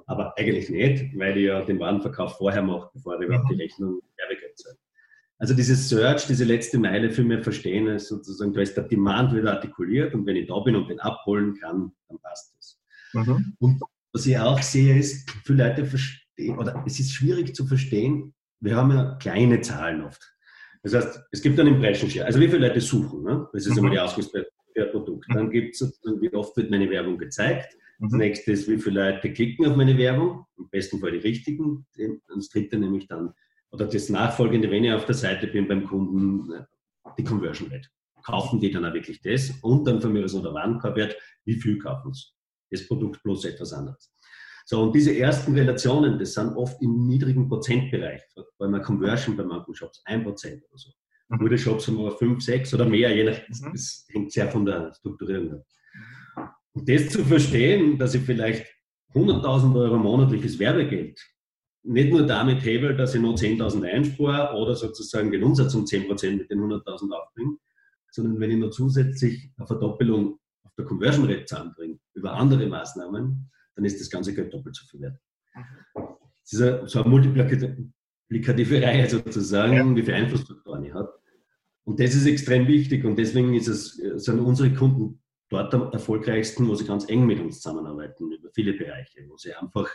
Aber 0.07 0.37
eigentlich 0.39 0.71
nicht, 0.71 1.19
weil 1.19 1.37
ich 1.37 1.47
ja 1.47 1.63
den 1.63 1.81
Warenverkauf 1.81 2.37
vorher 2.37 2.63
mache, 2.63 2.91
bevor 2.95 3.19
ich 3.19 3.27
überhaupt 3.27 3.51
die 3.51 3.55
mhm. 3.55 3.61
Rechnung 3.61 4.01
Werbegeld 4.12 4.12
zahle. 4.12 4.12
Also 5.43 5.55
dieses 5.55 5.89
Search, 5.89 6.29
diese 6.29 6.45
letzte 6.45 6.79
Meile 6.79 7.11
für 7.11 7.25
mich 7.25 7.43
verstehen, 7.43 7.89
ist 7.89 8.07
sozusagen, 8.07 8.53
da 8.53 8.61
ist 8.61 8.77
der 8.77 8.85
Demand 8.85 9.35
wieder 9.35 9.55
artikuliert 9.55 10.15
und 10.15 10.25
wenn 10.25 10.37
ich 10.37 10.47
da 10.47 10.61
bin 10.61 10.77
und 10.77 10.89
den 10.89 11.01
abholen 11.01 11.59
kann, 11.59 11.91
dann 12.09 12.19
passt 12.21 12.55
das. 12.57 12.81
Mhm. 13.13 13.53
Und 13.59 13.83
was 14.13 14.25
ich 14.25 14.39
auch 14.39 14.63
sehe, 14.63 14.97
ist, 14.97 15.29
viele 15.45 15.67
Leute 15.67 15.85
verstehen, 15.85 16.57
oder 16.59 16.85
es 16.87 17.01
ist 17.01 17.13
schwierig 17.13 17.57
zu 17.57 17.67
verstehen, 17.67 18.33
wir 18.61 18.77
haben 18.77 18.93
ja 18.93 19.17
kleine 19.17 19.61
Zahlen 19.63 20.05
oft. 20.05 20.23
Das 20.85 20.95
heißt, 20.95 21.21
es 21.33 21.43
gibt 21.43 21.59
einen 21.59 21.75
Impression 21.75 22.09
Share, 22.09 22.27
also 22.27 22.39
wie 22.39 22.47
viele 22.47 22.69
Leute 22.69 22.81
suchen, 22.81 23.25
ne? 23.25 23.49
das 23.53 23.67
ist 23.67 23.73
mhm. 23.73 23.79
immer 23.79 23.91
die 23.91 23.99
Ausgangsbewertung 23.99 24.53
per 24.75 24.85
Produkt. 24.87 25.27
Dann 25.35 25.51
gibt 25.51 25.75
es, 25.75 26.01
wie 26.21 26.33
oft 26.35 26.57
wird 26.57 26.71
meine 26.71 26.89
Werbung 26.89 27.19
gezeigt. 27.19 27.77
Das 27.99 28.13
mhm. 28.13 28.19
nächste 28.19 28.53
ist, 28.53 28.69
wie 28.69 28.79
viele 28.79 29.13
Leute 29.13 29.33
klicken 29.33 29.67
auf 29.67 29.75
meine 29.75 29.99
Werbung, 29.99 30.47
im 30.57 30.69
besten 30.71 31.01
Fall 31.01 31.11
die 31.11 31.19
richtigen. 31.19 31.85
Und 31.99 32.23
das 32.33 32.49
dritte 32.49 32.79
nämlich 32.79 33.09
dann, 33.09 33.35
oder 33.73 33.87
das 33.87 34.09
nachfolgende, 34.09 34.71
wenn 34.71 34.85
ich 34.85 34.93
auf 34.93 35.07
der 35.07 35.15
Seite 35.15 35.47
bin 35.47 35.67
beim 35.67 35.85
Kunden, 35.85 36.53
äh, 36.53 36.65
die 37.19 37.25
Conversion 37.25 37.71
Rate. 37.71 37.89
Kaufen 38.23 38.61
die 38.61 38.71
dann 38.71 38.85
auch 38.85 38.95
wirklich 38.95 39.21
das? 39.21 39.51
Und 39.63 39.85
dann 39.87 40.01
von 40.01 40.13
mir 40.13 40.25
aus 40.25 40.33
der 40.33 40.55
Warenkorbwert, 40.55 41.17
wie 41.45 41.55
viel 41.55 41.79
kaufen 41.79 42.13
sie? 42.13 42.27
Das 42.71 42.87
Produkt 42.87 43.21
plus 43.23 43.45
etwas 43.45 43.73
anderes. 43.73 44.15
So, 44.65 44.81
und 44.81 44.95
diese 44.95 45.17
ersten 45.19 45.55
Relationen, 45.55 46.19
das 46.19 46.35
sind 46.35 46.55
oft 46.55 46.81
im 46.81 47.09
niedrigen 47.09 47.49
Prozentbereich, 47.49 48.23
bei 48.59 48.67
einer 48.67 48.81
Conversion 48.81 49.37
bei 49.37 49.43
manchen 49.43 49.75
Shops, 49.75 50.03
1% 50.07 50.25
oder 50.25 50.79
so. 50.79 50.91
Mhm. 51.29 51.39
Gute 51.39 51.59
Shops 51.59 51.89
haben 51.89 51.99
aber 51.99 52.17
5, 52.17 52.43
6 52.43 52.75
oder 52.75 52.85
mehr, 52.85 53.15
je 53.15 53.25
nach, 53.25 53.39
mhm. 53.49 53.73
das 53.73 54.07
hängt 54.11 54.33
sehr 54.33 54.49
von 54.49 54.65
der 54.65 54.95
Strukturierung 54.95 55.55
ab. 55.55 56.53
Und 56.75 56.89
das 56.89 57.09
zu 57.09 57.25
verstehen, 57.25 57.99
dass 57.99 58.15
ich 58.15 58.23
vielleicht 58.23 58.67
100.000 59.15 59.75
Euro 59.77 59.99
monatliches 59.99 60.59
Werbegeld 60.59 61.21
nicht 61.85 62.11
nur 62.11 62.27
damit 62.27 62.65
hebel, 62.65 62.97
dass 62.97 63.15
ich 63.15 63.21
nur 63.21 63.35
10.000 63.35 63.85
einspare 63.85 64.57
oder 64.57 64.75
sozusagen 64.75 65.31
den 65.33 65.43
Umsatz 65.43 65.75
um 65.75 65.85
10% 65.85 66.37
mit 66.37 66.51
den 66.51 66.61
100.000 66.61 67.13
aufbringe, 67.13 67.57
sondern 68.11 68.39
wenn 68.41 68.51
ich 68.51 68.59
noch 68.59 68.71
zusätzlich 68.71 69.51
eine 69.57 69.67
Verdoppelung 69.67 70.39
auf 70.65 70.73
der 70.77 70.85
Conversion 70.85 71.27
Rate 71.27 71.45
zusammenbringe, 71.45 71.99
über 72.15 72.35
andere 72.35 72.67
Maßnahmen, 72.67 73.51
dann 73.75 73.85
ist 73.85 74.01
das 74.01 74.11
ganze 74.11 74.35
Geld 74.35 74.53
doppelt 74.53 74.77
so 74.77 74.87
viel 74.87 75.01
wert. 75.01 75.19
Das 75.55 76.53
ist 76.53 76.93
so 76.93 77.01
eine 77.01 77.11
multiplikative 77.11 78.83
Reihe 78.83 79.09
sozusagen, 79.09 79.75
ja. 79.75 79.97
wie 79.97 80.03
viele 80.03 80.17
Einflussfaktoren 80.17 80.85
ich 80.85 80.95
habe. 80.95 81.13
Und 81.85 81.99
das 81.99 82.15
ist 82.15 82.27
extrem 82.27 82.69
wichtig 82.69 83.05
und 83.05 83.17
deswegen 83.17 83.55
ist 83.55 83.67
es, 83.67 83.95
sind 83.95 84.39
unsere 84.39 84.73
Kunden 84.73 85.21
dort 85.49 85.75
am 85.75 85.93
erfolgreichsten, 85.93 86.69
wo 86.69 86.75
sie 86.75 86.87
ganz 86.87 87.09
eng 87.09 87.27
mit 87.27 87.41
uns 87.41 87.61
zusammenarbeiten, 87.61 88.31
über 88.31 88.51
viele 88.55 88.73
Bereiche, 88.75 89.27
wo 89.29 89.37
sie 89.37 89.53
einfach 89.53 89.91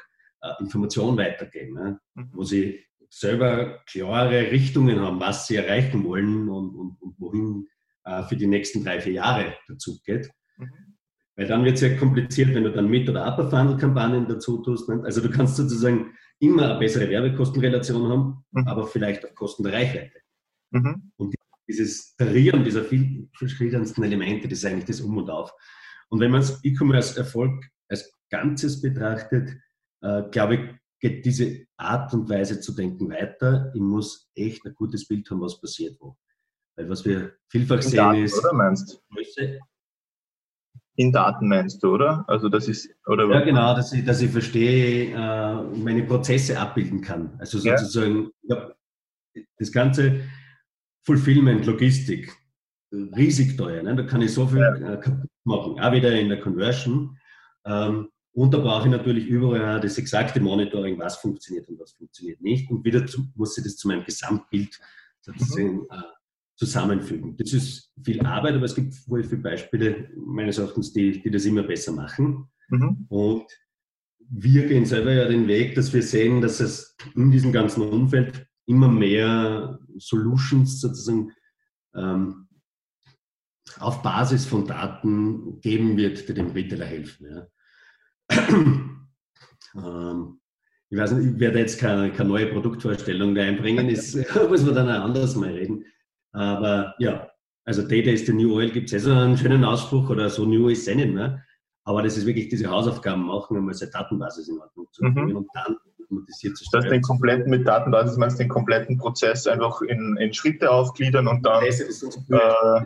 äh, 0.48 0.64
Informationen 0.64 1.18
weitergeben, 1.18 1.74
ne? 1.74 2.00
mhm. 2.16 2.30
wo 2.34 2.44
sie 2.44 2.84
selber 3.10 3.80
klare 3.86 4.52
Richtungen 4.52 5.00
haben, 5.00 5.20
was 5.20 5.48
sie 5.48 5.56
erreichen 5.56 6.04
wollen 6.04 6.50
und, 6.50 6.76
und, 6.76 7.02
und 7.02 7.20
wohin 7.20 7.68
äh, 8.04 8.24
für 8.24 8.36
die 8.36 8.48
nächsten 8.48 8.84
drei, 8.84 9.00
vier 9.00 9.14
Jahre 9.14 9.56
dazu 9.68 10.00
geht. 10.06 10.30
Mhm. 10.58 10.70
Weil 11.36 11.48
dann 11.48 11.64
wird 11.64 11.76
es 11.76 11.82
ja 11.82 11.96
kompliziert, 11.96 12.54
wenn 12.54 12.64
du 12.64 12.72
dann 12.72 12.90
Mit- 12.90 13.08
oder 13.10 13.28
Upper-Funnel-Kampagnen 13.28 14.28
dazu 14.28 14.58
tust. 14.64 14.90
Ne? 14.90 15.02
Also 15.06 15.22
du 15.22 15.30
kannst 15.30 15.56
sozusagen 15.56 16.14
immer 16.40 16.72
eine 16.72 16.80
bessere 16.80 17.10
Werbekostenrelation 17.10 18.10
haben, 18.10 18.46
mhm. 18.52 18.68
aber 18.68 18.88
vielleicht 18.88 19.24
auf 19.24 19.36
Kosten 19.36 19.64
der 19.64 19.74
Reichweite. 19.74 20.20
Mhm. 20.72 21.12
Und 21.18 21.36
dieses 21.68 22.16
Tarieren 22.16 22.64
dieser 22.64 22.84
vielen 22.84 23.30
verschiedensten 23.38 24.04
Elemente, 24.04 24.48
das 24.48 24.60
ist 24.60 24.66
eigentlich 24.66 24.86
das 24.86 25.02
Um 25.02 25.18
und 25.18 25.30
Auf. 25.30 25.52
Und 26.10 26.20
wenn 26.20 26.32
man 26.32 26.42
das 26.42 26.64
E-Commerce-Erfolg 26.64 27.66
als 27.90 28.12
Ganzes 28.30 28.82
betrachtet, 28.82 29.58
äh, 30.08 30.30
glaube 30.32 30.56
ich, 30.56 30.62
geht 31.00 31.26
diese 31.26 31.66
Art 31.78 32.14
und 32.14 32.30
Weise 32.30 32.60
zu 32.60 32.74
denken 32.74 33.10
weiter. 33.10 33.72
Ich 33.74 33.82
muss 33.82 34.30
echt 34.36 34.66
ein 34.66 34.74
gutes 34.74 35.08
Bild 35.08 35.30
haben, 35.30 35.42
was 35.42 35.60
passiert 35.60 35.98
wo. 36.00 36.18
Weil 36.76 36.90
was 36.90 37.06
wir 37.06 37.34
vielfach 37.50 37.82
sehen 37.82 37.98
Daten, 37.98 38.24
ist. 38.24 38.38
Oder 38.40 38.54
meinst 38.54 39.02
Größe. 39.10 39.60
In 40.96 41.12
Daten 41.12 41.48
meinst 41.48 41.84
du, 41.84 41.94
oder? 41.94 42.26
Also 42.28 42.50
das 42.50 42.68
ist, 42.68 42.90
oder 43.06 43.30
ja, 43.30 43.42
genau, 43.42 43.76
dass 43.76 43.94
ich, 43.94 44.04
dass 44.04 44.22
ich 44.22 44.32
verstehe, 44.32 45.14
äh, 45.14 45.64
meine 45.78 46.04
Prozesse 46.04 46.60
abbilden 46.60 47.02
kann. 47.02 47.36
Also 47.38 47.60
sozusagen, 47.60 48.32
ja. 48.44 48.74
das 49.60 49.72
ganze 49.72 50.22
Fulfillment, 51.04 51.66
Logistik, 51.68 52.36
riesig 52.92 53.58
teuer. 53.58 53.84
Ne? 53.84 53.96
Da 53.96 54.04
kann 54.04 54.24
ich 54.24 54.34
so 54.34 54.48
viel 54.48 54.60
ja. 54.60 54.94
Äh, 54.94 55.00
kaputt 55.00 55.30
machen, 55.44 55.80
auch 55.80 55.92
wieder 55.92 56.20
in 56.20 56.30
der 56.30 56.40
Conversion. 56.40 57.18
Ähm, 57.66 58.10
und 58.38 58.54
da 58.54 58.60
brauche 58.60 58.86
ich 58.86 58.92
natürlich 58.92 59.26
überall 59.26 59.82
das 59.82 59.98
exakte 59.98 60.40
Monitoring, 60.40 61.00
was 61.00 61.18
funktioniert 61.18 61.68
und 61.70 61.80
was 61.80 61.94
funktioniert 61.94 62.40
nicht. 62.40 62.70
Und 62.70 62.86
wieder 62.86 63.04
zu, 63.08 63.26
muss 63.34 63.58
ich 63.58 63.64
das 63.64 63.78
zu 63.78 63.88
meinem 63.88 64.04
Gesamtbild 64.04 64.80
sozusagen 65.22 65.78
mhm. 65.78 65.88
äh, 65.90 66.04
zusammenfügen. 66.56 67.36
Das 67.36 67.52
ist 67.52 67.92
viel 68.04 68.24
Arbeit, 68.24 68.54
aber 68.54 68.66
es 68.66 68.76
gibt 68.76 68.94
wohl 69.10 69.24
viele 69.24 69.42
Beispiele 69.42 70.12
meines 70.16 70.60
Erachtens, 70.60 70.94
die, 70.94 71.20
die 71.20 71.32
das 71.32 71.46
immer 71.46 71.64
besser 71.64 71.94
machen. 71.94 72.48
Mhm. 72.70 73.08
Und 73.10 73.48
wir 74.30 74.68
gehen 74.68 74.86
selber 74.86 75.14
ja 75.14 75.28
den 75.28 75.48
Weg, 75.48 75.74
dass 75.74 75.92
wir 75.92 76.04
sehen, 76.04 76.40
dass 76.40 76.60
es 76.60 76.96
in 77.16 77.32
diesem 77.32 77.52
ganzen 77.52 77.82
Umfeld 77.90 78.46
immer 78.68 78.88
mehr 78.88 79.80
Solutions 79.98 80.80
sozusagen 80.80 81.32
ähm, 81.96 82.48
auf 83.80 84.04
Basis 84.04 84.46
von 84.46 84.68
Daten 84.68 85.60
geben 85.60 85.98
wird, 85.98 86.30
die 86.30 86.36
dem 86.36 86.52
Retailer 86.52 86.86
helfen. 86.86 87.26
Ja. 87.32 87.48
Ähm, 88.30 90.40
ich 90.90 90.98
weiß 90.98 91.12
nicht, 91.14 91.34
ich 91.34 91.40
werde 91.40 91.60
jetzt 91.60 91.80
keine, 91.80 92.12
keine 92.12 92.30
neue 92.30 92.48
Produktvorstellung 92.48 93.38
einbringen, 93.38 93.90
das 93.90 94.16
muss 94.50 94.64
man 94.64 94.76
dann 94.76 94.90
auch 94.90 95.06
anders 95.06 95.36
mal 95.36 95.50
reden. 95.50 95.86
Aber 96.32 96.96
ja, 97.00 97.30
also 97.66 97.82
Data 97.82 98.12
is 98.12 98.26
the 98.26 98.34
new 98.34 98.56
oil 98.56 98.70
gibt 98.70 98.88
es 98.88 98.94
eh 98.94 99.00
so 99.00 99.12
einen 99.12 99.38
schönen 99.38 99.64
Ausspruch 99.64 100.10
oder 100.10 100.30
so 100.30 100.46
new 100.46 100.70
is 100.70 100.88
eh 100.88 100.96
nicht 100.96 101.14
mehr. 101.14 101.44
Aber 101.84 102.04
das 102.04 102.18
ist 102.18 102.26
wirklich 102.26 102.50
diese 102.50 102.70
Hausaufgaben 102.70 103.26
machen, 103.26 103.58
um 103.58 103.70
eine 103.70 103.92
Datenbasis 103.92 104.50
in 104.50 104.60
Ordnung 104.60 104.88
zu 104.92 105.02
bringen 105.02 105.30
mhm. 105.30 105.38
und 105.38 105.48
dann 105.54 105.78
automatisiert 106.02 106.58
zu 106.58 106.66
steuern. 106.66 106.84
Das 106.84 106.92
den 106.92 107.02
kompletten, 107.02 107.50
mit 107.50 107.68
Datenbasis 107.68 108.18
meinst 108.18 108.40
den 108.40 108.50
kompletten 108.50 108.98
Prozess 108.98 109.48
einfach 109.48 109.82
in, 109.82 110.18
in 110.18 110.34
Schritte 110.34 110.70
aufgliedern 110.70 111.28
und 111.28 111.46
dann. 111.46 111.64
Das 111.66 111.80
äh, 111.80 112.86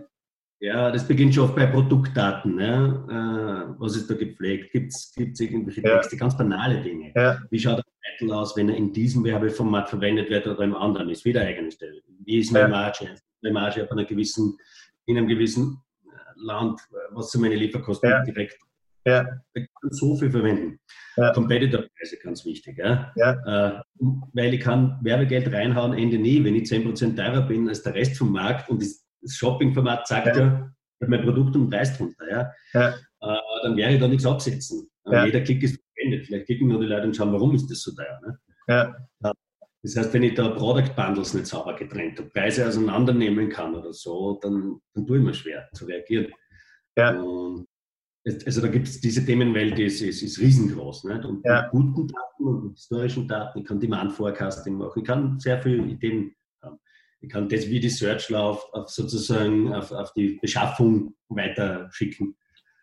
ja, 0.62 0.92
das 0.92 1.08
beginnt 1.08 1.36
schon 1.36 1.46
oft 1.46 1.56
bei 1.56 1.66
Produktdaten. 1.66 2.60
Ja? 2.60 2.86
Äh, 2.86 3.76
was 3.80 3.96
ist 3.96 4.10
da 4.10 4.14
gepflegt? 4.14 4.72
Gibt 4.72 4.94
es 4.94 5.14
irgendwelche 5.18 5.82
Texte? 5.82 6.16
Ja. 6.16 6.20
Ganz 6.20 6.38
banale 6.38 6.82
Dinge. 6.82 7.12
Ja. 7.16 7.40
Wie 7.50 7.60
schaut 7.60 7.78
der 7.78 8.18
Titel 8.18 8.32
aus, 8.32 8.56
wenn 8.56 8.70
er 8.70 8.78
in 8.78 8.94
diesem 8.94 9.24
Werbeformat 9.24 9.90
verwendet 9.90 10.30
wird 10.30 10.48
oder 10.48 10.64
im 10.64 10.76
anderen? 10.76 11.10
Ist 11.10 11.26
wieder 11.26 11.42
eigene 11.42 11.72
Stelle. 11.72 12.02
Wie 12.24 12.38
ist 12.38 12.52
meine 12.52 12.70
Marge? 12.70 13.16
Meine 13.42 13.54
Marge 13.54 13.84
ab 13.84 13.92
einer 13.92 14.06
gewissen, 14.06 14.56
in 15.08 15.18
einem 15.18 15.28
gewissen 15.28 15.82
Land, 16.36 16.80
was 17.12 17.32
sind 17.32 17.42
meine 17.42 17.56
Lieferkosten 17.56 18.24
direkt 18.26 18.58
ja. 19.06 19.26
Ich 19.54 19.68
kann 19.82 19.92
so 19.92 20.16
viel 20.16 20.30
verwenden. 20.30 20.80
Ja. 21.18 21.34
Competitor-Preise 21.34 22.18
ganz 22.24 22.46
wichtig. 22.46 22.78
Ja? 22.78 23.12
ja. 23.16 23.80
Äh, 23.80 23.82
weil 24.34 24.54
ich 24.54 24.62
kann 24.62 25.00
Werbegeld 25.02 25.52
reinhauen, 25.52 25.94
Ende 25.94 26.18
nie. 26.18 26.44
Wenn 26.44 26.56
ich 26.56 26.70
10% 26.70 27.16
teurer 27.16 27.42
bin 27.42 27.68
als 27.68 27.84
der 27.84 27.96
Rest 27.96 28.18
vom 28.18 28.32
Markt 28.32 28.70
und 28.70 28.82
das 28.82 29.04
Shopping-Format 29.26 30.08
sagt 30.08 30.36
ja, 30.36 30.44
ja 30.44 30.72
mein 31.08 31.24
Produkt 31.24 31.56
um 31.56 31.70
Preis 31.70 31.98
drunter, 31.98 32.30
ja? 32.30 32.52
ja. 32.74 32.90
Äh, 32.90 33.38
dann 33.64 33.76
werde 33.76 33.96
ich 33.96 34.00
da 34.00 34.08
nichts 34.08 34.26
absetzen. 34.26 34.90
Ja. 35.06 35.26
Jeder 35.26 35.42
Klick 35.42 35.64
ist 35.64 35.82
verwendet. 36.02 36.26
Vielleicht 36.26 36.46
klicken 36.48 36.68
nur 36.68 36.80
die 36.80 36.88
Leute 36.88 37.08
und 37.08 37.16
schauen, 37.16 37.34
warum 37.34 37.56
ist 37.56 37.70
das 37.70 37.82
so 37.82 37.92
teuer. 37.94 38.20
Ne? 38.26 38.40
Ja. 38.68 38.96
Das 39.84 39.96
heißt, 39.96 40.14
wenn 40.14 40.24
ich 40.24 40.36
da 40.36 40.50
Product 40.50 40.94
Bundles 40.96 41.34
nicht 41.34 41.48
sauber 41.48 41.76
getrennt 41.76 42.20
habe, 42.20 42.30
Preise 42.30 42.68
auseinandernehmen 42.68 43.50
kann 43.50 43.76
oder 43.76 43.94
so, 43.94 44.40
dann, 44.42 44.80
dann 44.94 45.08
tue 45.08 45.18
ich 45.18 45.24
mir 45.24 45.34
schwer 45.34 45.68
zu 45.74 45.86
reagieren. 45.86 46.32
Ja. 46.96 47.20
Und 47.20 47.68
also 48.46 48.62
da 48.62 48.68
gibt 48.68 48.88
es 48.88 49.02
diese 49.02 49.26
Themenwelt, 49.26 49.76
die 49.76 49.86
ist, 49.86 50.02
ist, 50.02 50.22
ist 50.22 50.40
riesengroß. 50.40 51.06
Nicht? 51.06 51.26
Und 51.26 51.44
ja. 51.44 51.64
mit 51.64 51.94
guten 51.94 52.08
Daten 52.10 52.44
und 52.44 52.64
mit 52.66 52.74
historischen 52.74 53.28
Daten, 53.28 53.60
ich 53.60 53.66
kann 53.66 53.80
Demand-Forecasting 53.80 54.76
machen, 54.76 55.00
ich 55.00 55.08
kann 55.08 55.40
sehr 55.40 55.60
viele 55.62 55.84
Ideen. 55.84 56.36
Ich 57.22 57.30
kann 57.30 57.48
das 57.48 57.68
wie 57.68 57.80
die 57.80 57.90
Search 57.90 58.34
auf, 58.34 58.74
auf 58.74 58.90
sozusagen 58.90 59.74
auf, 59.74 59.92
auf, 59.92 60.12
die 60.14 60.40
Beschaffung 60.42 61.16
weiter 61.30 61.90
schicken. 61.92 62.36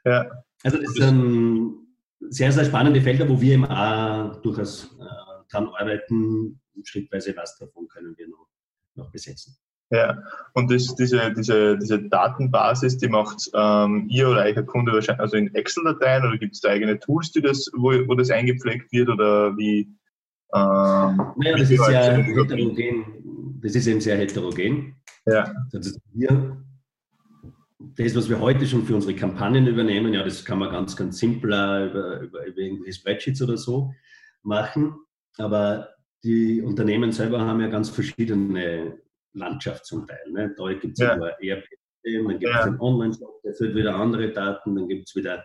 Ja. 0.05 0.31
Also 0.63 0.79
das 0.79 0.93
sind 0.95 1.89
sehr, 2.21 2.53
sehr 2.53 2.65
spannende 2.65 3.01
Felder, 3.01 3.29
wo 3.29 3.41
wir 3.41 3.55
eben 3.55 3.65
auch 3.65 4.41
durchaus 4.43 4.97
äh, 5.01 5.51
dran 5.51 5.69
arbeiten. 5.69 6.61
Schrittweise 6.85 7.37
was 7.37 7.59
davon 7.59 7.89
können 7.89 8.17
wir 8.17 8.29
noch, 8.29 8.49
noch 8.95 9.11
besetzen. 9.11 9.59
Ja, 9.91 10.23
und 10.53 10.71
das, 10.71 10.95
diese, 10.97 11.33
diese, 11.33 11.79
diese 11.79 12.03
Datenbasis, 12.03 12.99
die 12.99 13.09
macht 13.09 13.51
ähm, 13.55 14.07
ihr 14.11 14.29
oder 14.29 14.43
euer 14.43 14.63
Kunde 14.63 14.93
wahrscheinlich 14.93 15.21
also 15.21 15.37
in 15.39 15.55
Excel-Dateien 15.55 16.27
oder 16.27 16.37
gibt 16.37 16.55
es 16.55 16.61
da 16.61 16.69
eigene 16.69 16.99
Tools, 16.99 17.33
die 17.33 17.41
das, 17.41 17.71
wo, 17.75 17.93
wo 18.07 18.15
das 18.15 18.31
eingepflegt 18.31 18.93
wird 18.93 19.09
oder 19.09 19.57
wie? 19.57 19.89
Ähm, 20.55 21.33
naja, 21.37 21.57
das 21.57 21.71
ist 21.71 21.89
ja 21.89 22.03
heterogen. 22.03 23.18
Das 23.61 23.75
ist 23.75 23.87
eben 23.87 24.01
sehr 24.01 24.17
heterogen. 24.17 24.97
Ja. 25.27 25.53
Also 25.73 25.99
wir, 26.13 26.65
das, 27.79 28.15
was 28.15 28.29
wir 28.29 28.41
heute 28.41 28.67
schon 28.67 28.85
für 28.85 28.95
unsere 28.95 29.15
Kampagnen 29.15 29.67
übernehmen, 29.67 30.15
ja, 30.15 30.23
das 30.23 30.45
kann 30.45 30.59
man 30.59 30.71
ganz, 30.71 30.97
ganz 30.97 31.19
simpel 31.19 31.51
über, 31.51 32.21
über, 32.21 32.47
über 32.47 32.59
irgendwelche 32.59 33.01
Spreadsheets 33.01 33.43
oder 33.43 33.57
so 33.57 33.93
machen. 34.43 34.95
Aber 35.39 35.89
die 36.25 36.63
Unternehmen 36.63 37.13
selber 37.13 37.41
haben 37.41 37.61
ja 37.61 37.69
ganz 37.69 37.91
verschiedene 37.91 38.99
Landschaft 39.33 39.87
zum 39.87 40.07
Teil. 40.07 40.31
Ne? 40.31 40.55
Da 40.57 40.73
gibt 40.75 40.99
es 40.99 41.05
ja. 41.05 41.13
ein 41.13 41.23
ERP-System, 41.23 42.29
dann 42.29 42.39
gibt 42.39 42.53
es 42.53 42.59
ja. 42.59 42.63
einen 42.63 42.81
Online-Shop, 42.81 43.43
der 43.43 43.55
führt 43.55 43.75
wieder 43.75 43.95
andere 43.95 44.33
Daten, 44.33 44.75
dann 44.75 44.89
gibt 44.89 45.09
es 45.09 45.15
wieder 45.15 45.45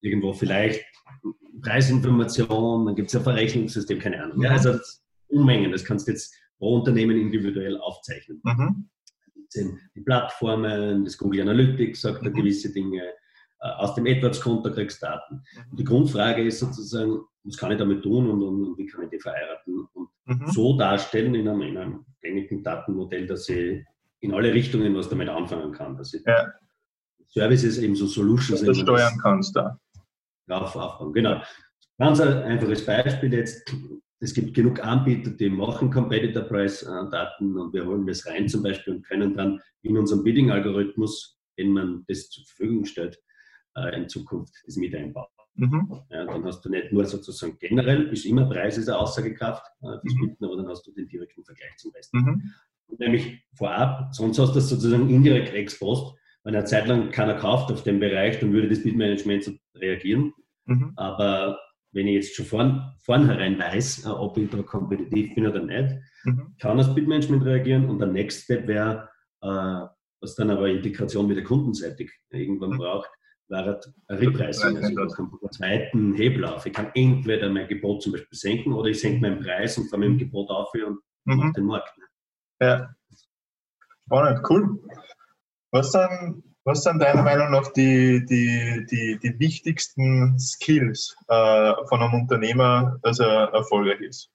irgendwo 0.00 0.32
vielleicht 0.32 0.84
Preisinformationen, 1.60 2.86
dann 2.86 2.94
gibt 2.94 3.08
es 3.08 3.16
ein 3.16 3.22
Verrechnungssystem, 3.22 3.98
keine 3.98 4.22
Ahnung. 4.22 4.42
Ja, 4.42 4.50
also 4.50 4.78
Unmengen, 5.28 5.72
das 5.72 5.84
kannst 5.84 6.06
du 6.06 6.12
jetzt 6.12 6.34
pro 6.62 6.76
Unternehmen 6.76 7.16
individuell 7.16 7.76
aufzeichnen. 7.78 8.40
Mhm. 8.44 8.88
Die 9.96 10.00
Plattformen, 10.00 11.04
das 11.04 11.18
Google 11.18 11.40
Analytics 11.40 12.02
sagt 12.02 12.22
mhm. 12.22 12.26
da 12.26 12.30
gewisse 12.30 12.72
Dinge, 12.72 13.02
äh, 13.02 13.68
aus 13.78 13.96
dem 13.96 14.06
AdWords-Konto 14.06 14.70
kriegst 14.70 15.02
du 15.02 15.06
Daten. 15.06 15.34
Mhm. 15.34 15.76
Die 15.76 15.84
Grundfrage 15.84 16.44
ist 16.44 16.60
sozusagen, 16.60 17.20
was 17.42 17.56
kann 17.56 17.72
ich 17.72 17.78
damit 17.78 18.04
tun 18.04 18.30
und, 18.30 18.42
und, 18.42 18.64
und 18.64 18.78
wie 18.78 18.86
kann 18.86 19.02
ich 19.02 19.10
die 19.10 19.18
verheiraten 19.18 19.88
und 19.92 20.08
mhm. 20.24 20.46
so 20.52 20.78
darstellen 20.78 21.34
in 21.34 21.48
einem, 21.48 21.62
in 21.62 21.76
einem 21.76 22.06
gängigen 22.20 22.62
Datenmodell, 22.62 23.26
dass 23.26 23.48
ich 23.48 23.84
in 24.20 24.32
alle 24.32 24.54
Richtungen 24.54 24.94
was 24.94 25.08
damit 25.08 25.28
anfangen 25.28 25.72
kann. 25.72 25.96
Dass 25.96 26.14
ich 26.14 26.22
ja. 26.24 26.46
Services 27.26 27.78
eben 27.78 27.96
so 27.96 28.06
Solutions. 28.06 28.60
Dass 28.60 28.78
du 28.78 28.82
steuern 28.82 29.18
kannst 29.20 29.56
da. 29.56 29.80
Drauf 30.46 30.76
aufbauen, 30.76 31.12
genau. 31.12 31.42
Ganz 31.98 32.20
ein 32.20 32.34
einfaches 32.44 32.86
Beispiel 32.86 33.34
jetzt. 33.34 33.74
Es 34.22 34.32
gibt 34.32 34.54
genug 34.54 34.84
Anbieter, 34.84 35.32
die 35.32 35.50
machen 35.50 35.90
Competitor 35.90 36.44
Price 36.44 36.84
Daten 36.84 37.58
und 37.58 37.74
wir 37.74 37.84
holen 37.84 38.06
das 38.06 38.24
rein 38.24 38.48
zum 38.48 38.62
Beispiel 38.62 38.94
und 38.94 39.02
können 39.02 39.36
dann 39.36 39.60
in 39.82 39.98
unserem 39.98 40.22
Bidding-Algorithmus, 40.22 41.40
den 41.58 41.72
man 41.72 42.04
das 42.06 42.30
zur 42.30 42.44
Verfügung 42.44 42.84
stellt, 42.84 43.18
äh, 43.74 43.96
in 43.96 44.08
Zukunft 44.08 44.54
das 44.64 44.76
mit 44.76 44.94
einbauen. 44.94 45.26
Mhm. 45.54 46.02
Ja, 46.10 46.24
dann 46.24 46.44
hast 46.44 46.64
du 46.64 46.70
nicht 46.70 46.92
nur 46.92 47.04
sozusagen 47.04 47.58
generell, 47.58 48.12
ist 48.12 48.24
immer 48.24 48.48
Preis 48.48 48.78
ist 48.78 48.88
eine 48.88 48.98
Aussagekraft 48.98 49.66
äh, 49.82 49.98
fürs 50.00 50.14
mhm. 50.14 50.20
Bieten, 50.20 50.44
aber 50.44 50.56
dann 50.56 50.68
hast 50.68 50.86
du 50.86 50.92
den 50.92 51.08
direkten 51.08 51.44
Vergleich 51.44 51.76
zum 51.78 51.90
Besten. 51.90 52.18
Mhm. 52.18 52.52
Nämlich 52.98 53.44
vorab, 53.54 54.14
sonst 54.14 54.38
hast 54.38 54.50
du 54.50 54.54
das 54.54 54.68
sozusagen 54.68 55.10
indirekt 55.10 55.52
ex 55.52 55.80
post, 55.80 56.16
wenn 56.44 56.54
eine 56.54 56.64
Zeit 56.64 56.86
lang 56.86 57.10
keiner 57.10 57.34
kauft 57.34 57.72
auf 57.72 57.82
dem 57.82 57.98
Bereich, 57.98 58.38
dann 58.38 58.52
würde 58.52 58.68
das 58.68 58.84
Bitmanagement 58.84 59.42
so 59.42 59.52
reagieren. 59.74 60.32
Mhm. 60.66 60.92
Aber 60.94 61.58
wenn 61.92 62.06
ich 62.06 62.14
jetzt 62.14 62.34
schon 62.34 62.46
vorn, 62.46 62.94
vornherein 62.98 63.58
weiß, 63.58 64.06
äh, 64.06 64.08
ob 64.08 64.36
ich 64.38 64.50
da 64.50 64.62
kompetitiv 64.62 65.34
bin 65.34 65.46
oder 65.46 65.62
nicht, 65.62 65.96
mhm. 66.24 66.54
kann 66.58 66.78
das 66.78 66.94
Bitmanagement 66.94 67.44
reagieren 67.44 67.88
und 67.88 67.98
der 67.98 68.08
Next 68.08 68.44
Step 68.44 68.66
wäre, 68.66 69.08
äh, 69.42 69.86
was 70.20 70.34
dann 70.36 70.50
aber 70.50 70.68
Integration 70.68 71.26
mit 71.26 71.36
der 71.36 71.44
Kundenseitig 71.44 72.10
irgendwann 72.30 72.70
mhm. 72.70 72.78
braucht, 72.78 73.10
wäre 73.48 73.80
ein 74.08 74.18
Repricing. 74.18 74.76
Also 74.76 74.88
ich 74.88 74.96
kann 75.14 75.30
einen 75.30 75.52
zweiten 75.52 76.14
Hebel 76.14 76.44
auf. 76.44 76.64
Ich 76.64 76.72
kann 76.72 76.90
entweder 76.94 77.50
mein 77.50 77.68
Gebot 77.68 78.02
zum 78.02 78.12
Beispiel 78.12 78.38
senken 78.38 78.72
oder 78.72 78.88
ich 78.88 79.00
senke 79.00 79.20
meinen 79.20 79.40
Preis 79.40 79.76
und 79.76 79.88
fahre 79.88 80.00
mit 80.00 80.08
dem 80.10 80.18
Gebot 80.18 80.50
auf 80.50 80.72
und 80.74 81.00
mhm. 81.24 81.36
mache 81.36 81.52
den 81.52 81.64
Markt. 81.66 81.98
Ne? 81.98 82.04
Ja. 82.66 82.94
Spannend, 84.06 84.44
cool. 84.48 84.78
Was 85.70 85.92
sind, 85.92 86.42
was 86.64 86.82
sind 86.82 87.00
deiner 87.00 87.22
Meinung 87.22 87.50
nach 87.50 87.72
die, 87.72 88.24
die, 88.24 88.86
die, 88.90 89.18
die 89.18 89.38
wichtigsten 89.38 90.38
Skills 90.38 91.16
äh, 91.28 91.72
von 91.88 92.00
einem 92.00 92.14
Unternehmer, 92.14 92.98
dass 93.02 93.18
er 93.18 93.52
erfolgreich 93.52 94.00
ist? 94.00 94.30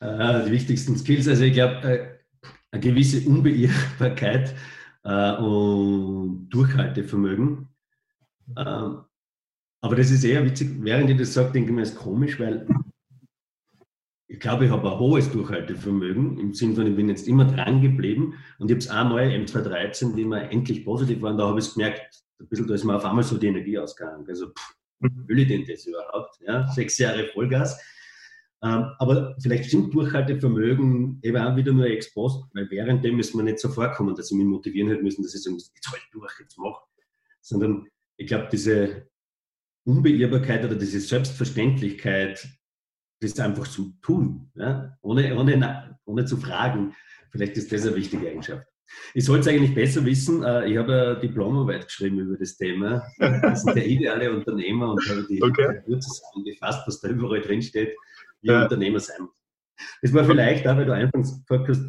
Äh, 0.00 0.44
die 0.44 0.52
wichtigsten 0.52 0.96
Skills, 0.96 1.28
also 1.28 1.44
ich 1.44 1.54
glaube, 1.54 1.82
äh, 1.82 2.16
eine 2.70 2.80
gewisse 2.80 3.26
Unbeirrbarkeit 3.26 4.54
äh, 5.04 5.32
und 5.36 6.48
Durchhaltevermögen. 6.50 7.68
Ähm, 8.56 9.04
aber 9.80 9.96
das 9.96 10.10
ist 10.10 10.24
eher 10.24 10.44
witzig, 10.44 10.70
während 10.80 11.10
ich 11.10 11.18
das 11.18 11.32
sage, 11.32 11.52
denke 11.52 11.70
ich 11.70 11.74
mir, 11.74 11.82
es 11.82 11.90
ist 11.90 11.98
komisch, 11.98 12.38
weil 12.38 12.66
ich 14.28 14.40
glaube, 14.40 14.64
ich 14.64 14.70
habe 14.70 14.90
ein 14.90 14.98
hohes 14.98 15.30
Durchhaltevermögen 15.30 16.38
im 16.38 16.52
Sinne 16.52 16.74
von, 16.74 16.86
ich 16.86 16.96
bin 16.96 17.08
jetzt 17.08 17.28
immer 17.28 17.44
dran 17.44 17.80
geblieben 17.80 18.34
und 18.58 18.70
ich 18.70 18.74
habe 18.74 18.78
es 18.78 18.88
einmal 18.88 19.28
M2013, 19.28 20.16
wie 20.16 20.24
wir 20.24 20.50
endlich 20.50 20.84
positiv 20.84 21.22
waren, 21.22 21.38
da 21.38 21.46
habe 21.48 21.60
ich 21.60 21.66
es 21.66 21.74
gemerkt, 21.74 22.24
ein 22.40 22.48
bisschen, 22.48 22.66
da 22.66 22.74
ist 22.74 22.84
mir 22.84 22.96
auf 22.96 23.04
einmal 23.04 23.24
so 23.24 23.38
die 23.38 23.46
Energie 23.46 23.78
ausgegangen. 23.78 24.26
Also, 24.28 24.48
pff, 24.48 24.74
mhm. 25.00 25.28
will 25.28 25.38
ich 25.38 25.48
denn 25.48 25.64
das 25.64 25.86
überhaupt? 25.86 26.38
Ja, 26.40 26.66
sechs 26.72 26.98
Jahre 26.98 27.28
Vollgas. 27.28 27.80
Ähm, 28.62 28.86
aber 28.98 29.36
vielleicht 29.40 29.66
stimmt 29.66 29.94
Durchhaltevermögen 29.94 31.20
eben 31.22 31.36
auch 31.36 31.56
wieder 31.56 31.72
nur 31.72 31.86
ex 31.86 32.12
post, 32.12 32.44
weil 32.54 32.70
währenddem 32.70 33.20
ist 33.20 33.34
mir 33.34 33.42
nicht 33.42 33.60
so 33.60 33.68
vorkommen, 33.68 34.14
dass 34.14 34.30
ich 34.30 34.36
mich 34.36 34.46
motivieren 34.46 34.88
hätte 34.88 35.02
müssen, 35.02 35.22
dass 35.22 35.34
ich 35.34 35.42
sagen, 35.42 35.56
jetzt 35.56 35.90
halt 35.90 36.02
durch, 36.10 36.32
jetzt 36.40 36.58
mach. 36.58 36.80
Sondern 37.42 37.86
ich 38.16 38.26
glaube, 38.26 38.48
diese 38.50 39.08
Unbeirrbarkeit 39.84 40.64
oder 40.64 40.74
diese 40.74 41.00
Selbstverständlichkeit, 41.00 42.48
das 43.20 43.38
einfach 43.40 43.66
zu 43.66 43.92
tun, 44.02 44.50
ja? 44.54 44.96
ohne, 45.02 45.34
ohne, 45.36 45.98
ohne 46.04 46.24
zu 46.24 46.36
fragen. 46.36 46.94
Vielleicht 47.30 47.56
ist 47.56 47.72
das 47.72 47.86
eine 47.86 47.96
wichtige 47.96 48.28
Eigenschaft. 48.28 48.66
Ich 49.14 49.24
sollte 49.24 49.40
es 49.42 49.48
eigentlich 49.48 49.74
besser 49.74 50.04
wissen. 50.04 50.42
Äh, 50.42 50.70
ich 50.70 50.76
habe 50.76 50.92
eine 50.92 51.20
Diplomarbeit 51.20 51.86
geschrieben 51.86 52.20
über 52.20 52.36
das 52.36 52.56
Thema. 52.56 53.02
Das 53.18 53.64
ist 53.64 53.74
der 53.74 53.86
ideale 53.86 54.32
Unternehmer 54.32 54.92
und 54.92 55.08
habe 55.08 55.26
die 55.28 55.42
okay. 55.42 55.82
zusammengefasst, 55.98 56.86
was 56.86 57.00
da 57.00 57.08
überall 57.08 57.40
drin 57.40 57.62
steht, 57.62 57.96
wie 58.42 58.48
ja. 58.48 58.62
Unternehmer 58.62 59.00
sein 59.00 59.22
muss. 59.22 59.42
Das 60.02 60.12
war 60.12 60.24
vielleicht 60.24 60.66
auch, 60.66 60.76
weil 60.76 60.86
du 60.86 60.94
anfangs 60.94 61.44
gefragt 61.46 61.68
hast, 61.68 61.82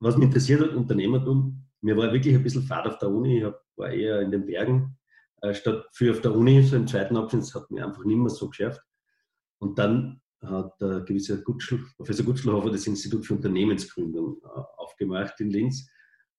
was 0.00 0.16
mich 0.16 0.26
interessiert 0.26 0.60
hat, 0.60 0.70
Unternehmertum. 0.70 1.64
Mir 1.80 1.96
war 1.96 2.12
wirklich 2.12 2.34
ein 2.34 2.42
bisschen 2.42 2.62
Fahrt 2.62 2.86
auf 2.86 2.98
der 2.98 3.10
Uni. 3.10 3.38
Ich 3.38 3.52
war 3.76 3.90
eher 3.90 4.20
in 4.20 4.30
den 4.30 4.46
Bergen 4.46 4.96
äh, 5.42 5.54
statt 5.54 5.86
für 5.92 6.12
auf 6.12 6.20
der 6.20 6.34
Uni. 6.34 6.62
So 6.62 6.76
im 6.76 6.86
zweiten 6.86 7.16
Abschnitt 7.16 7.42
das 7.42 7.54
hat 7.54 7.70
mir 7.70 7.86
einfach 7.86 8.04
nicht 8.04 8.16
mehr 8.16 8.30
so 8.30 8.48
geschafft. 8.48 8.80
Und 9.58 9.78
dann 9.78 10.21
hat 10.42 10.80
der 10.80 11.00
gewisse 11.00 11.42
Gutschl, 11.42 11.84
Professor 11.96 12.24
Gutschelhofer 12.26 12.70
das 12.70 12.86
Institut 12.86 13.26
für 13.26 13.34
Unternehmensgründung 13.34 14.38
äh, 14.42 14.60
aufgemacht 14.76 15.40
in 15.40 15.50
Linz. 15.50 15.88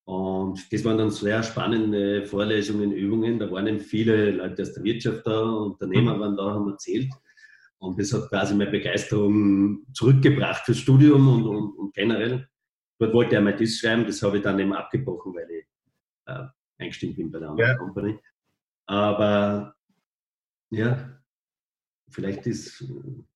Und 0.06 0.60
das 0.72 0.84
waren 0.84 0.98
dann 0.98 1.12
sehr 1.12 1.42
spannende 1.44 2.26
Vorlesungen, 2.26 2.92
Übungen. 2.92 3.40
Da 3.40 3.50
waren 3.50 3.68
eben 3.68 3.80
viele 3.80 4.32
Leute 4.32 4.62
aus 4.64 4.74
der 4.74 4.84
Wirtschaft 4.84 5.26
da, 5.26 5.42
Unternehmer 5.42 6.16
mhm. 6.16 6.20
waren 6.20 6.38
da, 6.38 6.44
haben 6.52 6.70
erzählt. 6.70 7.10
Und 7.78 8.00
das 8.00 8.14
hat 8.14 8.30
quasi 8.30 8.54
meine 8.56 8.72
Begeisterung 8.72 9.86
zurückgebracht 9.94 10.66
fürs 10.66 10.80
Studium 10.80 11.28
und, 11.28 11.46
und, 11.46 11.78
und 11.78 11.94
generell. 11.94 12.48
Dort 13.00 13.14
wollte 13.14 13.36
er 13.36 13.42
mal 13.42 13.56
das 13.56 13.78
schreiben, 13.78 14.06
das 14.06 14.22
habe 14.22 14.38
ich 14.38 14.44
dann 14.44 14.60
eben 14.60 14.74
abgebrochen, 14.74 15.34
weil 15.34 15.50
ich 15.52 15.66
äh, 16.26 16.46
eingestimmt 16.78 17.16
bin 17.16 17.32
bei 17.32 17.40
der 17.40 17.50
anderen 17.50 17.72
ja. 17.72 17.78
Company. 17.78 18.20
Aber 18.86 19.76
ja, 20.70 21.23
vielleicht 22.14 22.48
ist, 22.48 22.84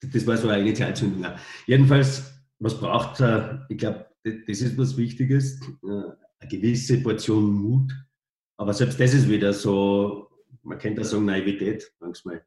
das 0.01 0.25
war 0.25 0.37
so 0.37 0.47
eine 0.49 0.61
Initialzündung. 0.61 1.25
Jedenfalls, 1.65 2.31
was 2.59 2.79
braucht, 2.79 3.19
äh, 3.19 3.57
ich 3.69 3.77
glaube, 3.77 4.05
das 4.23 4.61
ist 4.61 4.77
was 4.77 4.97
Wichtiges, 4.97 5.59
äh, 5.83 5.87
eine 6.39 6.49
gewisse 6.49 7.01
Portion 7.01 7.51
Mut. 7.51 7.93
Aber 8.57 8.73
selbst 8.73 8.99
das 8.99 9.13
ist 9.13 9.29
wieder 9.29 9.53
so, 9.53 10.29
man 10.63 10.77
kennt 10.77 10.97
das 10.97 11.11
sagen, 11.11 11.25
Naivität 11.25 11.91
manchmal. 11.99 12.43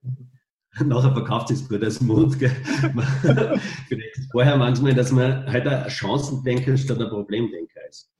Nachher 0.84 1.12
verkauft 1.12 1.50
es 1.50 1.68
gut 1.68 1.82
als 1.82 2.00
Mut. 2.00 2.34
Vielleicht 3.88 4.18
ist 4.18 4.30
vorher 4.30 4.56
manchmal, 4.56 4.94
dass 4.94 5.10
man 5.10 5.46
halt 5.50 5.66
ein 5.66 5.90
Chancendenker 5.90 6.76
statt 6.76 7.00
ein 7.00 7.08
Problemdenker 7.08 7.88
ist. 7.88 8.10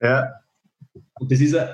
Ja. 0.00 0.32
Und 1.14 1.30
das 1.30 1.40
ist 1.40 1.54
ein, 1.54 1.68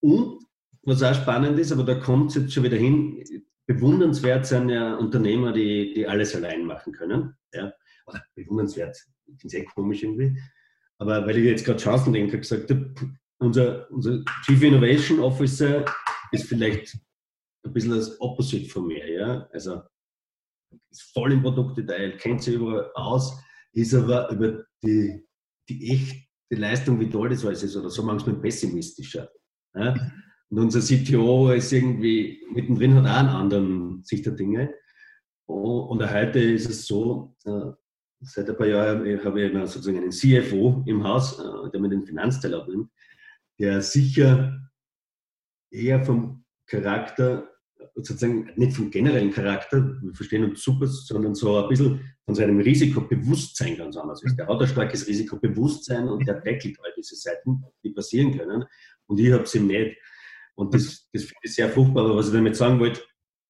und 0.00 0.44
was 0.82 1.02
auch 1.02 1.14
spannend 1.14 1.58
ist, 1.58 1.72
aber 1.72 1.84
da 1.84 1.94
kommt 1.94 2.30
es 2.30 2.36
jetzt 2.36 2.54
schon 2.54 2.64
wieder 2.64 2.76
hin, 2.76 3.22
bewundernswert 3.66 4.46
sind 4.46 4.68
ja 4.68 4.96
Unternehmer, 4.96 5.52
die, 5.52 5.92
die 5.94 6.06
alles 6.06 6.34
allein 6.34 6.64
machen 6.64 6.92
können. 6.92 7.36
Ja? 7.52 7.72
Oder 8.06 8.24
bewundernswert, 8.34 8.96
ich 9.26 9.40
finde 9.40 9.56
es 9.56 9.62
eh 9.62 9.64
komisch 9.64 10.02
irgendwie. 10.02 10.38
Aber 10.98 11.26
weil 11.26 11.38
ich 11.38 11.44
jetzt 11.44 11.64
gerade 11.64 11.80
Chancendenker 11.80 12.38
gesagt 12.38 12.70
habe, 12.70 12.94
unser, 13.38 13.90
unser 13.90 14.22
Chief 14.44 14.62
Innovation 14.62 15.20
Officer 15.20 15.84
ist 16.32 16.44
vielleicht 16.44 16.98
ein 17.64 17.72
bisschen 17.72 17.92
das 17.92 18.20
Opposite 18.20 18.68
von 18.68 18.86
mir. 18.86 19.10
Ja? 19.10 19.48
Also 19.52 19.82
ist 20.90 21.12
voll 21.12 21.32
im 21.32 21.42
Produktdetail, 21.42 22.16
kennt 22.18 22.42
sich 22.42 22.54
überall 22.54 22.90
aus, 22.94 23.40
ist 23.72 23.94
aber 23.94 24.30
über 24.30 24.64
die, 24.82 25.26
die 25.68 25.90
echte 25.90 26.26
Leistung, 26.50 26.98
wie 27.00 27.08
toll 27.08 27.30
das 27.30 27.44
alles 27.44 27.62
ist, 27.62 27.76
oder 27.76 27.90
so 27.90 28.02
manchmal 28.02 28.36
pessimistischer. 28.36 29.30
Ja? 29.74 29.94
Und 30.50 30.58
unser 30.58 30.80
CTO 30.80 31.52
ist 31.52 31.72
irgendwie 31.72 32.44
mittendrin, 32.52 32.94
hat 32.94 33.06
auch 33.06 33.18
einen 33.18 33.28
anderen 33.28 34.04
Sicht 34.04 34.26
der 34.26 34.32
Dinge. 34.32 34.74
Und 35.46 36.02
heute 36.12 36.40
ist 36.40 36.68
es 36.68 36.86
so, 36.86 37.36
äh, 37.44 37.72
seit 38.20 38.50
ein 38.50 38.56
paar 38.56 38.66
Jahren 38.66 39.24
habe 39.24 39.42
ich 39.42 39.52
sozusagen 39.52 39.98
einen 39.98 40.10
CFO 40.10 40.82
im 40.86 41.04
Haus, 41.04 41.38
äh, 41.38 41.70
der 41.70 41.80
mir 41.80 41.88
den 41.88 42.04
Finanzteil 42.04 42.54
abnimmt, 42.54 42.90
der 43.58 43.80
sicher 43.80 44.60
eher 45.70 46.04
vom 46.04 46.44
Charakter, 46.66 47.48
sozusagen 47.94 48.50
nicht 48.56 48.72
vom 48.72 48.90
generellen 48.90 49.32
Charakter, 49.32 49.98
wir 50.02 50.14
verstehen 50.14 50.44
uns 50.44 50.62
super, 50.62 50.86
sondern 50.86 51.34
so 51.34 51.62
ein 51.62 51.68
bisschen 51.68 52.00
von 52.24 52.34
seinem 52.34 52.60
Risikobewusstsein 52.60 53.76
ganz 53.76 53.96
anders 53.96 54.22
ist. 54.22 54.36
Der 54.36 54.46
hat 54.46 54.60
ein 54.60 54.68
starkes 54.68 55.06
Risikobewusstsein 55.06 56.08
und 56.08 56.26
der 56.26 56.40
deckelt 56.40 56.78
all 56.82 56.92
diese 56.96 57.16
Seiten, 57.16 57.64
die 57.82 57.90
passieren 57.90 58.36
können. 58.36 58.64
Und 59.06 59.18
ich 59.18 59.32
habe 59.32 59.46
sie 59.46 59.60
nicht. 59.60 59.96
Und 60.54 60.74
das, 60.74 61.08
das 61.12 61.22
finde 61.24 61.40
ich 61.42 61.54
sehr 61.54 61.68
fruchtbar. 61.68 62.04
Aber 62.04 62.16
was 62.16 62.28
ich 62.28 62.34
damit 62.34 62.56
sagen 62.56 62.80
wollte, 62.80 63.00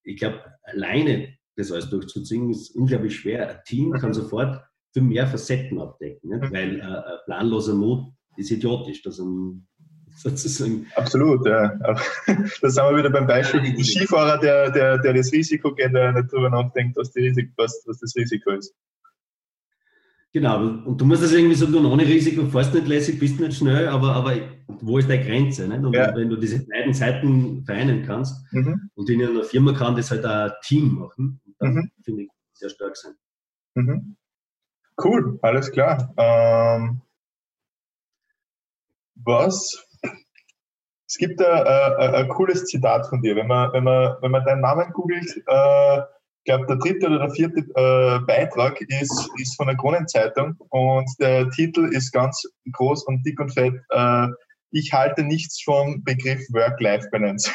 ich 0.03 0.19
glaube, 0.19 0.45
alleine 0.63 1.35
das 1.57 1.73
alles 1.73 1.91
durchzuziehen, 1.91 2.51
ist 2.51 2.75
unglaublich 2.75 3.17
schwer. 3.17 3.49
Ein 3.49 3.59
Team 3.67 3.93
kann 3.93 4.15
sofort 4.15 4.63
viel 4.93 5.03
mehr 5.03 5.27
Facetten 5.27 5.81
abdecken, 5.81 6.31
nicht? 6.31 6.53
weil 6.53 6.81
äh, 6.81 6.83
ein 6.83 7.19
planloser 7.27 7.75
Mut 7.75 8.13
ist 8.37 8.51
idiotisch. 8.51 9.03
Das 9.03 9.19
ein, 9.19 9.67
sozusagen 10.17 10.87
Absolut, 10.97 11.47
ja. 11.47 11.79
Da 12.27 12.71
sind 12.71 12.85
wir 12.85 12.97
wieder 12.97 13.11
beim 13.11 13.27
Beispiel. 13.27 13.75
Der 13.75 13.85
Skifahrer, 13.85 14.39
der, 14.39 14.71
der, 14.71 14.99
der 14.99 15.15
das 15.15 15.33
Risiko 15.33 15.75
geht, 15.75 15.95
der 15.95 16.13
nicht 16.13 16.33
darüber 16.33 16.51
nachdenkt, 16.51 16.97
was, 16.97 17.13
die 17.13 17.21
Risiko, 17.21 17.53
was, 17.57 17.83
was 17.87 17.99
das 18.01 18.15
Risiko 18.17 18.51
ist. 18.51 18.75
Genau, 20.33 20.61
und 20.61 21.01
du 21.01 21.05
musst 21.05 21.25
das 21.25 21.33
irgendwie 21.33 21.57
so 21.57 21.67
tun, 21.67 21.85
ohne 21.87 22.05
Risiko, 22.05 22.47
fährst 22.47 22.73
nicht 22.73 22.87
lässig, 22.87 23.19
bist 23.19 23.41
nicht 23.41 23.57
schnell, 23.57 23.89
aber, 23.89 24.15
aber 24.15 24.37
wo 24.81 24.99
ist 24.99 25.11
deine 25.11 25.25
Grenze? 25.25 25.67
Nicht? 25.67 25.83
Und 25.83 25.93
ja. 25.93 26.15
wenn 26.15 26.31
du 26.31 26.37
diese 26.37 26.65
beiden 26.67 26.95
Seiten 26.95 27.65
vereinen 27.65 28.05
kannst 28.05 28.41
mhm. 28.53 28.91
und 28.95 29.11
in 29.11 29.25
einer 29.25 29.43
Firma 29.43 29.73
kann 29.73 29.97
das 29.97 30.13
halt 30.13 30.25
ein 30.25 30.53
Team 30.63 30.95
machen, 30.95 31.41
dann 31.59 31.75
mhm. 31.75 31.91
finde 32.05 32.23
ich 32.23 32.29
sehr 32.53 32.71
stark 32.71 32.97
sein. 32.97 33.15
Mhm. 33.75 34.17
Cool, 35.03 35.39
alles 35.43 35.73
klar. 35.73 36.15
Ähm, 36.17 37.01
was? 39.17 39.85
Es 41.09 41.17
gibt 41.17 41.43
ein, 41.43 41.67
ein, 41.67 42.15
ein, 42.15 42.29
cooles 42.29 42.67
Zitat 42.67 43.09
von 43.09 43.21
dir. 43.21 43.35
Wenn 43.35 43.49
man, 43.49 43.73
wenn 43.73 43.83
man, 43.83 44.15
wenn 44.21 44.31
man 44.31 44.45
deinen 44.45 44.61
Namen 44.61 44.93
googelt, 44.93 45.43
äh, 45.45 46.03
ich 46.43 46.51
glaube, 46.51 46.67
der 46.67 46.77
dritte 46.77 47.07
oder 47.07 47.19
der 47.19 47.31
vierte 47.31 47.61
äh, 47.61 48.19
Beitrag 48.27 48.81
ist, 48.81 49.31
ist 49.39 49.57
von 49.57 49.67
der 49.67 49.77
Kronenzeitung 49.77 50.57
und 50.71 51.09
der 51.19 51.51
Titel 51.51 51.85
ist 51.93 52.13
ganz 52.13 52.43
groß 52.73 53.05
und 53.05 53.23
dick 53.27 53.39
und 53.41 53.53
fett. 53.53 53.75
Äh, 53.91 54.29
ich 54.71 54.93
halte 54.93 55.23
nichts 55.23 55.63
vom 55.63 56.03
Begriff 56.03 56.41
Work-Life-Balance. 56.53 57.51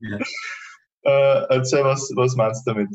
ja. 0.00 0.18
äh, 1.02 1.46
erzähl, 1.48 1.82
was, 1.82 2.12
was 2.14 2.36
meinst 2.36 2.64
du 2.66 2.74
damit? 2.74 2.90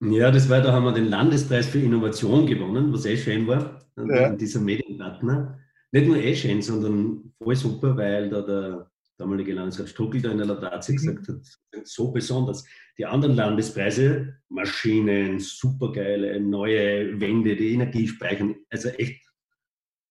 Ja, 0.00 0.30
das 0.30 0.48
war, 0.48 0.62
da 0.62 0.72
haben 0.72 0.84
wir 0.84 0.92
den 0.92 1.08
Landespreis 1.08 1.66
für 1.66 1.80
Innovation 1.80 2.46
gewonnen, 2.46 2.92
was 2.92 3.04
eh 3.04 3.16
schön 3.16 3.46
war, 3.46 3.78
ja. 3.96 4.28
in 4.28 4.38
dieser 4.38 4.60
Medienpartner. 4.60 5.60
nicht 5.92 6.06
nur 6.06 6.16
eh 6.16 6.34
schön, 6.34 6.62
sondern 6.62 7.34
voll 7.42 7.56
super, 7.56 7.96
weil 7.96 8.30
da 8.30 8.40
der 8.40 8.90
damalige 9.18 9.52
Landesrat 9.52 9.90
Struckel 9.90 10.22
da 10.22 10.30
in 10.30 10.38
der 10.38 10.46
Laudatio 10.46 10.94
mhm. 10.94 10.96
gesagt 10.96 11.28
hat, 11.28 11.86
so 11.86 12.10
besonders. 12.10 12.64
Die 12.98 13.06
anderen 13.06 13.36
Landespreise, 13.36 14.36
Maschinen, 14.48 15.38
supergeile, 15.40 16.38
neue 16.40 17.20
Wände, 17.20 17.56
die 17.56 17.72
Energie 17.72 18.06
speichern, 18.06 18.56
also 18.70 18.88
echt 18.90 19.22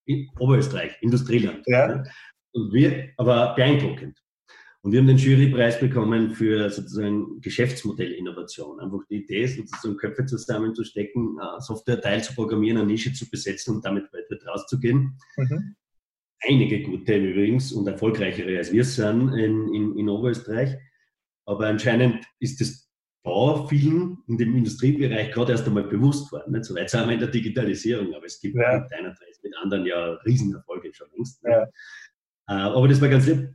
in 0.05 0.29
Oberösterreich, 0.39 0.97
Industrieland. 1.01 1.63
Ja. 1.67 2.03
Und 2.53 2.73
wir, 2.73 3.09
aber 3.17 3.55
beeindruckend. 3.55 4.21
Und 4.83 4.93
wir 4.93 4.99
haben 4.99 5.07
den 5.07 5.17
Jurypreis 5.17 5.79
bekommen 5.79 6.31
für 6.31 6.69
sozusagen 6.71 7.39
Geschäftsmodellinnovation. 7.39 8.79
Einfach 8.79 9.05
die 9.09 9.17
Idee, 9.17 9.45
sozusagen 9.45 9.95
Köpfe 9.97 10.25
zusammenzustecken, 10.25 11.37
äh, 11.39 11.61
Software-Teil 11.61 12.23
zu 12.23 12.33
programmieren, 12.33 12.79
eine 12.79 12.87
Nische 12.87 13.13
zu 13.13 13.29
besetzen 13.29 13.75
und 13.75 13.85
damit 13.85 14.11
weiter 14.11 14.43
rauszugehen. 14.47 15.19
Mhm. 15.37 15.75
Einige 16.43 16.81
gute 16.81 17.15
übrigens 17.15 17.71
und 17.71 17.87
erfolgreichere 17.87 18.57
als 18.57 18.71
wir 18.71 18.83
sind 18.83 19.33
in, 19.35 19.71
in, 19.75 19.97
in 19.99 20.09
Oberösterreich. 20.09 20.75
Aber 21.51 21.67
anscheinend 21.67 22.25
ist 22.39 22.61
das 22.61 22.89
Bau 23.23 23.67
vielen 23.67 24.17
in 24.27 24.37
dem 24.37 24.55
Industriebereich 24.55 25.31
gerade 25.31 25.51
erst 25.51 25.67
einmal 25.67 25.83
bewusst 25.83 26.31
worden. 26.31 26.53
Nicht? 26.53 26.65
So 26.65 26.73
weit 26.75 26.89
sind 26.89 27.05
wir 27.05 27.13
in 27.13 27.19
der 27.19 27.29
Digitalisierung, 27.29 28.15
aber 28.15 28.25
es 28.25 28.39
gibt 28.39 28.55
ja. 28.55 28.79
mit 28.79 28.91
einer 28.93 29.15
mit 29.43 29.57
anderen 29.57 29.85
ja 29.85 30.13
Riesenerfolge 30.25 30.93
schon 30.93 31.07
längst. 31.13 31.41
Ja. 31.43 31.63
Äh, 31.63 31.67
aber 32.47 32.87
das 32.87 33.01
war 33.01 33.09
ganz 33.09 33.27
lieb. 33.27 33.49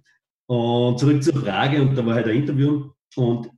Und 0.47 1.01
zurück 1.01 1.23
zur 1.23 1.41
Frage, 1.41 1.83
und 1.83 1.97
da 1.97 2.07
war 2.07 2.15
halt 2.15 2.27
ein 2.27 2.37
Interview. 2.37 2.91
Und 3.17 3.51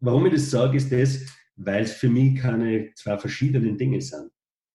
warum 0.00 0.26
ich 0.26 0.32
das 0.32 0.50
sage, 0.50 0.78
ist 0.78 0.90
das, 0.90 1.26
weil 1.56 1.84
es 1.84 1.92
für 1.92 2.08
mich 2.08 2.40
keine 2.40 2.92
zwei 2.94 3.16
verschiedenen 3.18 3.76
Dinge 3.78 4.00
sind. 4.00 4.30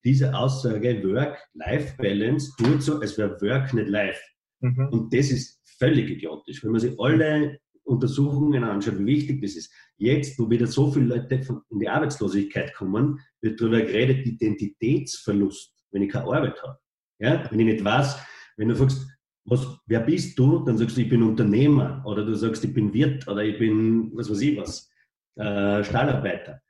Diese 0.05 0.33
Aussage 0.33 1.03
Work-Life-Balance 1.03 2.53
tut 2.57 2.81
so, 2.81 2.99
als 2.99 3.17
wäre 3.17 3.39
Work 3.41 3.73
nicht 3.73 3.89
Life. 3.89 4.21
Mhm. 4.61 4.89
Und 4.91 5.13
das 5.13 5.31
ist 5.31 5.59
völlig 5.77 6.09
idiotisch. 6.09 6.63
Wenn 6.63 6.71
man 6.71 6.79
sich 6.79 6.97
alle 6.99 7.59
Untersuchungen 7.83 8.63
anschaut, 8.63 8.99
wie 8.99 9.05
wichtig 9.05 9.41
das 9.41 9.55
ist. 9.55 9.73
Jetzt, 9.97 10.37
wo 10.39 10.49
wieder 10.49 10.67
so 10.67 10.91
viele 10.91 11.05
Leute 11.05 11.41
in 11.69 11.79
die 11.79 11.89
Arbeitslosigkeit 11.89 12.73
kommen, 12.73 13.19
wird 13.41 13.59
darüber 13.59 13.81
geredet, 13.81 14.25
Identitätsverlust, 14.25 15.73
wenn 15.91 16.03
ich 16.03 16.11
keine 16.11 16.25
Arbeit 16.25 16.61
habe. 16.61 16.77
Ja? 17.19 17.43
Wenn 17.49 17.59
ich 17.59 17.65
nicht 17.65 17.83
weiß, 17.83 18.17
wenn 18.57 18.69
du 18.69 18.75
fragst, 18.75 19.07
was, 19.45 19.67
wer 19.87 20.01
bist 20.01 20.37
du? 20.37 20.59
Dann 20.59 20.77
sagst 20.77 20.97
du, 20.97 21.01
ich 21.01 21.09
bin 21.09 21.23
Unternehmer 21.23 22.03
oder 22.05 22.25
du 22.25 22.35
sagst, 22.35 22.63
ich 22.63 22.73
bin 22.73 22.93
Wirt 22.93 23.27
oder 23.27 23.43
ich 23.43 23.57
bin, 23.57 24.11
was 24.15 24.29
weiß 24.29 24.41
ich 24.41 24.57
was, 24.57 24.89
äh, 25.35 25.83
Stahlarbeiter. 25.83 26.61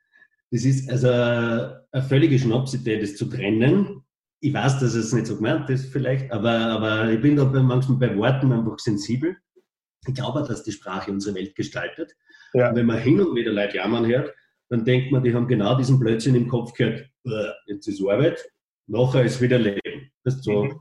Das 0.52 0.66
ist 0.66 0.90
also 0.90 1.10
eine 1.10 2.04
völlige 2.08 2.38
Schnapsidee, 2.38 3.00
das 3.00 3.16
zu 3.16 3.26
trennen. 3.26 4.04
Ich 4.42 4.54
weiß, 4.54 4.80
dass 4.80 4.96
es 4.96 5.14
nicht 5.14 5.28
so 5.28 5.36
gemeint 5.36 5.70
ist 5.70 5.92
vielleicht, 5.92 6.32
aber, 6.32 6.52
aber 6.52 7.12
ich 7.12 7.22
bin 7.22 7.36
da 7.36 7.46
manchmal 7.46 7.98
bei 7.98 8.18
Worten 8.18 8.52
einfach 8.52 8.80
sensibel. 8.80 9.38
Ich 10.08 10.14
glaube, 10.14 10.44
dass 10.48 10.64
die 10.64 10.72
Sprache 10.72 11.12
unsere 11.12 11.36
Welt 11.36 11.56
gestaltet. 11.56 12.16
Ja. 12.54 12.70
Und 12.70 12.76
wenn 12.76 12.86
man 12.86 13.00
hin 13.00 13.22
und 13.22 13.36
wieder 13.36 13.52
Leute 13.52 13.78
jammern 13.78 14.06
hört, 14.06 14.34
dann 14.70 14.86
denkt 14.86 15.12
man, 15.12 15.24
die 15.24 15.34
haben 15.34 15.48
genau 15.48 15.78
diesen 15.78 16.00
Blödsinn 16.00 16.36
im 16.36 16.48
Kopf 16.48 16.74
gehört, 16.74 17.10
jetzt 17.68 17.88
ist 17.88 18.02
Arbeit, 18.02 18.44
nachher 18.88 19.24
ist 19.24 19.42
wieder 19.42 19.60
Leben. 19.60 20.12
Das 20.24 20.36
ist 20.36 20.44
so, 20.46 20.64
mhm. 20.64 20.80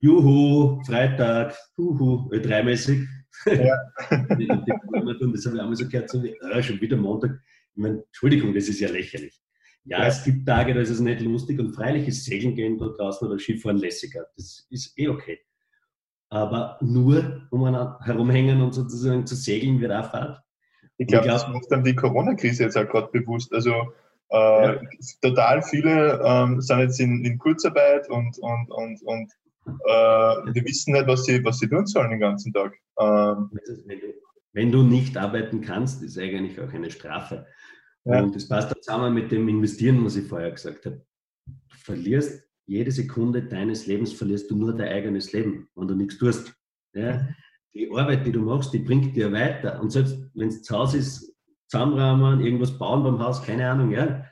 Juhu, 0.00 0.82
Freitag, 0.84 1.56
Juhu, 1.76 2.28
dreimäßig. 2.30 3.06
Ja. 3.46 3.76
das 4.08 4.26
habe 4.28 5.56
ich 5.56 5.60
einmal 5.60 5.74
so 5.74 5.88
gehört, 5.88 6.10
so, 6.10 6.22
ah, 6.42 6.62
schon 6.62 6.80
wieder 6.80 6.96
Montag. 6.96 7.40
Ich 7.74 7.82
meine, 7.82 8.04
Entschuldigung, 8.04 8.54
das 8.54 8.68
ist 8.68 8.80
ja 8.80 8.88
lächerlich. 8.88 9.40
Ja, 9.84 9.98
ja, 9.98 10.06
es 10.06 10.24
gibt 10.24 10.46
Tage, 10.46 10.72
da 10.72 10.80
ist 10.80 10.90
es 10.90 11.00
nicht 11.00 11.20
lustig 11.20 11.58
und 11.58 11.74
freilich 11.74 12.08
ist 12.08 12.24
Segeln 12.24 12.54
gehen 12.54 12.78
da 12.78 12.88
draußen 12.88 13.26
oder 13.26 13.38
Skifahren 13.38 13.78
lässiger. 13.78 14.26
Das 14.36 14.66
ist 14.70 14.98
eh 14.98 15.08
okay. 15.08 15.40
Aber 16.34 16.78
nur 16.80 17.46
um 17.50 17.64
herumhängen 18.00 18.60
und 18.60 18.72
sozusagen 18.74 19.24
zu 19.24 19.36
segeln 19.36 19.80
wird 19.80 19.92
auch 19.92 20.10
Fahrt. 20.10 20.42
Ich 20.96 21.06
glaube, 21.06 21.26
glaub, 21.26 21.38
das 21.38 21.48
macht 21.48 21.70
dann 21.70 21.84
die 21.84 21.94
Corona-Krise 21.94 22.64
jetzt 22.64 22.76
auch 22.76 22.88
gerade 22.88 23.06
bewusst. 23.12 23.54
Also 23.54 23.70
äh, 24.30 24.34
ja. 24.34 24.80
total 25.22 25.62
viele 25.62 26.20
ähm, 26.24 26.60
sind 26.60 26.80
jetzt 26.80 26.98
in, 26.98 27.24
in 27.24 27.38
Kurzarbeit 27.38 28.10
und, 28.10 28.36
und, 28.40 28.68
und, 28.72 29.00
und 29.04 29.32
äh, 29.86 30.52
die 30.52 30.64
wissen 30.64 30.94
nicht, 30.94 31.06
was 31.06 31.24
sie, 31.24 31.44
was 31.44 31.60
sie 31.60 31.68
tun 31.68 31.86
sollen 31.86 32.10
den 32.10 32.18
ganzen 32.18 32.52
Tag. 32.52 32.74
Ähm, 32.98 33.50
wenn 34.52 34.72
du 34.72 34.82
nicht 34.82 35.16
arbeiten 35.16 35.60
kannst, 35.60 36.02
ist 36.02 36.18
eigentlich 36.18 36.60
auch 36.60 36.72
eine 36.72 36.90
Strafe. 36.90 37.46
Ja. 38.06 38.22
Und 38.22 38.34
das 38.34 38.48
passt 38.48 38.74
zusammen 38.82 39.14
mit 39.14 39.30
dem 39.30 39.48
Investieren, 39.48 40.04
was 40.04 40.16
ich 40.16 40.26
vorher 40.26 40.50
gesagt 40.50 40.84
habe. 40.84 41.00
Du 41.46 41.76
verlierst 41.76 42.44
jede 42.66 42.90
Sekunde 42.90 43.42
deines 43.42 43.86
Lebens, 43.86 44.12
verlierst 44.12 44.50
du 44.50 44.56
nur 44.56 44.74
dein 44.74 44.88
eigenes 44.88 45.32
Leben, 45.32 45.68
wenn 45.74 45.88
du 45.88 45.94
nichts 45.94 46.18
tust. 46.18 46.54
Ja? 46.94 47.18
Mhm. 47.18 47.28
Die 47.74 47.90
Arbeit, 47.90 48.26
die 48.26 48.32
du 48.32 48.40
machst, 48.40 48.72
die 48.72 48.78
bringt 48.78 49.16
dir 49.16 49.32
weiter. 49.32 49.80
Und 49.80 49.90
selbst 49.90 50.16
wenn 50.34 50.48
es 50.48 50.62
zu 50.62 50.76
Hause 50.78 50.98
ist, 50.98 51.34
zusammenrahmen, 51.66 52.40
irgendwas 52.40 52.78
bauen 52.78 53.02
beim 53.02 53.18
Haus, 53.18 53.42
keine 53.42 53.68
Ahnung, 53.68 53.90
ja, 53.90 54.24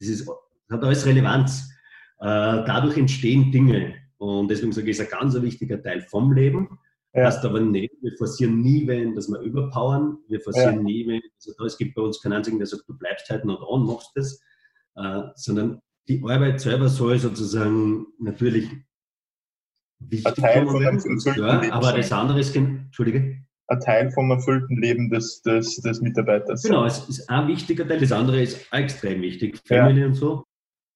das 0.00 0.08
ist, 0.08 0.28
hat 0.70 0.82
alles 0.82 1.06
Relevanz. 1.06 1.70
Äh, 2.18 2.24
dadurch 2.66 2.96
entstehen 2.96 3.52
Dinge. 3.52 3.94
Und 4.18 4.50
deswegen 4.50 4.72
sage 4.72 4.90
ich, 4.90 4.98
es 4.98 5.06
ist 5.06 5.12
ein 5.12 5.18
ganz 5.18 5.40
wichtiger 5.40 5.80
Teil 5.80 6.02
vom 6.02 6.32
Leben. 6.32 6.78
Ja. 7.14 7.26
Heißt 7.26 7.44
aber 7.44 7.60
nicht, 7.60 7.94
wir 8.02 8.12
forcieren 8.16 8.60
nie 8.60 8.86
wenn, 8.86 9.14
dass 9.14 9.28
wir 9.28 9.40
überpowern. 9.40 10.18
Wir 10.28 10.40
forcieren 10.40 10.76
ja. 10.76 10.82
nie 10.82 11.06
wenn, 11.06 11.20
also 11.36 11.52
da, 11.58 11.64
es 11.64 11.78
gibt 11.78 11.94
bei 11.94 12.02
uns 12.02 12.20
keinen 12.20 12.34
einzigen, 12.34 12.58
der 12.58 12.66
sagt, 12.66 12.88
du 12.88 12.96
bleibst 12.96 13.28
halt 13.30 13.44
noch 13.44 13.64
dran, 13.64 13.86
machst 13.86 14.10
das. 14.14 14.40
Äh, 14.96 15.22
sondern 15.34 15.80
die 16.10 16.22
Arbeit 16.24 16.60
selber 16.60 16.88
soll 16.88 17.18
sozusagen 17.18 18.06
natürlich 18.18 18.68
wichtig 20.00 20.34
sein. 20.36 20.66
Ja, 21.36 21.72
aber 21.72 21.92
das 21.92 22.10
andere 22.10 22.40
ist, 22.40 22.56
Entschuldige? 22.56 23.38
Ein 23.68 23.80
Teil 23.80 24.10
vom 24.10 24.28
erfüllten 24.32 24.76
Leben 24.82 25.08
des, 25.08 25.40
des, 25.42 25.76
des 25.76 26.00
Mitarbeiters. 26.00 26.64
Genau, 26.64 26.84
es 26.84 27.08
ist 27.08 27.30
ein 27.30 27.46
wichtiger 27.46 27.86
Teil, 27.86 28.00
das 28.00 28.10
andere 28.10 28.42
ist 28.42 28.66
extrem 28.72 29.22
wichtig. 29.22 29.60
Family 29.64 30.00
ja. 30.00 30.06
und 30.06 30.14
so. 30.14 30.44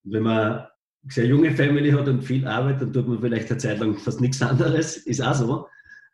Wenn 0.03 0.23
man 0.23 0.67
sehr 1.07 1.27
junge 1.27 1.51
Family 1.51 1.91
hat 1.91 2.09
und 2.09 2.21
viel 2.21 2.45
Arbeit, 2.45 2.81
dann 2.81 2.91
tut 2.91 3.07
man 3.07 3.21
vielleicht 3.21 3.49
eine 3.49 3.57
Zeit 3.57 3.79
lang 3.79 3.97
fast 3.97 4.19
nichts 4.19 4.41
anderes, 4.41 4.97
ist 4.97 5.21
auch 5.21 5.33
so. 5.33 5.67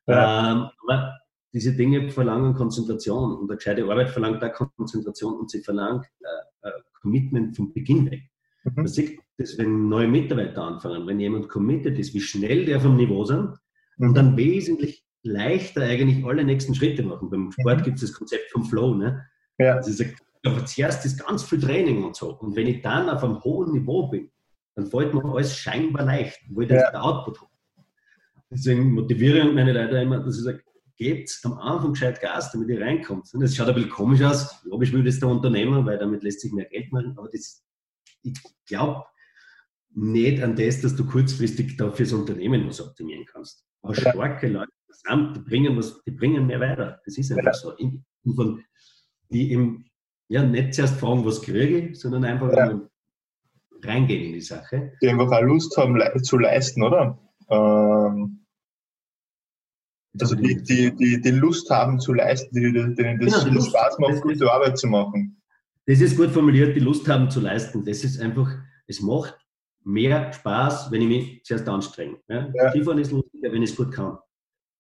Ja. 0.06 0.52
Ähm, 0.52 0.70
aber 0.84 1.18
diese 1.54 1.74
Dinge 1.74 2.08
verlangen 2.12 2.54
Konzentration 2.54 3.32
und 3.32 3.50
eine 3.50 3.58
gescheite 3.58 3.84
Arbeit 3.84 4.12
verlangt 4.12 4.44
auch 4.44 4.72
Konzentration 4.76 5.40
und 5.40 5.50
sie 5.50 5.64
verlangt 5.64 6.06
äh, 6.20 6.68
äh, 6.68 6.72
Commitment 7.02 7.56
vom 7.56 7.74
Beginn 7.74 8.12
weg. 8.12 8.31
Mhm. 8.64 8.74
Man 8.76 8.88
sieht 8.88 9.20
das, 9.38 9.58
wenn 9.58 9.90
neue 9.90 10.08
Mitarbeiter 10.08 10.64
anfangen, 10.64 11.08
wenn 11.08 11.20
jemand 11.20 11.50
committed 11.50 11.98
ist, 11.98 12.14
wie 12.14 12.22
schnell 12.22 12.66
der 12.66 12.80
vom 12.80 12.96
Niveau 12.96 13.24
sind 13.26 13.56
mhm. 13.98 14.10
und 14.10 14.14
dann 14.16 14.38
wesentlich 14.38 15.06
leichter 15.24 15.84
eigentlich 15.84 16.26
alle 16.26 16.44
nächsten 16.44 16.74
Schritte 16.74 17.04
machen. 17.04 17.30
Beim 17.30 17.52
Sport 17.52 17.80
mhm. 17.80 17.84
gibt 17.84 17.96
es 17.96 18.10
das 18.10 18.14
Konzept 18.14 18.52
vom 18.52 18.66
Flow. 18.66 18.96
Ne? 18.96 19.26
Ja. 19.58 19.76
Also 19.76 19.92
sagt, 19.92 20.16
aber 20.44 20.66
zuerst 20.66 21.06
ist 21.06 21.26
ganz 21.26 21.44
viel 21.44 21.60
Training 21.60 22.04
und 22.04 22.16
so. 22.16 22.34
Und 22.40 22.56
wenn 22.56 22.68
ich 22.68 22.82
dann 22.82 23.10
auf 23.10 23.24
einem 23.24 23.44
hohen 23.44 23.74
Niveau 23.74 24.08
bin, 24.08 24.32
dann 24.76 24.88
fällt 24.88 25.14
mir 25.14 25.24
alles 25.26 25.56
scheinbar 25.56 26.06
leicht, 26.06 26.40
wo 26.50 26.62
ich 26.62 26.70
ja. 26.70 26.90
den 26.90 27.00
Output 27.00 27.42
habe. 27.42 27.52
Deswegen 28.50 28.94
motiviere 28.94 29.48
ich 29.48 29.54
meine 29.54 29.72
Leute 29.72 29.98
immer, 29.98 30.20
dass 30.20 30.38
ich 30.38 30.44
sage, 30.44 30.64
gebt 30.98 31.40
am 31.44 31.54
Anfang 31.54 31.94
gescheit 31.94 32.22
Gas, 32.22 32.52
damit 32.52 32.70
ihr 32.70 32.82
reinkommt. 32.82 33.34
Und 33.34 33.42
das 33.42 33.56
schaut 33.56 33.70
ein 33.70 33.76
bisschen 33.76 33.90
komisch 33.90 34.22
aus. 34.22 34.64
Logisch 34.66 34.92
will 34.92 35.04
das 35.04 35.20
der 35.20 35.30
Unternehmer, 35.30 35.86
weil 35.86 35.98
damit 35.98 36.24
lässt 36.24 36.42
sich 36.42 36.52
mehr 36.52 36.66
Geld 36.66 36.92
machen. 36.92 37.16
Aber 37.18 37.30
das, 37.30 37.64
ich 38.24 38.34
glaube 38.66 39.06
nicht 39.94 40.42
an 40.42 40.56
das, 40.56 40.82
dass 40.82 40.96
du 40.96 41.06
kurzfristig 41.06 41.78
da 41.78 41.92
fürs 41.92 42.14
Unternehmen 42.14 42.68
was 42.68 42.82
optimieren 42.82 43.26
kannst. 43.26 43.66
Aber 43.82 43.96
starke 43.96 44.48
Leute, 44.48 44.72
die 45.08 45.40
bringen, 45.40 45.78
was, 45.78 46.02
die 46.04 46.12
bringen 46.12 46.48
mehr 46.48 46.60
weiter. 46.60 47.02
Das 47.06 47.18
ist 47.18 47.32
einfach 47.32 47.54
so. 47.54 47.76
Und 47.76 48.06
von, 48.36 48.64
die 49.30 49.52
im, 49.52 49.86
ja, 50.30 50.44
nicht 50.44 50.74
zuerst 50.74 51.00
fragen, 51.00 51.26
was 51.26 51.42
kriege 51.42 51.90
ich, 51.90 52.00
sondern 52.00 52.24
einfach 52.24 52.54
ja 52.56 52.80
reingehen 53.84 54.26
in 54.26 54.34
die 54.34 54.42
Sache. 54.42 54.94
Die 55.02 55.10
einfach 55.10 55.32
auch 55.32 55.42
Lust 55.42 55.76
haben 55.78 56.00
zu 56.24 56.38
leisten, 56.38 56.84
oder? 56.84 57.20
Ähm, 57.50 58.46
also 60.20 60.36
die, 60.36 60.62
die, 60.62 60.96
die, 60.96 61.22
die 61.22 61.32
Lust 61.32 61.70
haben 61.70 62.00
zu 62.00 62.14
leisten, 62.14 62.54
die, 62.54 62.72
denen 62.72 63.20
das 63.20 63.46
genau, 63.46 63.62
Spaß 63.62 64.00
macht, 64.00 64.14
das, 64.14 64.22
gute 64.22 64.52
Arbeit 64.52 64.78
zu 64.78 64.88
machen. 64.88 65.41
Das 65.86 66.00
ist 66.00 66.18
gut 66.18 66.30
formuliert, 66.30 66.76
die 66.76 66.80
Lust 66.80 67.08
haben 67.08 67.30
zu 67.30 67.40
leisten. 67.40 67.84
Das 67.84 68.04
ist 68.04 68.20
einfach, 68.20 68.50
es 68.88 69.02
macht 69.02 69.38
mehr 69.84 70.32
Spaß, 70.32 70.92
wenn 70.92 71.02
ich 71.02 71.08
mich 71.08 71.44
zuerst 71.44 71.68
anstrenge. 71.68 72.18
Ja? 72.28 72.50
Ja. 72.54 72.70
Skifahren 72.70 73.00
ist 73.00 73.12
lustiger, 73.12 73.52
wenn 73.52 73.64
ich 73.64 73.72
es 73.72 73.76
gut 73.76 73.92
kann. 73.92 74.18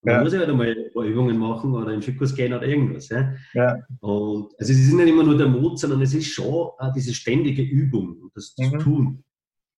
Man 0.04 0.16
ja. 0.16 0.24
muss 0.24 0.34
ja 0.34 0.40
halt 0.40 0.50
einmal 0.50 0.68
ein 0.68 0.92
paar 0.94 1.04
Übungen 1.04 1.38
machen 1.38 1.74
oder 1.74 1.92
in 1.92 2.02
Skikurs 2.02 2.36
gehen 2.36 2.54
oder 2.54 2.66
irgendwas. 2.66 3.10
Ja? 3.10 3.34
ja. 3.54 3.78
Und 4.00 4.52
also 4.60 4.74
es 4.74 4.80
ist 4.80 4.94
nicht 4.94 5.08
immer 5.08 5.24
nur 5.24 5.38
der 5.38 5.48
Mut, 5.48 5.80
sondern 5.80 6.02
es 6.02 6.14
ist 6.14 6.28
schon 6.28 6.46
auch 6.46 6.94
diese 6.96 7.14
ständige 7.14 7.62
Übung, 7.62 8.32
das 8.34 8.56
mhm. 8.58 8.64
zu 8.64 8.78
tun. 8.78 9.24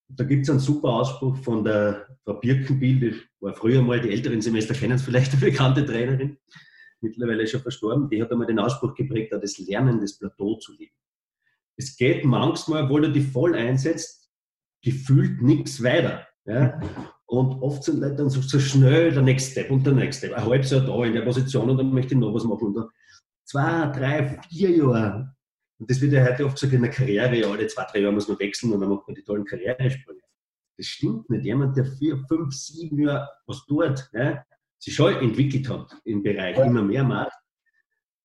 Da 0.07 0.23
gibt 0.23 0.43
es 0.43 0.49
einen 0.49 0.59
super 0.59 0.89
Ausspruch 0.89 1.35
von 1.37 1.63
der 1.63 2.07
Frau 2.23 2.35
Birkenbiel, 2.35 2.99
die 2.99 3.15
war 3.41 3.53
früher 3.53 3.81
mal, 3.81 3.99
die 3.99 4.11
älteren 4.11 4.41
Semester 4.41 4.73
kennen 4.73 4.93
es 4.93 5.01
vielleicht, 5.01 5.31
eine 5.33 5.41
bekannte 5.41 5.85
Trainerin, 5.85 6.37
mittlerweile 7.01 7.47
schon 7.47 7.61
verstorben, 7.61 8.09
die 8.09 8.21
hat 8.21 8.31
einmal 8.31 8.47
den 8.47 8.59
Ausspruch 8.59 8.93
geprägt, 8.93 9.33
das 9.33 9.57
Lernen 9.57 9.99
des 9.99 10.17
Plateau 10.17 10.55
zu 10.55 10.73
lieben. 10.73 10.93
Es 11.75 11.97
geht 11.97 12.23
manchmal, 12.23 12.83
obwohl 12.83 13.05
er 13.05 13.11
die 13.11 13.21
voll 13.21 13.55
einsetzt, 13.55 14.29
gefühlt 14.83 15.41
nichts 15.41 15.81
weiter. 15.83 16.27
Ja? 16.45 16.79
Und 17.25 17.61
oft 17.61 17.83
sind 17.83 17.99
Leute 17.99 18.15
dann 18.15 18.29
so, 18.29 18.41
so 18.41 18.59
schnell 18.59 19.11
der 19.11 19.23
Next 19.23 19.51
Step 19.51 19.71
und 19.71 19.85
der 19.85 19.93
Next 19.93 20.19
Step. 20.19 20.33
Ein 20.33 20.45
halbes 20.45 20.71
Jahr 20.71 20.81
da 20.81 21.03
in 21.03 21.13
der 21.13 21.21
Position 21.21 21.69
und 21.69 21.77
dann 21.77 21.91
möchte 21.91 22.13
ich 22.13 22.19
noch 22.19 22.33
was 22.33 22.43
machen. 22.43 22.67
Und 22.67 22.75
dann 22.75 22.89
zwei, 23.43 23.87
drei, 23.87 24.39
vier 24.49 24.69
Jahre. 24.69 25.35
Und 25.79 25.89
das 25.89 25.99
wird 25.99 26.13
ja 26.13 26.23
heute 26.23 26.45
oft 26.45 26.55
gesagt, 26.55 26.73
in 26.73 26.81
der 26.81 26.91
Karriere, 26.91 27.35
ja, 27.35 27.49
alle 27.49 27.67
zwei, 27.67 27.85
drei 27.91 27.99
Jahre 27.99 28.13
muss 28.13 28.27
man 28.27 28.39
wechseln 28.39 28.71
und 28.73 28.81
dann 28.81 28.89
macht 28.89 29.07
man 29.07 29.15
die 29.15 29.23
tollen 29.23 29.45
Karrieresprünge. 29.45 30.21
Das 30.77 30.85
stimmt 30.85 31.29
nicht. 31.29 31.45
Jemand, 31.45 31.75
der 31.75 31.85
vier, 31.85 32.23
fünf, 32.27 32.53
sieben 32.53 32.99
Jahre 32.99 33.29
was 33.45 33.65
tut, 33.65 34.09
ja, 34.13 34.43
sich 34.79 34.93
schon 34.93 35.15
entwickelt 35.15 35.69
hat 35.69 35.95
im 36.03 36.21
Bereich, 36.21 36.57
immer 36.57 36.83
mehr 36.83 37.03
macht, 37.03 37.33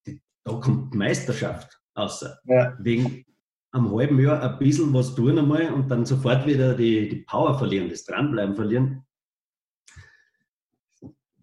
da 0.05 0.53
kommt 0.53 0.93
Meisterschaft 0.93 1.79
außer. 1.93 2.39
Ja. 2.45 2.77
Wegen 2.79 3.25
am 3.71 3.93
halben 3.93 4.19
Jahr 4.19 4.41
ein 4.41 4.59
bisschen 4.59 4.93
was 4.93 5.15
tun 5.15 5.37
einmal 5.37 5.71
und 5.71 5.89
dann 5.89 6.05
sofort 6.05 6.45
wieder 6.45 6.75
die, 6.75 7.09
die 7.09 7.17
Power 7.17 7.57
verlieren, 7.57 7.89
das 7.89 8.03
Dranbleiben 8.05 8.55
verlieren. 8.55 9.05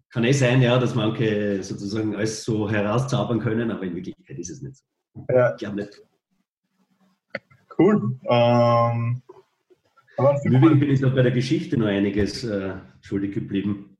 Kann 0.09 0.23
eh 0.23 0.31
sein, 0.31 0.61
ja, 0.61 0.77
dass 0.79 0.95
manche 0.95 1.61
sozusagen 1.63 2.15
alles 2.15 2.43
so 2.43 2.69
herauszaubern 2.69 3.39
können, 3.39 3.71
aber 3.71 3.83
in 3.83 3.95
Wirklichkeit 3.95 4.39
ist 4.39 4.49
es 4.49 4.61
nicht 4.61 4.77
so. 4.77 4.83
Ja. 5.29 5.51
Ich 5.51 5.57
glaube 5.57 5.77
nicht. 5.77 6.01
Cool. 7.77 8.19
Ähm, 8.29 9.21
Im 10.17 10.55
Übrigen 10.55 10.79
bin 10.79 10.89
ich 10.89 11.01
da 11.01 11.09
bei 11.09 11.21
der 11.21 11.31
Geschichte 11.31 11.77
noch 11.77 11.87
einiges 11.87 12.43
äh, 12.43 12.75
schuldig 13.01 13.33
geblieben. 13.33 13.97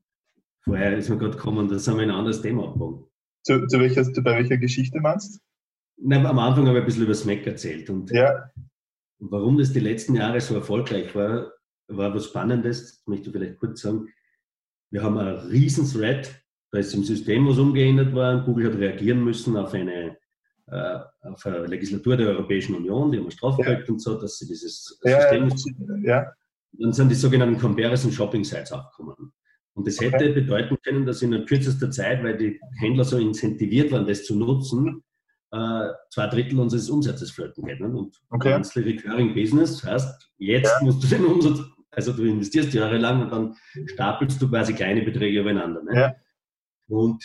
Vorher 0.62 0.96
ist 0.96 1.08
mir 1.08 1.18
gerade 1.18 1.36
gekommen, 1.36 1.68
da 1.68 1.78
sind 1.78 1.96
wir 1.96 2.02
ein 2.02 2.10
anderes 2.10 2.42
Thema 2.42 2.64
abgewogen. 2.64 3.04
Zu, 3.42 3.66
zu 3.68 3.78
welcher, 3.78 4.02
bei 4.22 4.36
welcher 4.36 4.56
Geschichte 4.56 5.00
meinst 5.00 5.40
Na, 6.00 6.16
am 6.28 6.38
Anfang 6.38 6.66
habe 6.66 6.78
ich 6.78 6.82
ein 6.82 6.86
bisschen 6.86 7.04
über 7.04 7.14
Smack 7.14 7.46
erzählt. 7.46 7.90
Und 7.90 8.10
ja. 8.10 8.50
warum 9.18 9.58
das 9.58 9.72
die 9.72 9.80
letzten 9.80 10.14
Jahre 10.14 10.40
so 10.40 10.54
erfolgreich 10.54 11.14
war, 11.14 11.52
war 11.88 12.14
was 12.14 12.26
Spannendes, 12.26 12.82
das 12.82 13.06
möchte 13.06 13.26
ich 13.28 13.32
vielleicht 13.32 13.58
kurz 13.58 13.80
sagen. 13.80 14.08
Wir 14.90 15.02
haben 15.02 15.18
einen 15.18 15.38
riesen 15.48 15.86
Thread, 15.90 16.42
da 16.70 16.78
ist 16.78 16.94
im 16.94 17.04
System 17.04 17.48
was 17.48 17.58
umgeändert 17.58 18.12
worden. 18.14 18.44
Google 18.44 18.70
hat 18.72 18.78
reagieren 18.78 19.24
müssen 19.24 19.56
auf 19.56 19.72
eine, 19.74 20.16
äh, 20.66 20.98
auf 21.22 21.44
eine 21.46 21.66
Legislatur 21.66 22.16
der 22.16 22.28
Europäischen 22.28 22.74
Union, 22.74 23.10
die 23.10 23.18
haben 23.18 23.30
Strafrecht 23.30 23.88
ja. 23.88 23.92
und 23.92 24.00
so, 24.00 24.20
dass 24.20 24.38
sie 24.38 24.46
dieses 24.46 24.84
System. 24.84 25.48
Ja. 26.04 26.22
ja. 26.22 26.32
Dann 26.72 26.92
sind 26.92 27.08
die 27.08 27.14
sogenannten 27.14 27.58
Comparison 27.58 28.12
Shopping 28.12 28.44
Sites 28.44 28.72
aufgekommen. 28.72 29.32
Und 29.72 29.86
das 29.86 30.00
hätte 30.00 30.16
okay. 30.16 30.32
bedeuten 30.32 30.76
können, 30.82 31.06
dass 31.06 31.22
in 31.22 31.44
kürzester 31.46 31.90
Zeit, 31.90 32.22
weil 32.22 32.36
die 32.36 32.60
Händler 32.78 33.04
so 33.04 33.16
incentiviert 33.16 33.92
waren, 33.92 34.06
das 34.06 34.24
zu 34.24 34.36
nutzen, 34.36 35.02
äh, 35.50 35.88
zwei 36.10 36.26
Drittel 36.26 36.58
unseres 36.58 36.90
Umsatzes 36.90 37.30
flöten 37.30 37.64
geht. 37.64 37.80
Ne? 37.80 37.88
Und 37.88 38.20
okay. 38.30 38.52
Monthly 38.52 38.82
Recurring 38.82 39.34
Business 39.34 39.82
heißt, 39.84 40.30
jetzt 40.38 40.72
ja. 40.80 40.84
musst 40.84 41.02
du 41.02 41.06
den 41.08 41.24
Umsatz, 41.24 41.60
also 41.90 42.12
du 42.12 42.24
investierst 42.24 42.72
jahrelang 42.74 43.22
und 43.22 43.32
dann 43.32 43.56
stapelst 43.86 44.40
du 44.40 44.48
quasi 44.48 44.74
kleine 44.74 45.02
Beträge 45.02 45.40
übereinander. 45.40 45.82
Ne? 45.82 45.94
Ja. 45.94 46.14
Und 46.88 47.24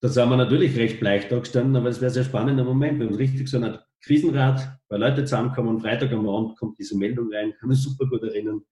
da 0.00 0.08
sind 0.08 0.28
wir 0.28 0.36
natürlich 0.36 0.76
recht 0.76 1.00
bleich 1.00 1.28
da 1.28 1.38
gestanden, 1.38 1.76
aber 1.76 1.88
es 1.88 2.00
wäre 2.00 2.10
sehr 2.10 2.24
spannender 2.24 2.64
Moment. 2.64 3.00
Wir 3.00 3.06
haben 3.06 3.14
richtig 3.14 3.48
so 3.48 3.56
einen 3.56 3.78
Krisenrat, 4.00 4.78
weil 4.88 5.00
Leute 5.00 5.24
zusammenkommen 5.24 5.70
und 5.70 5.80
Freitag 5.80 6.12
am 6.12 6.28
Abend 6.28 6.56
kommt 6.56 6.78
diese 6.78 6.96
Meldung 6.96 7.32
rein, 7.32 7.52
kann 7.58 7.68
mich 7.68 7.82
super 7.82 8.06
gut 8.06 8.22
erinnern 8.22 8.62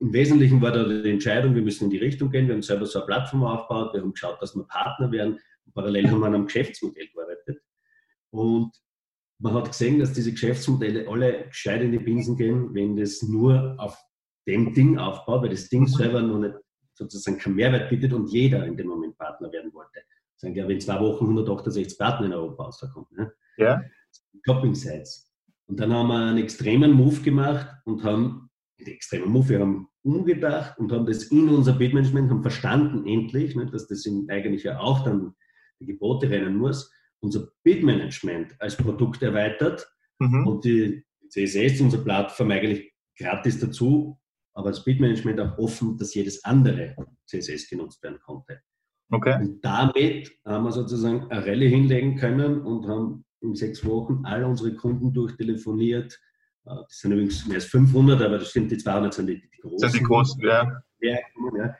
im 0.00 0.12
Wesentlichen 0.12 0.60
war 0.60 0.72
da 0.72 0.84
die 0.84 1.10
Entscheidung, 1.10 1.54
wir 1.54 1.62
müssen 1.62 1.84
in 1.84 1.90
die 1.90 1.98
Richtung 1.98 2.30
gehen. 2.30 2.46
Wir 2.46 2.54
haben 2.54 2.62
selber 2.62 2.86
so 2.86 2.98
eine 2.98 3.06
Plattform 3.06 3.44
aufgebaut, 3.44 3.94
wir 3.94 4.02
haben 4.02 4.12
geschaut, 4.12 4.40
dass 4.42 4.54
wir 4.54 4.64
Partner 4.64 5.10
werden. 5.10 5.38
Parallel 5.74 6.10
haben 6.10 6.20
wir 6.20 6.26
an 6.26 6.34
einem 6.34 6.46
Geschäftsmodell 6.46 7.08
gearbeitet. 7.08 7.62
Und 8.30 8.72
man 9.38 9.54
hat 9.54 9.68
gesehen, 9.68 9.98
dass 9.98 10.12
diese 10.12 10.32
Geschäftsmodelle 10.32 11.08
alle 11.08 11.46
gescheit 11.48 11.82
in 11.82 11.92
die 11.92 11.98
Binsen 11.98 12.36
gehen, 12.36 12.74
wenn 12.74 12.96
das 12.96 13.22
nur 13.22 13.74
auf 13.78 13.98
dem 14.46 14.72
Ding 14.72 14.98
aufbaut, 14.98 15.42
weil 15.42 15.50
das 15.50 15.68
Ding 15.68 15.86
selber 15.86 16.22
noch 16.22 16.38
nicht 16.38 16.54
sozusagen 16.94 17.38
keinen 17.38 17.56
Mehrwert 17.56 17.90
bietet 17.90 18.12
und 18.12 18.28
jeder 18.28 18.64
in 18.64 18.76
dem 18.76 18.88
Moment 18.88 19.18
Partner 19.18 19.52
werden 19.52 19.72
wollte. 19.74 20.00
Sagen 20.36 20.54
ja, 20.54 20.66
wenn 20.66 20.80
zwei 20.80 20.98
Wochen 21.00 21.24
168 21.24 21.98
Partner 21.98 22.26
in 22.26 22.32
Europa 22.32 22.64
rauskommen. 22.64 23.08
Ne? 23.10 23.32
Ja. 23.58 23.82
Shopping 24.44 24.74
Sites. 24.74 25.30
Und 25.66 25.80
dann 25.80 25.92
haben 25.92 26.08
wir 26.08 26.14
einen 26.14 26.38
extremen 26.38 26.92
Move 26.92 27.20
gemacht 27.20 27.68
und 27.84 28.04
haben 28.04 28.50
extremer 28.78 29.26
Move. 29.26 29.48
Wir 29.48 29.60
haben 29.60 29.88
umgedacht 30.02 30.78
und 30.78 30.92
haben 30.92 31.06
das 31.06 31.24
in 31.24 31.48
unser 31.48 31.72
Bidmanagement, 31.72 32.30
haben 32.30 32.42
verstanden 32.42 33.06
endlich, 33.06 33.56
ne, 33.56 33.66
dass 33.66 33.88
das 33.88 34.06
eigentlich 34.28 34.62
ja 34.62 34.78
auch 34.78 35.02
dann 35.04 35.34
die 35.80 35.86
Gebote 35.86 36.28
rennen 36.28 36.56
muss, 36.56 36.92
unser 37.20 37.48
Bidmanagement 37.62 38.54
als 38.60 38.76
Produkt 38.76 39.22
erweitert 39.22 39.86
mhm. 40.18 40.46
und 40.46 40.64
die 40.64 41.04
CSS, 41.28 41.80
unsere 41.80 42.02
Plattform 42.02 42.50
eigentlich 42.50 42.92
gratis 43.18 43.58
dazu, 43.58 44.18
aber 44.54 44.70
das 44.70 44.84
Bidmanagement 44.84 45.40
auch 45.40 45.58
offen, 45.58 45.96
dass 45.98 46.14
jedes 46.14 46.44
andere 46.44 46.96
CSS 47.26 47.68
genutzt 47.68 48.02
werden 48.02 48.18
konnte. 48.20 48.60
Okay. 49.10 49.38
Und 49.40 49.64
damit 49.64 50.30
haben 50.44 50.64
wir 50.64 50.72
sozusagen 50.72 51.30
eine 51.30 51.46
Rallye 51.46 51.68
hinlegen 51.68 52.16
können 52.16 52.62
und 52.62 52.86
haben 52.88 53.24
in 53.40 53.54
sechs 53.54 53.84
Wochen 53.84 54.24
alle 54.24 54.46
unsere 54.46 54.74
Kunden 54.74 55.12
durchtelefoniert, 55.12 56.18
äh, 56.66 56.74
das 56.74 56.98
sind 56.98 57.12
übrigens 57.12 57.46
mehr 57.46 57.56
als 57.56 57.66
500, 57.66 58.20
aber 58.20 58.38
das 58.38 58.52
sind 58.52 58.70
die 58.70 58.78
200 58.78 59.14
sind 59.14 59.26
die, 59.28 59.40
die 59.40 59.58
großen. 59.60 59.78
Das 59.80 59.92
sind 59.92 60.00
die 60.00 60.06
großen, 60.06 60.42
ja. 60.42 60.82
ja, 61.00 61.18
ja. 61.56 61.76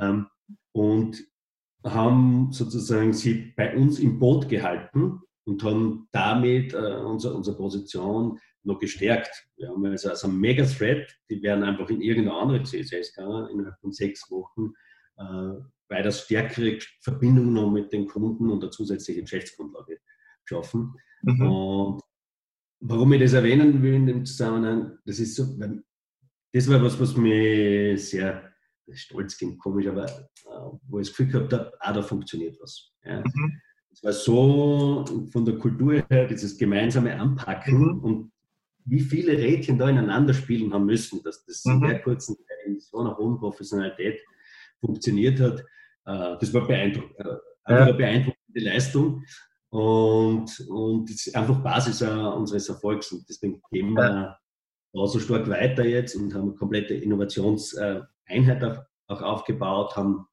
Ähm, 0.00 0.26
und 0.72 1.22
haben 1.84 2.50
sozusagen 2.52 3.12
sie 3.12 3.52
bei 3.56 3.76
uns 3.76 3.98
im 3.98 4.18
Boot 4.18 4.48
gehalten 4.48 5.20
und 5.44 5.62
haben 5.62 6.08
damit 6.12 6.72
äh, 6.72 6.76
unsere, 6.76 7.34
unsere 7.34 7.56
Position 7.56 8.38
noch 8.62 8.78
gestärkt. 8.78 9.46
Wir 9.56 9.68
haben 9.68 9.84
also, 9.84 10.08
also 10.08 10.28
einen 10.28 10.40
Mega-Thread, 10.40 11.14
die 11.30 11.42
werden 11.42 11.64
einfach 11.64 11.90
in 11.90 12.00
irgendeine 12.00 12.38
andere 12.38 12.62
CSS 12.62 13.14
gegangen 13.14 13.50
innerhalb 13.50 13.78
von 13.80 13.92
sechs 13.92 14.30
Wochen, 14.30 14.72
äh, 15.18 15.62
weil 15.88 16.02
das 16.02 16.22
stärkere 16.22 16.78
Verbindung 17.00 17.52
noch 17.52 17.70
mit 17.70 17.92
den 17.92 18.06
Kunden 18.06 18.50
und 18.50 18.62
eine 18.62 18.70
zusätzliche 18.70 19.20
Geschäftsgrundlage 19.20 19.98
geschaffen. 20.44 20.94
Mhm. 21.22 21.42
Und 21.42 22.00
Warum 22.86 23.14
ich 23.14 23.20
das 23.22 23.32
erwähnen 23.32 23.82
will 23.82 23.94
in 23.94 24.06
dem 24.06 24.26
Zusammenhang, 24.26 24.98
das 25.06 25.18
ist 25.18 25.36
so, 25.36 25.58
das 26.52 26.68
war 26.68 26.82
was, 26.82 27.00
was 27.00 27.16
mir 27.16 27.96
sehr 27.96 28.53
stolz 28.92 29.38
ging, 29.38 29.58
komisch, 29.58 29.86
aber 29.86 30.06
äh, 30.06 30.78
wo 30.88 30.98
ich 30.98 31.08
das 31.08 31.16
Gefühl 31.16 31.32
gehabt 31.32 31.52
habe, 31.52 31.72
ah, 31.80 31.92
da 31.92 32.02
funktioniert 32.02 32.56
was. 32.60 32.92
Ja. 33.04 33.20
Mhm. 33.20 33.60
Es 33.92 34.02
war 34.02 34.12
so 34.12 35.04
von 35.30 35.44
der 35.44 35.56
Kultur 35.56 36.04
her, 36.08 36.26
dieses 36.26 36.58
gemeinsame 36.58 37.18
Anpacken 37.18 37.78
mhm. 37.78 37.98
und 38.00 38.32
wie 38.86 39.00
viele 39.00 39.32
Rädchen 39.38 39.78
da 39.78 39.88
ineinander 39.88 40.34
spielen 40.34 40.72
haben 40.72 40.86
müssen, 40.86 41.22
dass 41.22 41.44
das 41.44 41.64
mhm. 41.64 41.74
in 41.74 41.80
der 41.88 42.02
kurzen 42.02 42.36
Zeit 42.36 42.66
in 42.66 42.78
so 42.80 42.98
einer 42.98 43.16
hohen 43.16 43.38
Professionalität 43.38 44.20
funktioniert 44.80 45.40
hat, 45.40 45.60
äh, 46.06 46.36
das 46.38 46.52
war 46.52 46.66
beeindruckend. 46.66 47.18
Äh, 47.18 47.72
ja. 47.72 47.84
eine 47.84 47.94
beeindruckende 47.94 48.60
Leistung. 48.60 49.24
Und, 49.70 50.66
und 50.68 51.10
das 51.10 51.26
ist 51.26 51.36
einfach 51.36 51.60
Basis 51.62 52.02
unseres 52.02 52.68
Erfolgs. 52.68 53.10
Und 53.10 53.28
deswegen 53.28 53.60
gehen 53.72 53.94
wir 53.94 54.38
da 54.92 55.06
so 55.06 55.18
stark 55.18 55.48
weiter 55.48 55.84
jetzt 55.84 56.14
und 56.14 56.32
haben 56.32 56.50
eine 56.50 56.54
komplette 56.54 56.94
Innovationseinheit 58.28 58.86
auch 59.08 59.22
aufgebaut, 59.22 59.96
haben 59.96 60.26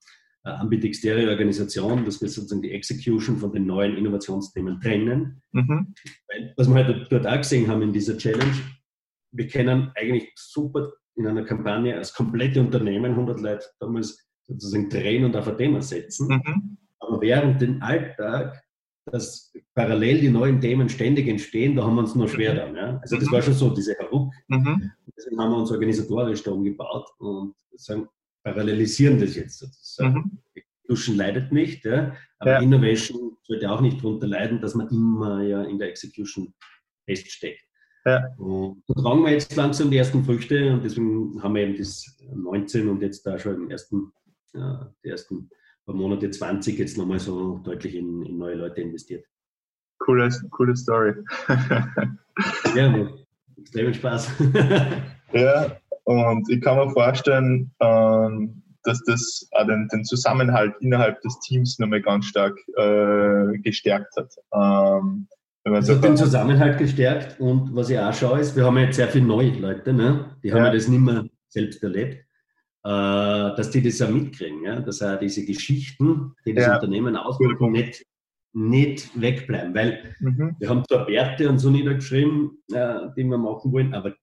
eine 0.44 0.60
ambidextere 0.60 1.30
Organisation, 1.30 2.04
dass 2.06 2.22
wir 2.22 2.30
sozusagen 2.30 2.62
die 2.62 2.72
Execution 2.72 3.38
von 3.38 3.52
den 3.52 3.66
neuen 3.66 3.96
Innovationsthemen 3.96 4.80
trennen. 4.80 5.42
Mhm. 5.52 5.94
Was 6.58 6.68
wir 6.68 6.76
halt 6.76 7.12
dort 7.12 7.28
auch 7.28 7.38
gesehen 7.38 7.68
haben 7.68 7.82
in 7.84 7.94
dieser 7.94 8.18
Challenge, 8.18 8.56
wir 9.34 9.48
können 9.48 9.92
eigentlich 9.96 10.32
super 10.36 10.94
in 11.16 11.28
einer 11.28 11.44
Kampagne 11.44 11.96
als 11.96 12.14
komplette 12.14 12.60
Unternehmen 12.60 13.12
100 13.12 13.40
Leute 13.40 13.66
damals 13.80 14.28
sozusagen 14.44 14.90
drehen 14.90 15.26
und 15.26 15.36
auf 15.36 15.48
ein 15.48 15.58
Thema 15.58 15.82
setzen. 15.82 16.28
Mhm. 16.28 16.78
Aber 17.00 17.22
während 17.22 17.62
dem 17.62 17.82
Alltag 17.82 18.61
dass 19.06 19.54
parallel 19.74 20.20
die 20.22 20.30
neuen 20.30 20.62
Themen 20.62 20.90
ständig 20.90 21.28
entstehen, 21.28 21.76
da 21.76 21.84
haben 21.84 21.96
wir 21.96 22.02
uns 22.02 22.16
noch 22.16 22.30
schwer 22.30 22.56
dann. 22.56 22.76
Ja? 22.76 23.00
Also 23.02 23.18
das 23.18 23.28
mhm. 23.28 23.32
war 23.32 23.42
schon 23.42 23.54
so, 23.54 23.70
diese 23.70 23.96
Hauruck. 24.00 24.32
Mhm. 24.48 24.92
Deswegen 25.18 25.40
haben 25.40 25.52
wir 25.52 25.58
uns 25.58 25.72
organisatorisch 25.72 26.44
da 26.44 26.52
umgebaut 26.52 27.10
und 27.20 27.56
sagen, 27.76 28.08
parallelisieren 28.44 29.20
das 29.20 29.36
jetzt 29.36 29.60
sozusagen. 29.60 30.14
Mhm. 30.16 30.64
Duschen 30.88 31.16
leidet 31.16 31.52
nicht, 31.52 31.86
ja? 31.86 32.16
aber 32.40 32.52
ja. 32.52 32.60
Innovation 32.60 33.38
sollte 33.44 33.72
auch 33.72 33.82
nicht 33.82 34.00
darunter 34.00 34.28
leiden, 34.28 34.62
dass 34.62 34.76
man 34.76 34.90
immer 34.90 35.42
ja 35.42 35.64
in 35.64 35.80
der 35.80 35.90
Execution 35.90 36.54
feststeckt. 37.06 37.62
Ja. 38.06 38.28
Und 38.38 38.84
da 38.88 39.02
tragen 39.02 39.24
wir 39.24 39.32
jetzt 39.32 39.56
langsam 39.56 39.92
die 39.92 39.98
ersten 39.98 40.24
Früchte 40.24 40.74
und 40.74 40.84
deswegen 40.84 41.42
haben 41.42 41.56
wir 41.56 41.64
eben 41.64 41.78
das 41.78 42.18
19 42.34 42.90
und 42.90 43.02
jetzt 43.02 43.26
da 43.26 43.38
schon 43.38 43.56
im 43.56 43.70
ersten, 43.70 44.12
ja, 44.54 44.94
die 45.04 45.10
ersten 45.10 45.50
Monate 45.94 46.30
20 46.30 46.78
jetzt 46.78 46.98
nochmal 46.98 47.20
so 47.20 47.60
deutlich 47.64 47.96
in, 47.96 48.26
in 48.26 48.38
neue 48.38 48.56
Leute 48.56 48.82
investiert. 48.82 49.26
Coole, 50.00 50.30
coole 50.52 50.76
Story. 50.76 51.14
ja, 52.76 53.10
extrem 53.58 53.94
Spaß. 53.94 54.32
ja, 55.34 55.78
und 56.06 56.50
ich 56.50 56.62
kann 56.62 56.78
mir 56.78 56.92
vorstellen, 56.92 57.72
ähm, 57.80 58.64
dass 58.84 59.04
das 59.04 59.48
auch 59.52 59.68
den, 59.68 59.88
den, 59.90 60.04
Zusammenhalt 60.04 60.74
innerhalb 60.80 61.22
des 61.22 61.40
Teams 61.42 61.78
nochmal 61.78 62.02
ganz 62.02 62.26
stark 62.26 62.58
äh, 62.78 63.58
gestärkt 63.60 64.16
hat. 64.18 64.34
Ähm, 64.54 65.28
das 65.64 65.90
hat 65.90 66.04
den 66.04 66.18
Zusammenhalt 66.18 66.80
gestärkt 66.80 67.40
und 67.40 67.76
was 67.76 67.92
ich 67.92 68.00
auch 68.00 68.14
schaue, 68.14 68.40
ist, 68.40 68.56
wir 68.56 68.66
haben 68.66 68.78
jetzt 68.80 68.96
sehr 68.96 69.08
viele 69.08 69.26
neue 69.26 69.52
Leute, 69.52 69.94
ne? 69.94 70.36
die 70.44 70.52
haben 70.52 70.66
ja 70.66 70.74
das 70.74 70.88
nicht 70.88 71.00
mehr 71.00 71.26
selbst 71.50 71.84
erlebt, 71.84 72.26
dass 72.84 73.70
die 73.70 73.82
das 73.82 74.02
auch 74.02 74.10
mitkriegen, 74.10 74.64
ja? 74.64 74.80
dass 74.80 75.02
auch 75.02 75.20
diese 75.20 75.46
Geschichten, 75.46 76.34
die 76.46 76.54
das 76.54 76.66
ja. 76.66 76.76
Unternehmen 76.76 77.16
ausmachen, 77.16 77.72
nicht, 77.72 78.06
nicht 78.54 79.22
wegbleiben. 79.22 79.74
Weil 79.74 80.16
mhm. 80.20 80.56
wir 80.60 80.70
haben 80.70 80.84
zwar 80.88 81.08
Werte 81.08 81.50
und 81.50 81.60
so 81.60 81.70
niedergeschrieben, 81.70 82.64
äh, 82.74 83.08
die 83.16 83.24
wir 83.24 83.38
machen 83.38 83.72
wollen, 83.72 83.94
aber 83.94 84.16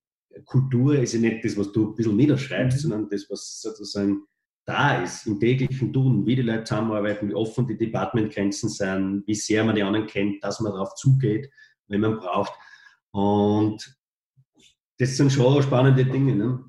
Kultur 0.45 0.99
ist 0.99 1.15
ja 1.15 1.21
nicht 1.21 1.45
das, 1.45 1.57
was 1.57 1.73
du 1.73 1.91
ein 1.91 1.95
bisschen 1.95 2.17
niederschreibst, 2.17 2.79
mhm. 2.79 2.81
sondern 2.91 3.11
das, 3.11 3.27
was 3.31 3.61
sozusagen 3.61 4.23
da 4.65 5.03
ist, 5.03 5.27
im 5.27 5.41
täglichen 5.41 5.93
Tun, 5.93 6.27
wie 6.27 6.37
die 6.37 6.43
Leute 6.43 6.65
zusammenarbeiten, 6.65 7.31
wie 7.31 7.35
offen 7.35 7.67
die 7.67 7.79
Departmentgrenzen 7.79 8.69
sind, 8.69 9.23
wie 9.27 9.35
sehr 9.35 9.65
man 9.65 9.75
die 9.75 9.83
anderen 9.83 10.07
kennt, 10.07 10.45
dass 10.45 10.61
man 10.61 10.73
darauf 10.73 10.95
zugeht, 10.95 11.51
wenn 11.87 12.03
man 12.03 12.19
braucht. 12.19 12.53
Und 13.13 13.97
das 14.99 15.17
sind 15.17 15.33
schon 15.33 15.63
spannende 15.63 16.05
Dinge. 16.05 16.37
Ne? 16.37 16.65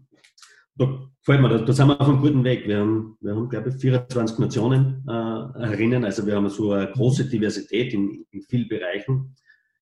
Da 0.76 1.09
mir, 1.38 1.50
da, 1.50 1.60
da, 1.60 1.74
sind 1.74 1.88
wir 1.88 2.00
auf 2.00 2.08
einem 2.08 2.22
guten 2.22 2.44
Weg. 2.44 2.68
Wir 2.68 2.80
haben, 2.80 3.18
wir 3.22 3.36
haben 3.36 3.50
glaube 3.50 3.70
ich, 3.70 3.76
24 3.76 4.40
Nationen 4.40 5.04
äh, 5.08 5.12
erinnern. 5.12 6.06
Also 6.06 6.26
wir 6.26 6.36
haben 6.36 6.50
so 6.50 6.72
eine 6.72 6.92
große 6.92 7.26
Diversität 7.30 7.94
in, 7.94 8.26
in 8.32 8.42
vielen 8.42 8.68
Bereichen. 8.68 9.36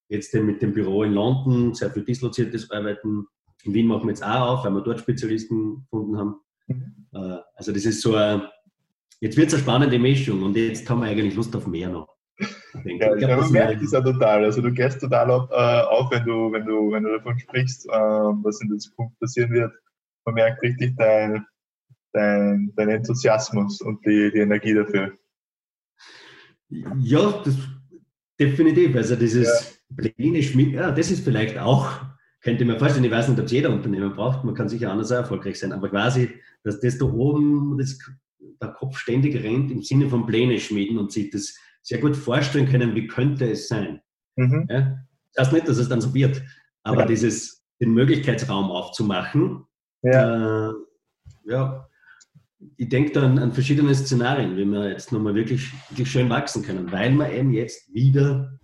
Jetzt 0.09 0.33
mit 0.33 0.61
dem 0.61 0.73
Büro 0.73 1.03
in 1.03 1.13
London, 1.13 1.73
sehr 1.73 1.89
viel 1.91 2.03
disloziertes 2.03 2.69
Arbeiten. 2.71 3.27
In 3.63 3.73
Wien 3.73 3.87
machen 3.87 4.03
wir 4.03 4.09
jetzt 4.09 4.23
auch 4.23 4.59
auf, 4.59 4.65
weil 4.65 4.71
wir 4.71 4.81
dort 4.81 4.99
Spezialisten 4.99 5.83
gefunden 5.83 6.17
haben. 6.17 6.35
Mhm. 6.67 7.07
Äh, 7.13 7.37
also 7.55 7.71
das 7.71 7.85
ist 7.85 8.01
so 8.01 8.15
ein, 8.15 8.41
jetzt 9.19 9.37
wird 9.37 9.47
es 9.47 9.53
eine 9.53 9.63
spannende 9.63 9.99
Mischung 9.99 10.43
und 10.43 10.55
jetzt 10.57 10.89
haben 10.89 11.01
wir 11.01 11.07
eigentlich 11.07 11.35
Lust 11.35 11.55
auf 11.55 11.67
mehr 11.67 11.89
noch. 11.89 12.17
Ich 12.39 12.99
ja, 12.99 13.13
ich 13.13 13.19
glaube, 13.19 13.41
man 13.41 13.51
merkt 13.51 13.81
ja 13.81 14.01
total. 14.01 14.43
Also 14.43 14.61
du 14.61 14.71
gehst 14.71 15.01
total 15.01 15.31
auf, 15.31 15.49
äh, 15.49 15.53
auf, 15.53 16.11
wenn, 16.11 16.25
du, 16.25 16.51
wenn, 16.51 16.65
du, 16.65 16.91
wenn 16.91 17.03
du 17.03 17.17
davon 17.17 17.39
sprichst, 17.39 17.87
äh, 17.87 17.91
was 17.91 18.61
in 18.61 18.69
der 18.69 18.77
Zukunft 18.77 19.19
passieren 19.19 19.51
wird. 19.51 19.73
Man 20.27 20.35
merkt 20.35 20.61
richtig 20.61 20.95
dein, 20.97 21.45
dein, 22.11 22.73
dein 22.75 22.89
Enthusiasmus 22.89 23.81
und 23.81 24.05
die, 24.05 24.29
die 24.33 24.39
Energie 24.39 24.73
dafür. 24.73 25.17
Ja, 26.69 27.41
das, 27.43 27.55
definitiv. 28.39 28.95
Also 28.95 29.15
dieses 29.15 29.79
ja. 29.89 29.95
Pläne 29.95 30.43
schmieden, 30.43 30.73
ja, 30.73 30.91
das 30.91 31.11
ist 31.11 31.23
vielleicht 31.23 31.57
auch 31.57 32.01
könnte 32.47 32.63
mir 32.63 32.79
vorstellen, 32.79 33.03
ich 33.03 33.11
weiß 33.11 33.27
nicht, 33.27 33.39
ob 33.39 33.45
es 33.45 33.51
jeder 33.51 33.71
Unternehmer 33.71 34.09
braucht, 34.09 34.45
man 34.45 34.55
kann 34.55 34.69
sicher 34.69 34.89
anders 34.89 35.11
auch 35.11 35.17
erfolgreich 35.17 35.59
sein, 35.59 35.73
aber 35.73 35.89
quasi, 35.89 36.29
dass 36.63 36.79
das 36.79 36.97
da 36.97 37.03
oben 37.05 37.77
das, 37.77 37.99
der 38.61 38.69
Kopf 38.69 38.97
ständig 38.97 39.43
rennt 39.43 39.69
im 39.69 39.81
Sinne 39.81 40.09
von 40.09 40.25
Pläne 40.25 40.57
schmieden 40.57 40.97
und 40.97 41.11
sich 41.11 41.29
das 41.29 41.55
sehr 41.81 41.99
gut 41.99 42.15
vorstellen 42.15 42.69
können, 42.69 42.95
wie 42.95 43.07
könnte 43.07 43.51
es 43.51 43.67
sein. 43.67 43.99
Mhm. 44.37 44.65
Ja? 44.69 44.97
Das 45.33 45.47
heißt 45.47 45.53
nicht, 45.53 45.67
dass 45.67 45.77
es 45.77 45.89
dann 45.89 45.99
so 45.99 46.13
wird, 46.13 46.41
aber 46.83 47.01
ja. 47.01 47.05
dieses, 47.07 47.65
den 47.81 47.93
Möglichkeitsraum 47.93 48.71
aufzumachen, 48.71 49.65
ja, 50.01 50.69
äh, 50.69 50.73
ja 51.45 51.87
ich 52.77 52.89
denke 52.89 53.11
da 53.11 53.23
an, 53.23 53.37
an, 53.37 53.51
verschiedene 53.51 53.93
Szenarien, 53.93 54.57
wie 54.57 54.65
wir 54.65 54.89
jetzt 54.89 55.11
nochmal 55.11 55.35
wirklich, 55.35 55.71
wirklich 55.89 56.09
schön 56.09 56.29
wachsen 56.29 56.63
können, 56.63 56.91
weil 56.91 57.11
wir 57.13 57.31
eben 57.31 57.53
jetzt 57.53 57.93
wieder 57.93 58.59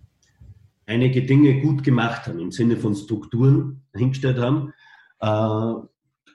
einige 0.86 1.24
Dinge 1.24 1.60
gut 1.60 1.82
gemacht 1.82 2.26
haben, 2.26 2.40
im 2.40 2.50
Sinne 2.50 2.76
von 2.76 2.94
Strukturen 2.94 3.82
hingestellt 3.94 4.38
haben. 4.38 4.72
Äh, 5.20 5.86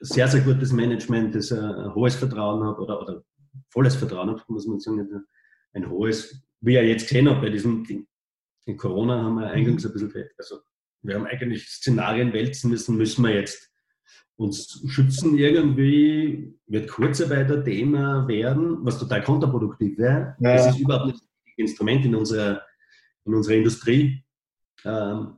sehr, 0.01 0.27
sehr 0.27 0.41
gutes 0.41 0.71
Management, 0.71 1.35
das 1.35 1.51
ein 1.51 1.93
hohes 1.93 2.15
Vertrauen 2.15 2.65
hat 2.65 2.79
oder, 2.79 3.01
oder 3.01 3.23
volles 3.69 3.95
Vertrauen 3.95 4.29
hat, 4.31 4.49
muss 4.49 4.65
man 4.65 4.79
sagen. 4.79 5.25
Ein 5.73 5.89
hohes, 5.89 6.41
wie 6.61 6.75
er 6.75 6.85
jetzt 6.85 7.09
gesehen 7.09 7.29
hat 7.29 7.41
bei 7.41 7.49
diesem 7.49 7.83
Ding. 7.83 8.07
In 8.65 8.77
Corona 8.77 9.21
haben 9.21 9.35
wir 9.35 9.51
eingangs 9.51 9.85
ein 9.85 9.93
bisschen, 9.93 10.13
also 10.37 10.59
wir 11.01 11.15
haben 11.15 11.25
eigentlich 11.25 11.67
Szenarien 11.67 12.33
wälzen 12.33 12.69
müssen, 12.69 12.97
müssen 12.97 13.23
wir 13.23 13.33
jetzt 13.35 13.68
uns 14.39 14.81
schützen 14.87 15.37
irgendwie, 15.37 16.53
wird 16.65 16.89
Kurzarbeit 16.89 17.51
ein 17.51 17.65
Thema 17.65 18.25
werden, 18.25 18.77
was 18.85 18.97
total 18.97 19.21
kontraproduktiv 19.21 19.97
wäre. 19.97 20.35
Ja. 20.39 20.55
Das 20.55 20.67
ist 20.67 20.79
überhaupt 20.79 21.07
nicht 21.07 21.21
ein 21.21 21.53
Instrument 21.57 22.05
in 22.05 22.15
unserer, 22.15 22.61
in 23.25 23.33
unserer 23.33 23.55
Industrie. 23.55 24.23
Ähm, 24.85 25.35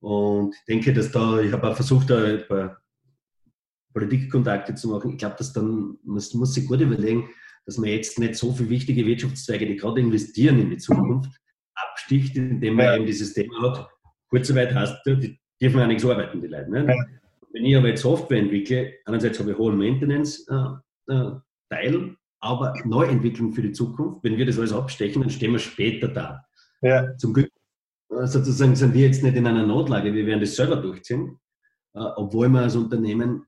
und 0.00 0.54
ich 0.54 0.64
denke, 0.66 0.94
dass 0.94 1.12
da, 1.12 1.40
ich 1.40 1.52
habe 1.52 1.68
auch 1.68 1.74
versucht, 1.74 2.08
da 2.08 2.24
ein 2.24 2.48
paar 2.48 2.80
Politikkontakte 3.92 4.74
zu 4.74 4.88
machen. 4.88 5.10
Ich 5.12 5.18
glaube, 5.18 5.36
dass 5.36 5.52
dann, 5.52 5.98
man 6.02 6.22
muss 6.32 6.54
sich 6.54 6.66
gut 6.66 6.80
überlegen, 6.80 7.28
dass 7.66 7.76
man 7.76 7.90
jetzt 7.90 8.18
nicht 8.18 8.36
so 8.36 8.54
viele 8.54 8.70
wichtige 8.70 9.04
Wirtschaftszweige, 9.04 9.66
die 9.66 9.76
gerade 9.76 10.00
investieren 10.00 10.58
in 10.58 10.70
die 10.70 10.78
Zukunft, 10.78 11.38
absticht, 11.74 12.34
indem 12.36 12.76
man 12.76 12.86
ja. 12.86 12.96
eben 12.96 13.04
dieses 13.04 13.34
Thema 13.34 13.60
hat. 13.60 13.90
Kurzarbeit 14.30 14.74
heißt, 14.74 15.04
die 15.04 15.38
dürfen 15.60 15.80
ja 15.80 15.86
nichts 15.86 16.06
arbeiten, 16.06 16.40
die 16.40 16.46
Leute. 16.46 16.70
Ne? 16.70 17.17
Wenn 17.52 17.64
ich 17.64 17.76
aber 17.76 17.88
jetzt 17.88 18.02
Software 18.02 18.38
entwickle, 18.38 18.94
einerseits 19.04 19.38
habe 19.38 19.52
ich 19.52 19.58
hohen 19.58 19.78
Maintenance-Teil, 19.78 20.82
äh, 21.70 22.14
aber 22.40 22.74
Neuentwicklung 22.84 23.52
für 23.52 23.62
die 23.62 23.72
Zukunft, 23.72 24.22
wenn 24.22 24.36
wir 24.36 24.46
das 24.46 24.58
alles 24.58 24.72
abstechen, 24.72 25.22
dann 25.22 25.30
stehen 25.30 25.52
wir 25.52 25.58
später 25.58 26.08
da. 26.08 26.44
Ja. 26.82 27.16
Zum 27.16 27.34
Glück 27.34 27.50
sozusagen 28.10 28.76
sind 28.76 28.94
wir 28.94 29.06
jetzt 29.06 29.22
nicht 29.22 29.36
in 29.36 29.46
einer 29.46 29.66
Notlage, 29.66 30.14
wir 30.14 30.26
werden 30.26 30.40
das 30.40 30.56
selber 30.56 30.76
durchziehen, 30.76 31.38
äh, 31.94 32.00
obwohl 32.16 32.48
man 32.48 32.64
als 32.64 32.76
Unternehmen 32.76 33.44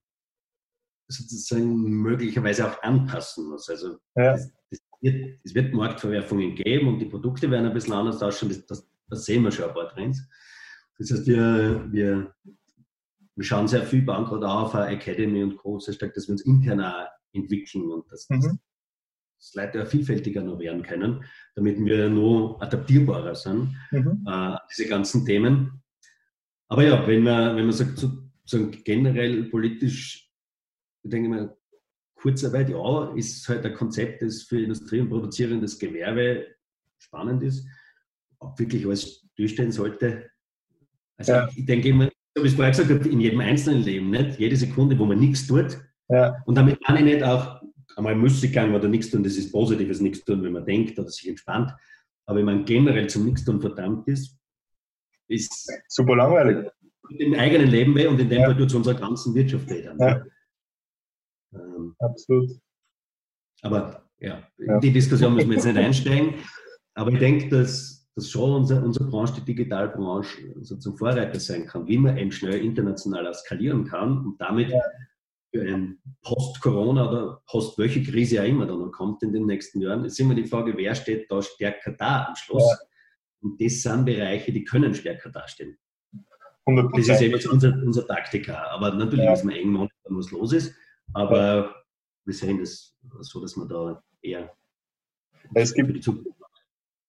sozusagen 1.08 1.74
möglicherweise 1.82 2.68
auch 2.68 2.82
anpassen 2.82 3.48
muss. 3.48 3.68
Also 3.68 3.98
ja. 4.16 4.34
es, 4.34 4.52
es, 4.70 4.80
wird, 5.00 5.40
es, 5.44 5.54
wird, 5.54 5.72
Marktverwerfungen 5.74 6.54
geben 6.54 6.88
und 6.88 6.98
die 6.98 7.06
Produkte 7.06 7.50
werden 7.50 7.66
ein 7.66 7.74
bisschen 7.74 7.94
anders 7.94 8.22
ausschauen, 8.22 8.50
das, 8.50 8.66
das, 8.66 8.90
das 9.08 9.24
sehen 9.24 9.42
wir 9.42 9.50
schon 9.50 9.66
ein 9.66 9.74
paar 9.74 9.88
Trends. 9.88 10.22
Das 10.98 11.10
heißt, 11.10 11.26
wir, 11.26 11.86
wir, 11.90 12.34
wir 13.36 13.44
schauen 13.44 13.68
sehr 13.68 13.84
viel 13.84 14.02
Bank 14.02 14.28
gerade 14.28 14.48
auf 14.48 14.74
Academy 14.74 15.42
und 15.42 15.56
Co. 15.56 15.78
sehr 15.78 15.94
stark, 15.94 16.14
dass 16.14 16.28
wir 16.28 16.32
uns 16.32 16.42
intern 16.42 16.80
auch 16.80 17.06
entwickeln 17.32 17.90
und 17.90 18.10
dass, 18.10 18.28
mhm 18.28 18.58
das 19.40 19.54
Leute 19.54 19.86
vielfältiger 19.86 20.42
noch 20.42 20.58
werden 20.58 20.82
können, 20.82 21.24
damit 21.54 21.82
wir 21.82 22.08
nur 22.10 22.62
adaptierbarer 22.62 23.34
sind, 23.34 23.74
mhm. 23.90 24.24
äh, 24.28 24.56
diese 24.70 24.86
ganzen 24.86 25.24
Themen. 25.24 25.82
Aber 26.68 26.84
ja, 26.84 27.06
wenn 27.06 27.22
man, 27.22 27.56
wenn 27.56 27.64
man 27.64 27.72
sagt, 27.72 27.98
so, 27.98 28.10
so 28.44 28.70
generell 28.70 29.44
politisch, 29.44 30.30
ich 31.02 31.10
denke 31.10 31.28
mal, 31.28 31.56
Kurzarbeit, 32.14 32.68
ja, 32.68 33.14
ist 33.14 33.48
halt 33.48 33.64
ein 33.64 33.72
Konzept, 33.72 34.20
das 34.20 34.42
für 34.42 34.60
Industrie 34.60 35.00
und 35.00 35.08
produzierendes 35.08 35.78
Gewerbe 35.78 36.46
spannend 36.98 37.42
ist. 37.42 37.66
Ob 38.38 38.58
wirklich 38.58 38.86
alles 38.86 39.26
durchstehen 39.36 39.72
sollte. 39.72 40.30
Also 41.16 41.32
ja. 41.32 41.48
ich 41.54 41.64
denke 41.64 41.88
immer, 41.88 42.10
so 42.34 42.42
wie 42.44 42.48
ich 42.48 42.54
vorher 42.54 42.70
gesagt 42.70 42.90
habe, 42.90 43.08
in 43.08 43.20
jedem 43.20 43.40
einzelnen 43.40 43.82
Leben, 43.82 44.10
nicht? 44.10 44.38
Jede 44.38 44.56
Sekunde, 44.56 44.98
wo 44.98 45.04
man 45.04 45.18
nichts 45.18 45.46
tut. 45.46 45.78
Ja. 46.08 46.36
Und 46.46 46.56
damit 46.56 46.82
kann 46.84 46.96
ich 46.96 47.04
nicht 47.04 47.22
auch 47.22 47.60
einmal 47.96 48.14
Müßiggang 48.14 48.74
oder 48.74 48.88
nichts 48.88 49.10
tun, 49.10 49.22
das 49.22 49.36
ist 49.36 49.52
positives 49.52 50.00
nichts 50.00 50.24
tun, 50.24 50.42
wenn 50.42 50.52
man 50.52 50.64
denkt 50.64 50.98
oder 50.98 51.08
sich 51.08 51.28
entspannt. 51.28 51.72
Aber 52.26 52.38
wenn 52.38 52.46
man 52.46 52.64
generell 52.64 53.08
zum 53.08 53.24
nichts 53.24 53.44
tun 53.44 53.60
verdammt 53.60 54.06
ist, 54.08 54.36
ist 55.28 55.70
super 55.88 56.16
langweilig. 56.16 56.70
Im 57.10 57.34
eigenen 57.34 57.68
Leben 57.68 57.94
weh 57.96 58.06
und 58.06 58.20
in 58.20 58.28
dem 58.28 58.40
ja. 58.40 58.46
Fall 58.46 58.56
tut 58.56 58.68
es 58.68 58.74
unserer 58.74 58.94
ganzen 58.94 59.34
Wirtschaft 59.34 59.68
weh. 59.68 59.82
Dann, 59.82 59.98
ja. 59.98 60.24
Ähm, 61.54 61.94
Absolut. 61.98 62.50
Aber 63.62 64.08
ja, 64.20 64.46
ja, 64.58 64.78
die 64.78 64.92
Diskussion 64.92 65.34
müssen 65.34 65.48
wir 65.48 65.56
jetzt 65.56 65.66
nicht 65.66 65.76
einsteigen. 65.76 66.34
Aber 66.94 67.10
ich 67.12 67.18
denke, 67.18 67.48
dass, 67.48 67.99
dass 68.20 68.30
schon 68.30 68.52
unsere, 68.52 68.84
unsere 68.84 69.06
Branche, 69.06 69.34
die 69.36 69.44
Digitalbranche, 69.44 70.54
so 70.60 70.76
zum 70.76 70.96
Vorreiter 70.96 71.40
sein 71.40 71.66
kann, 71.66 71.88
wie 71.88 71.96
man 71.96 72.18
eben 72.18 72.30
schnell 72.30 72.62
international 72.62 73.32
skalieren 73.32 73.84
kann 73.84 74.18
und 74.26 74.40
damit 74.40 74.72
für 75.50 75.62
ein 75.62 75.98
Post-Corona 76.22 77.08
oder 77.08 77.42
post-welche 77.46 78.02
Krise 78.02 78.36
ja 78.36 78.44
immer 78.44 78.66
da 78.66 78.74
noch 78.74 78.92
kommt 78.92 79.22
in 79.22 79.32
den 79.32 79.46
nächsten 79.46 79.80
Jahren, 79.80 80.04
ist 80.04 80.20
immer 80.20 80.34
die 80.34 80.44
Frage, 80.44 80.76
wer 80.76 80.94
steht 80.94 81.30
da 81.30 81.40
stärker 81.40 81.92
da 81.92 82.26
am 82.26 82.36
Schluss? 82.36 82.62
Ja. 82.62 82.78
Und 83.42 83.60
das 83.60 83.80
sind 83.80 84.04
Bereiche, 84.04 84.52
die 84.52 84.64
können 84.64 84.94
stärker 84.94 85.30
dastehen. 85.30 85.78
100%. 86.66 86.96
Das 86.96 87.08
ist 87.08 87.22
eben 87.22 87.34
jetzt 87.34 87.46
unser, 87.46 87.72
unser 87.72 88.06
Taktika. 88.06 88.66
Aber 88.68 88.92
natürlich 88.92 89.24
ja. 89.24 89.30
müssen 89.30 89.48
wir 89.48 89.56
eng 89.56 89.70
monitoren, 89.70 90.16
was 90.18 90.30
los 90.30 90.52
ist. 90.52 90.74
Aber 91.14 91.38
ja. 91.38 91.74
wir 92.26 92.34
sehen 92.34 92.58
das 92.58 92.94
so, 93.20 93.40
dass 93.40 93.56
man 93.56 93.66
da 93.66 94.04
eher 94.20 94.54
es 95.54 95.74
gibt, 95.74 96.08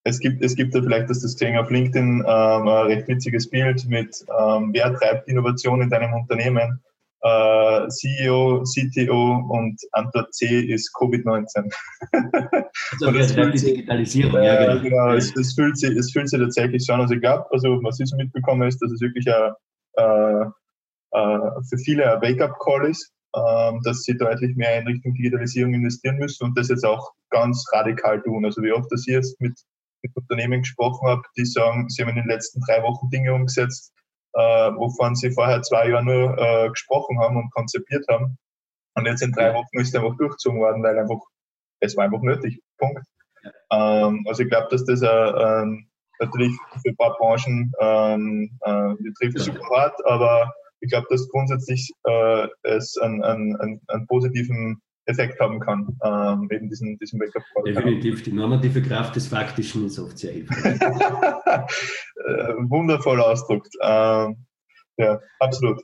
es 0.03 0.19
gibt, 0.19 0.43
es 0.43 0.55
gibt 0.55 0.73
da 0.75 0.81
vielleicht, 0.81 1.09
dass 1.09 1.21
das 1.21 1.33
gesehen 1.33 1.57
auf 1.57 1.69
LinkedIn, 1.69 2.23
ähm, 2.25 2.67
ein 2.67 2.87
recht 2.87 3.07
witziges 3.07 3.49
Bild 3.49 3.87
mit, 3.87 4.15
ähm, 4.39 4.71
wer 4.73 4.93
treibt 4.93 5.27
Innovation 5.27 5.81
in 5.81 5.89
deinem 5.89 6.13
Unternehmen? 6.13 6.81
äh, 7.23 7.87
CEO, 7.89 8.63
CTO 8.63 9.45
und 9.49 9.79
Antwort 9.91 10.33
C 10.33 10.61
ist 10.61 10.91
Covid-19. 10.95 11.71
Also 12.93 13.11
das 13.11 13.31
fühlt 13.31 13.53
die 13.53 13.65
Digitalisierung, 13.65 14.41
äh, 14.41 14.45
ja, 14.45 14.73
genau. 14.73 14.81
genau 14.83 15.13
es, 15.13 15.35
es, 15.35 15.53
fühlt 15.53 15.77
sich, 15.77 15.91
es 15.91 16.11
fühlt 16.11 16.29
sich 16.29 16.39
tatsächlich 16.39 16.85
so 16.85 16.93
an. 16.93 17.01
Also 17.01 17.13
ich 17.13 17.21
glaube, 17.21 17.45
also 17.51 17.79
was 17.83 17.99
ich 17.99 18.09
so 18.09 18.15
mitbekommen 18.17 18.67
ist, 18.67 18.81
dass 18.81 18.91
es 18.91 19.01
wirklich 19.01 19.25
ein, 19.27 19.51
äh, 19.97 20.45
äh, 21.11 21.49
für 21.69 21.77
viele 21.83 22.13
ein 22.13 22.21
Wake-up-Call 22.21 22.89
ist, 22.89 23.11
ähm, 23.35 23.81
dass 23.83 24.03
sie 24.03 24.17
deutlich 24.17 24.55
mehr 24.55 24.79
in 24.79 24.87
Richtung 24.87 25.13
Digitalisierung 25.13 25.73
investieren 25.73 26.17
müssen 26.17 26.45
und 26.45 26.57
das 26.57 26.69
jetzt 26.69 26.85
auch 26.85 27.11
ganz 27.29 27.65
radikal 27.71 28.21
tun. 28.21 28.45
Also 28.45 28.61
wie 28.61 28.71
oft 28.71 28.89
ich 28.93 29.05
jetzt 29.05 29.39
mit, 29.39 29.53
mit 30.01 30.15
Unternehmen 30.15 30.61
gesprochen 30.61 31.07
habe, 31.07 31.21
die 31.37 31.45
sagen, 31.45 31.89
sie 31.89 32.01
haben 32.01 32.09
in 32.09 32.15
den 32.15 32.27
letzten 32.27 32.61
drei 32.61 32.81
Wochen 32.83 33.09
Dinge 33.09 33.33
umgesetzt, 33.33 33.93
äh, 34.33 34.39
wovon 34.39 35.15
sie 35.15 35.31
vorher 35.31 35.61
zwei 35.61 35.89
Jahre 35.89 36.03
nur 36.03 36.37
äh, 36.37 36.69
gesprochen 36.69 37.19
haben 37.19 37.37
und 37.37 37.51
konzipiert 37.51 38.05
haben. 38.09 38.37
Und 38.95 39.05
jetzt 39.05 39.21
in 39.21 39.31
drei 39.31 39.53
Wochen 39.53 39.79
ist 39.79 39.93
er 39.93 40.03
einfach 40.03 40.17
durchgezogen 40.17 40.59
worden, 40.59 40.83
weil 40.83 40.97
einfach, 40.97 41.19
es 41.79 41.95
war 41.95 42.05
einfach 42.05 42.21
nötig. 42.21 42.61
Punkt. 42.77 43.03
Ähm, 43.71 44.25
also 44.27 44.43
ich 44.43 44.49
glaube, 44.49 44.67
dass 44.69 44.85
das 44.85 45.01
äh, 45.01 45.07
ähm, 45.07 45.87
natürlich 46.19 46.53
für 46.81 46.89
ein 46.89 46.97
paar 46.97 47.17
Branchen 47.17 47.71
ähm, 47.79 48.57
äh, 48.61 48.93
die 48.99 49.13
trifft 49.13 49.37
es 49.37 49.45
super 49.45 49.65
hart, 49.75 49.95
aber 50.05 50.53
ich 50.81 50.89
glaube, 50.89 51.07
dass 51.09 51.29
grundsätzlich 51.29 51.91
äh, 52.05 52.47
es 52.63 52.97
einen, 52.97 53.23
einen, 53.23 53.81
einen, 53.87 54.07
positiven 54.07 54.81
Effekt 55.11 55.39
haben 55.39 55.59
kann, 55.59 55.97
ähm, 56.03 56.47
eben 56.51 56.69
diesen, 56.69 56.97
diesen 56.97 57.19
Wake-up 57.19 57.43
Definitiv, 57.65 58.23
die 58.23 58.31
normative 58.31 58.81
Kraft 58.81 59.15
des 59.15 59.27
Faktischen 59.27 59.85
ist 59.85 59.99
oft 59.99 60.17
sehr 60.17 60.33
hilfreich. 60.33 60.79
Äh, 62.23 62.53
wundervoll 62.69 63.19
ausdruckt. 63.19 63.73
Ähm, 63.81 64.45
ja, 64.97 65.19
absolut. 65.39 65.81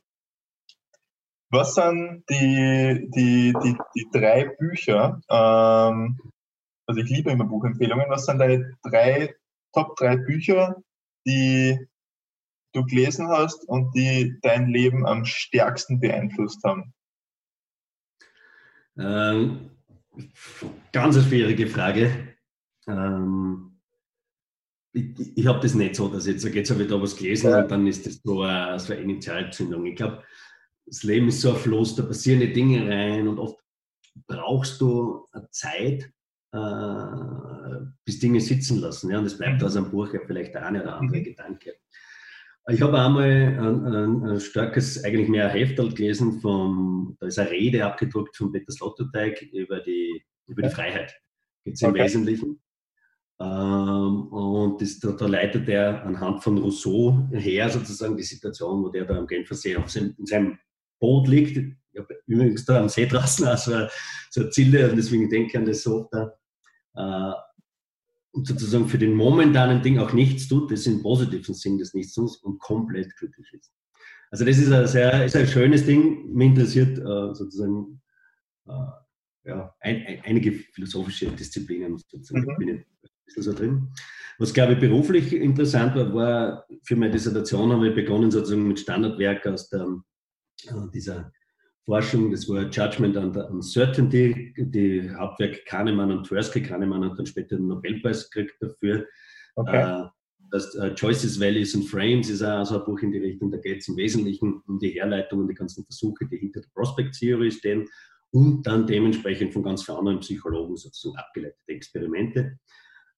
Was 1.49 1.75
sind 1.75 2.23
die, 2.30 3.09
die, 3.15 3.53
die, 3.63 3.78
die 3.95 4.07
drei 4.11 4.45
Bücher, 4.59 5.19
ähm, 5.30 6.19
also 6.86 7.01
ich 7.01 7.09
liebe 7.09 7.32
immer 7.32 7.45
Buchempfehlungen, 7.45 8.05
was 8.09 8.25
sind 8.25 8.39
deine 8.39 8.78
drei, 8.84 9.34
Top 9.73 9.95
drei 9.95 10.17
Bücher, 10.17 10.75
die 11.25 11.78
du 12.73 12.86
gelesen 12.86 13.30
hast 13.30 13.67
und 13.67 13.95
die 13.95 14.38
dein 14.41 14.67
Leben 14.67 15.05
am 15.05 15.25
stärksten 15.25 15.99
beeinflusst 15.99 16.63
haben? 16.63 16.93
Ähm, 18.97 19.69
ganz 20.91 21.15
eine 21.15 21.25
schwierige 21.25 21.67
Frage. 21.67 22.35
Ähm, 22.87 23.79
ich, 24.93 25.37
ich 25.37 25.47
habe 25.47 25.59
das 25.59 25.75
nicht 25.75 25.95
so, 25.95 26.07
dass 26.07 26.25
jetzt, 26.25 26.43
jetzt 26.43 26.71
habe 26.71 26.83
ich 26.83 26.89
da 26.89 27.01
was 27.01 27.15
gelesen 27.15 27.51
ja. 27.51 27.61
und 27.61 27.71
dann 27.71 27.85
ist 27.85 28.05
das 28.05 28.21
so 28.23 28.41
eine, 28.41 28.79
so 28.79 28.93
eine 28.93 29.01
Initialzündung. 29.03 29.85
Ich 29.85 29.95
glaube, 29.95 30.23
das 30.85 31.03
Leben 31.03 31.27
ist 31.27 31.41
so 31.41 31.51
ein 31.51 31.57
Fluss, 31.57 31.95
da 31.95 32.03
passieren 32.03 32.39
die 32.39 32.53
Dinge 32.53 32.89
rein 32.89 33.27
und 33.27 33.39
oft 33.39 33.59
brauchst 34.25 34.81
du 34.81 35.27
eine 35.31 35.49
Zeit, 35.51 36.11
äh, 36.53 37.85
bis 38.05 38.19
Dinge 38.19 38.41
sitzen 38.41 38.79
lassen. 38.79 39.11
Ja? 39.11 39.19
Und 39.19 39.25
es 39.25 39.37
bleibt 39.37 39.61
mhm. 39.61 39.67
aus 39.67 39.75
einem 39.75 39.91
Buch 39.91 40.13
ja 40.13 40.21
vielleicht 40.25 40.53
der 40.53 40.65
eine 40.65 40.81
oder 40.81 40.95
andere 40.95 41.19
mhm. 41.19 41.23
Gedanke. 41.23 41.75
Ich 42.70 42.82
habe 42.82 42.99
einmal 42.99 43.24
ein, 43.24 43.86
ein, 43.86 44.24
ein, 44.26 44.39
starkes, 44.41 45.03
eigentlich 45.05 45.30
mehr 45.30 45.47
Heftel 45.47 45.93
gelesen, 45.93 46.41
vom, 46.41 47.15
da 47.20 47.28
ist 47.28 47.39
eine 47.39 47.49
Rede 47.49 47.86
abgedruckt 47.86 48.36
von 48.36 48.51
Peter 48.51 48.72
Sloterdijk 48.72 49.41
über 49.53 49.80
die, 49.80 50.22
über 50.47 50.63
die 50.63 50.70
Freiheit. 50.70 51.15
Geht 51.63 51.76
es 51.76 51.82
im 51.82 51.91
okay. 51.91 52.03
Wesentlichen. 52.03 52.61
Ähm, 53.39 54.28
und 54.34 54.82
das, 54.82 54.99
da, 54.99 55.11
da, 55.11 55.28
leitet 55.28 55.70
er 55.70 56.03
anhand 56.03 56.43
von 56.43 56.57
Rousseau 56.57 57.30
her 57.32 57.70
sozusagen 57.70 58.18
die 58.18 58.24
Situation, 58.24 58.84
wo 58.84 58.89
der 58.89 59.05
da 59.05 59.18
am 59.18 59.28
Genfer 59.28 59.55
See 59.55 59.76
auf 59.78 59.89
seinem, 59.89 60.15
in 60.18 60.26
seinem 60.26 60.59
Boot 60.99 61.28
liegt. 61.28 61.57
Ich 61.57 61.99
habe 61.99 62.20
übrigens 62.26 62.65
da 62.65 62.82
am 62.82 62.89
See 62.89 63.05
draußen 63.05 63.47
also 63.47 63.88
so 64.30 64.41
eine 64.41 64.49
Zille 64.49 64.89
und 64.89 64.97
deswegen 64.97 65.30
denke 65.30 65.49
ich 65.49 65.57
an 65.57 65.65
das 65.65 65.84
so 65.84 66.09
da. 66.11 66.34
Äh, 66.95 67.46
und 68.38 68.47
sozusagen 68.47 68.88
für 68.88 68.99
den 68.99 69.15
momentanen 69.15 69.81
Ding 69.81 69.97
auch 69.97 70.13
nichts 70.13 70.47
tut, 70.47 70.71
das 70.71 70.85
im 70.85 71.01
positiven 71.01 71.55
Sinn 71.55 71.77
des 71.79 71.93
Nichtstuns 71.93 72.38
und 72.38 72.59
komplett 72.59 73.15
glücklich 73.17 73.51
ist. 73.51 73.71
Also 74.29 74.45
das 74.45 74.57
ist 74.57 74.71
ein 74.71 74.88
sehr 74.88 75.25
ist 75.25 75.35
ein 75.35 75.47
schönes 75.47 75.85
Ding. 75.85 76.31
Mir 76.33 76.45
interessiert 76.45 76.99
äh, 76.99 77.33
sozusagen 77.33 78.01
äh, 78.67 79.49
ja, 79.49 79.73
ein, 79.79 80.05
ein, 80.05 80.21
einige 80.23 80.51
philosophische 80.51 81.27
Disziplinen. 81.27 81.97
Sozusagen. 81.97 82.41
Mhm. 82.41 82.57
bin 82.57 82.69
ein 82.69 82.85
bisschen 83.25 83.43
so 83.43 83.53
drin. 83.53 83.88
Was, 84.38 84.53
glaube 84.53 84.73
ich, 84.73 84.79
beruflich 84.79 85.33
interessant 85.33 85.95
war, 85.95 86.13
war 86.13 86.67
für 86.83 86.95
meine 86.95 87.11
Dissertation 87.11 87.71
habe 87.71 87.89
ich 87.89 87.95
begonnen 87.95 88.29
sozusagen 88.29 88.67
mit 88.67 88.79
Standardwerk 88.79 89.47
aus 89.47 89.69
der, 89.69 89.88
äh, 90.65 90.91
dieser 90.93 91.31
Forschung, 91.88 92.31
das 92.31 92.49
war 92.49 92.63
Judgment 92.63 93.15
and 93.15 93.38
Uncertainty, 93.38 94.53
die 94.57 95.09
Hauptwerk 95.09 95.65
Kahnemann 95.65 96.11
und 96.11 96.27
Tversky. 96.27 96.61
Kahnemann 96.61 97.09
hat 97.09 97.17
dann 97.17 97.25
später 97.25 97.55
den 97.55 97.67
Nobelpreis 97.67 98.29
gekriegt 98.29 98.57
dafür. 98.59 99.05
Okay. 99.55 100.03
Äh, 100.03 100.07
das 100.51 100.75
uh, 100.75 100.93
Choices, 100.95 101.39
Values 101.39 101.75
and 101.75 101.85
Frames 101.85 102.29
ist 102.29 102.43
auch 102.43 102.65
so 102.65 102.79
ein 102.79 102.85
Buch 102.85 102.99
in 102.99 103.11
die 103.11 103.19
Richtung, 103.19 103.51
da 103.51 103.57
geht 103.57 103.79
es 103.79 103.88
im 103.88 103.95
Wesentlichen 103.95 104.61
um 104.67 104.79
die 104.79 104.91
Herleitung 104.91 105.39
und 105.39 105.47
die 105.47 105.53
ganzen 105.53 105.85
Versuche, 105.85 106.25
die 106.25 106.38
hinter 106.38 106.61
der 106.61 106.69
Prospect 106.73 107.17
Theory 107.17 107.51
stehen 107.51 107.85
und 108.31 108.67
dann 108.67 108.85
dementsprechend 108.85 109.53
von 109.53 109.63
ganz 109.63 109.83
vielen 109.83 109.97
anderen 109.97 110.19
Psychologen 110.19 110.75
sozusagen 110.75 111.17
abgeleitete 111.17 111.71
Experimente. 111.71 112.59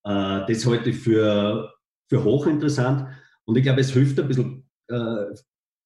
Uh, 0.04 0.46
das 0.46 0.64
halte 0.64 0.90
ich 0.90 0.96
für, 0.96 1.72
für 2.08 2.24
hochinteressant 2.24 3.06
und 3.44 3.56
ich 3.56 3.64
glaube, 3.64 3.80
es 3.80 3.90
hilft 3.90 4.18
ein 4.18 4.28
bisschen 4.28 4.68
uh, 4.90 5.26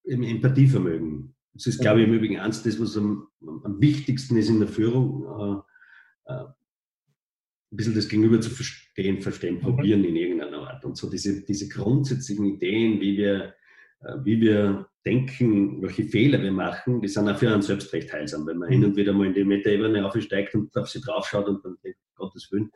im 0.03 0.23
Empathievermögen. 0.23 1.34
Das 1.55 1.67
ist, 1.67 1.79
glaube 1.79 2.01
ich, 2.01 2.07
im 2.07 2.13
Übrigen 2.13 2.39
eins 2.39 2.63
das, 2.63 2.79
was 2.79 2.97
am, 2.97 3.27
am 3.41 3.79
wichtigsten 3.79 4.35
ist 4.37 4.49
in 4.49 4.59
der 4.59 4.67
Führung, 4.67 5.63
äh, 6.27 6.33
äh, 6.33 6.43
ein 6.43 7.77
bisschen 7.77 7.95
das 7.95 8.09
Gegenüber 8.09 8.41
zu 8.41 8.49
verstehen, 8.49 9.21
verstehen, 9.21 9.55
mhm. 9.55 9.61
probieren 9.61 10.03
in 10.03 10.15
irgendeiner 10.15 10.67
Art. 10.67 10.83
Und 10.83 10.97
so 10.97 11.09
diese, 11.09 11.43
diese 11.45 11.69
grundsätzlichen 11.69 12.45
Ideen, 12.45 12.99
wie 12.99 13.17
wir, 13.17 13.55
äh, 14.01 14.17
wie 14.23 14.41
wir 14.41 14.89
denken, 15.05 15.81
welche 15.81 16.03
Fehler 16.03 16.41
wir 16.41 16.51
machen, 16.51 17.01
die 17.01 17.07
sind 17.07 17.29
auch 17.29 17.37
für 17.37 17.51
einen 17.51 17.61
selbst 17.61 17.93
recht 17.93 18.11
heilsam, 18.11 18.45
wenn 18.47 18.57
man 18.57 18.67
mhm. 18.67 18.73
hin 18.73 18.85
und 18.85 18.95
wieder 18.97 19.13
mal 19.13 19.27
in 19.27 19.33
die 19.33 19.45
Meta-Ebene 19.45 20.05
aufsteigt 20.05 20.55
und 20.55 20.75
auf 20.75 20.89
sie 20.89 20.99
draufschaut 20.99 21.47
und 21.47 21.63
dann 21.63 21.77
denkt, 21.83 21.99
Gottes 22.15 22.51
Willen. 22.51 22.71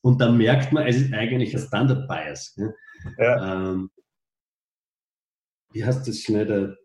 Und 0.00 0.20
dann 0.20 0.36
merkt 0.36 0.72
man, 0.72 0.86
es 0.86 0.96
ist 0.96 1.12
eigentlich 1.12 1.54
ein 1.54 1.62
Standard-Bias. 1.62 2.56
Ja? 2.56 2.72
Ja. 3.18 3.72
Ähm, 3.72 3.90
wie 5.72 5.84
heißt 5.84 6.06
das 6.06 6.18
schnell, 6.18 6.76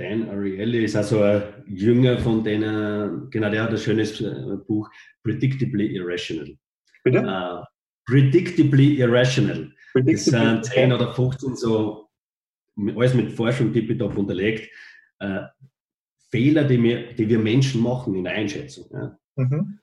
Dan 0.00 0.30
Ariely 0.30 0.84
ist 0.84 0.96
also 0.96 1.22
ein 1.22 1.42
Jünger 1.66 2.18
von 2.18 2.42
denen, 2.42 3.28
genau, 3.28 3.50
der 3.50 3.64
hat 3.64 3.70
ein 3.70 3.76
schönes 3.76 4.18
äh, 4.22 4.56
Buch, 4.66 4.88
Predictably 5.22 5.94
Irrational. 5.94 6.56
Bitte? 7.04 7.20
Uh, 7.20 7.64
Predictably 8.06 8.98
Irrational. 8.98 9.70
Predictably, 9.92 10.12
das 10.14 10.24
sind 10.24 10.64
10 10.64 10.92
oder 10.94 11.12
15 11.12 11.54
so, 11.56 12.08
alles 12.96 13.12
mit 13.12 13.32
Forschung 13.32 13.74
tippitopp 13.74 14.16
unterlegt, 14.16 14.70
uh, 15.22 15.40
Fehler, 16.30 16.64
die 16.64 16.82
wir, 16.82 17.12
die 17.12 17.28
wir 17.28 17.38
Menschen 17.38 17.82
machen 17.82 18.14
in 18.14 18.24
der 18.24 18.32
Einschätzung. 18.32 18.86
Ja. 18.92 19.18
Mhm. 19.36 19.78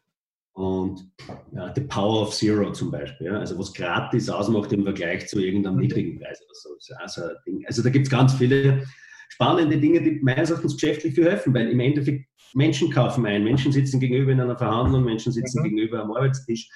Und 0.54 1.12
ja, 1.52 1.72
The 1.76 1.82
Power 1.82 2.24
of 2.24 2.34
Zero 2.34 2.72
zum 2.72 2.90
Beispiel, 2.90 3.28
ja, 3.28 3.38
also 3.38 3.60
was 3.60 3.72
gratis 3.72 4.28
ausmacht 4.30 4.74
im 4.74 4.84
Vergleich 4.84 5.28
zu 5.28 5.40
irgendeinem 5.40 5.76
mhm. 5.76 5.82
niedrigen 5.82 6.20
Preis 6.20 6.42
oder 6.42 6.56
so. 6.56 6.96
Also, 6.96 7.22
also 7.68 7.84
da 7.84 7.90
gibt 7.92 8.08
es 8.08 8.12
ganz 8.12 8.34
viele 8.34 8.84
spannende 9.30 9.80
Dinge, 9.80 10.02
die 10.02 10.20
meines 10.22 10.50
Erachtens 10.50 10.74
geschäftlich 10.74 11.16
viel 11.16 11.26
helfen, 11.26 11.54
weil 11.54 11.70
im 11.70 11.80
Endeffekt 11.80 12.28
Menschen 12.54 12.92
kaufen 12.92 13.26
ein, 13.26 13.44
Menschen 13.44 13.72
sitzen 13.72 14.00
gegenüber 14.00 14.32
in 14.32 14.42
einer 14.42 14.58
Verhandlung, 14.58 15.04
Menschen 15.04 15.32
sitzen 15.32 15.60
mhm. 15.60 15.64
gegenüber 15.64 16.02
am 16.02 16.12
Arbeitstisch. 16.12 16.70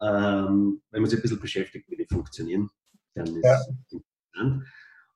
Ähm, 0.00 0.80
wenn 0.90 1.02
man 1.02 1.10
sich 1.10 1.18
ein 1.18 1.22
bisschen 1.22 1.40
beschäftigt, 1.40 1.88
wie 1.88 1.96
die 1.96 2.06
funktionieren, 2.06 2.70
dann 3.14 3.26
ist 3.26 3.44
ja. 3.44 3.58
interessant. 3.90 4.64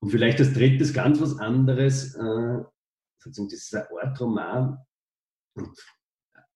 Und 0.00 0.10
vielleicht 0.10 0.40
als 0.40 0.52
drittes 0.52 0.92
ganz 0.92 1.20
was 1.20 1.38
anderes, 1.38 2.14
äh, 2.14 2.58
sozusagen 3.18 3.48
dieser 3.48 3.88
Ortroman 3.92 4.78
und 5.54 5.78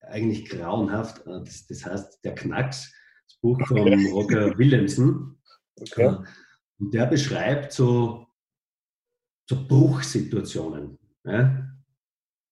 eigentlich 0.01 0.49
grauenhaft, 0.49 1.27
äh, 1.27 1.41
das, 1.45 1.67
das, 1.67 1.85
heißt 1.85 2.25
Der 2.25 2.35
Knacks, 2.35 2.93
das 3.29 3.39
Buch 3.41 3.61
von 3.67 3.79
okay. 3.79 4.11
Roger 4.11 4.59
Willemsen. 4.59 5.41
Okay. 5.81 6.07
Äh, 6.07 6.17
und 6.79 6.93
der 6.93 7.07
beschreibt 7.07 7.73
so 7.73 8.26
so 9.47 9.67
Bruchsituationen. 9.67 10.99
Ja? 11.25 11.63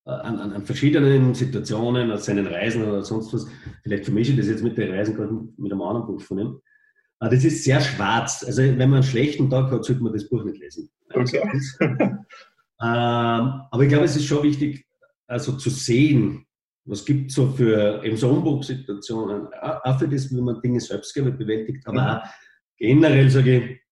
An, 0.06 0.38
an, 0.38 0.52
an, 0.52 0.66
verschiedenen 0.66 1.34
Situationen, 1.34 2.10
aus 2.10 2.26
seinen 2.26 2.46
Reisen 2.46 2.84
oder 2.84 3.02
sonst 3.02 3.32
was. 3.32 3.46
Vielleicht 3.82 4.04
vermische 4.04 4.32
ich 4.32 4.38
das 4.38 4.48
jetzt 4.48 4.62
mit 4.62 4.76
den 4.76 4.92
Reisen 4.92 5.16
gerade 5.16 5.32
mit 5.56 5.72
einem 5.72 5.82
anderen 5.82 6.06
Buch 6.06 6.20
von 6.20 6.38
ihm. 6.38 6.60
Aber 7.18 7.34
das 7.34 7.44
ist 7.44 7.64
sehr 7.64 7.80
schwarz. 7.80 8.44
Also 8.44 8.62
wenn 8.62 8.76
man 8.76 8.94
einen 8.94 9.02
schlechten 9.02 9.48
Tag 9.48 9.70
hat, 9.70 9.84
sollte 9.84 10.02
man 10.02 10.12
das 10.12 10.28
Buch 10.28 10.44
nicht 10.44 10.58
lesen. 10.58 10.90
Okay. 11.12 11.42
ähm, 11.80 12.18
aber 12.80 13.82
ich 13.82 13.88
glaube, 13.88 14.04
es 14.04 14.16
ist 14.16 14.26
schon 14.26 14.42
wichtig, 14.42 14.86
also 15.26 15.52
zu 15.52 15.70
sehen, 15.70 16.44
was 16.84 17.04
gibt 17.04 17.30
es 17.30 17.36
so 17.36 17.48
für 17.48 18.04
eben 18.04 18.16
so 18.16 18.28
Umbruchssituationen, 18.28 19.48
auch 19.54 19.98
für 19.98 20.08
das, 20.08 20.34
wenn 20.34 20.44
man 20.44 20.60
Dinge 20.60 20.80
selbst 20.80 21.14
bewältigt, 21.14 21.86
aber 21.86 22.02
mhm. 22.02 22.08
auch 22.08 22.22
generell 22.76 23.30
sage 23.30 23.56
ich, 23.56 23.83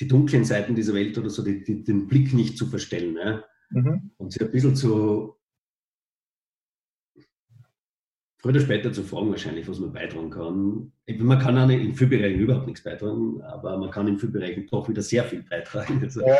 die 0.00 0.08
dunklen 0.08 0.44
Seiten 0.44 0.74
dieser 0.74 0.94
Welt 0.94 1.16
oder 1.18 1.30
so, 1.30 1.42
die, 1.42 1.62
die, 1.62 1.84
den 1.84 2.06
Blick 2.08 2.32
nicht 2.34 2.58
zu 2.58 2.66
verstellen. 2.66 3.16
Ja? 3.16 3.44
Mhm. 3.70 4.10
Und 4.16 4.32
sich 4.32 4.42
ein 4.42 4.50
bisschen 4.50 4.76
zu, 4.76 5.36
früher 8.44 8.52
oder 8.52 8.60
später 8.60 8.92
zu 8.92 9.02
fragen, 9.02 9.30
wahrscheinlich, 9.30 9.66
was 9.66 9.78
man 9.78 9.92
beitragen 9.92 10.28
kann. 10.28 10.92
Man 11.18 11.38
kann 11.38 11.56
auch 11.56 11.68
in 11.70 11.94
vielen 11.94 12.10
Bereichen 12.10 12.40
überhaupt 12.40 12.66
nichts 12.66 12.82
beitragen, 12.82 13.40
aber 13.40 13.78
man 13.78 13.90
kann 13.90 14.06
in 14.06 14.18
vielen 14.18 14.32
Bereichen 14.32 14.66
doch 14.70 14.86
wieder 14.86 15.00
sehr 15.00 15.24
viel 15.24 15.42
beitragen. 15.42 16.02
Also, 16.02 16.20
ja. 16.26 16.36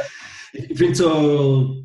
Ich 0.53 0.77
finde 0.77 0.95
so, 0.95 1.85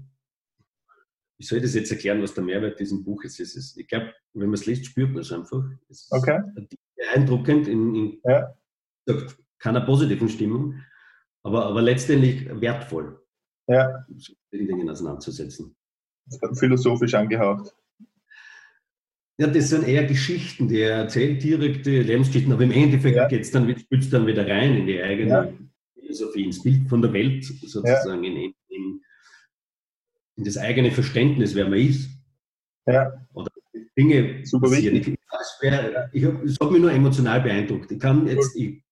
wie 1.37 1.45
soll 1.45 1.59
ich 1.59 1.63
das 1.63 1.73
jetzt 1.73 1.91
erklären, 1.91 2.21
was 2.21 2.33
der 2.33 2.43
Mehrwert 2.43 2.77
dieses 2.79 3.01
Buches 3.01 3.39
ist? 3.39 3.77
Ich 3.77 3.87
glaube, 3.87 4.13
wenn 4.33 4.47
man 4.47 4.55
es 4.55 4.65
liest, 4.65 4.87
spürt 4.87 5.11
man 5.11 5.21
es 5.21 5.31
einfach. 5.31 5.63
Es 5.87 6.09
okay. 6.11 6.41
beeindruckend 6.97 7.69
in, 7.69 7.95
in 7.95 8.21
ja. 8.25 8.53
keiner 9.57 9.81
positiven 9.81 10.27
Stimmung 10.27 10.75
aber, 11.43 11.65
aber 11.65 11.81
letztendlich 11.81 12.47
wertvoll, 12.49 13.21
ja. 13.67 14.05
sich 14.15 14.37
mit 14.51 14.61
den 14.61 14.67
Dingen 14.67 14.89
auseinanderzusetzen. 14.89 15.75
Philosophisch 16.53 17.13
angehaucht. 17.13 17.73
Ja, 19.39 19.47
das 19.47 19.69
sind 19.69 19.87
eher 19.87 20.05
Geschichten, 20.05 20.67
die 20.67 20.81
er 20.81 20.97
erzählt, 20.97 21.41
direkte 21.41 22.01
Lebensgeschichten, 22.01 22.51
aber 22.51 22.63
im 22.63 22.71
Endeffekt 22.71 23.15
ja. 23.15 23.27
geht 23.27 23.41
es 23.41 23.51
dann, 23.51 23.73
dann 24.11 24.27
wieder 24.27 24.45
rein 24.45 24.75
in 24.75 24.85
die 24.85 25.01
eigene 25.01 25.29
ja. 25.29 25.53
Philosophie, 25.93 26.43
ins 26.43 26.61
Bild 26.61 26.89
von 26.89 27.01
der 27.01 27.13
Welt 27.13 27.45
sozusagen, 27.45 28.23
ja. 28.23 28.31
in, 28.31 28.53
in, 28.67 29.01
in, 30.35 30.43
das 30.43 30.57
eigene 30.57 30.91
Verständnis, 30.91 31.55
wer 31.55 31.69
man 31.69 31.79
ist. 31.79 32.09
Ja. 32.85 33.13
Oder 33.33 33.49
Dinge 33.97 34.45
Super 34.45 34.67
passieren. 34.67 34.95
Wichtig. 34.95 35.13
Ich, 35.13 35.69
ich 36.11 36.25
habe 36.25 36.49
hab 36.59 36.71
mich 36.71 36.81
nur 36.81 36.91
emotional 36.91 37.39
beeindruckt. 37.39 37.91
Ich 37.91 37.99
kann 37.99 38.27
jetzt, 38.27 38.57
ich 38.57 38.83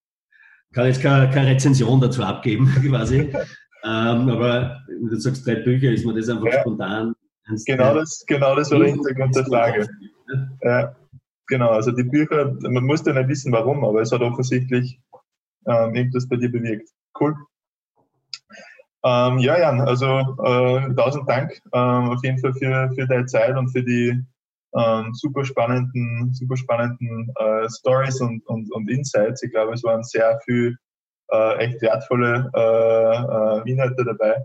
kann 0.78 0.86
jetzt 0.86 1.02
keine, 1.02 1.28
keine 1.32 1.50
Rezension 1.50 2.00
dazu 2.00 2.24
abgeben, 2.24 2.68
quasi. 2.88 3.34
ähm, 3.84 4.30
aber 4.30 4.80
wenn 4.88 5.10
du 5.10 5.20
sagst, 5.20 5.46
drei 5.48 5.56
Bücher, 5.56 5.92
ist 5.92 6.06
mir 6.06 6.14
das 6.14 6.30
einfach 6.30 6.46
ja. 6.46 6.62
spontan. 6.62 7.16
Genau 7.66 7.96
das, 7.96 8.24
genau 8.28 8.56
das 8.56 8.70
war 8.70 8.80
der 8.80 8.90
Hintergrund 8.90 9.36
der 9.36 9.46
Frage. 9.46 9.88
Ja, 10.62 10.96
genau, 11.48 11.70
also 11.70 11.92
die 11.92 12.04
Bücher, 12.04 12.54
man 12.60 12.84
muss 12.84 13.04
ja 13.06 13.14
nicht 13.14 13.30
wissen, 13.30 13.52
warum, 13.54 13.84
aber 13.84 14.02
es 14.02 14.12
hat 14.12 14.22
offensichtlich 14.22 15.00
ähm, 15.66 15.96
irgendwas 15.96 16.28
bei 16.28 16.36
dir 16.36 16.52
bewirkt. 16.52 16.90
Cool. 17.20 17.36
Ähm, 19.04 19.40
ja, 19.40 19.58
Jan, 19.58 19.82
also 19.82 20.06
äh, 20.44 20.94
tausend 20.94 21.28
Dank 21.28 21.60
ähm, 21.74 22.10
auf 22.10 22.24
jeden 22.24 22.38
Fall 22.38 22.54
für, 22.54 22.92
für 22.94 23.08
deine 23.08 23.26
Zeit 23.26 23.58
und 23.58 23.70
für 23.70 23.82
die 23.82 24.22
ähm, 24.78 25.14
super 25.14 25.44
spannenden, 25.44 26.34
super 26.34 26.56
spannenden 26.56 27.32
äh, 27.40 27.68
Stories 27.70 28.22
und, 28.22 28.46
und, 28.48 28.72
und 28.74 28.90
Insights. 28.90 29.44
Ich 29.44 29.52
glaube, 29.52 29.74
es 29.74 29.84
waren 29.84 30.04
sehr 30.04 30.40
viel 30.46 30.78
äh, 31.32 31.58
echt 31.58 31.82
wertvolle 31.82 32.50
äh, 32.56 32.60
äh 32.60 33.72
Inhalte 33.72 34.06
dabei. 34.06 34.44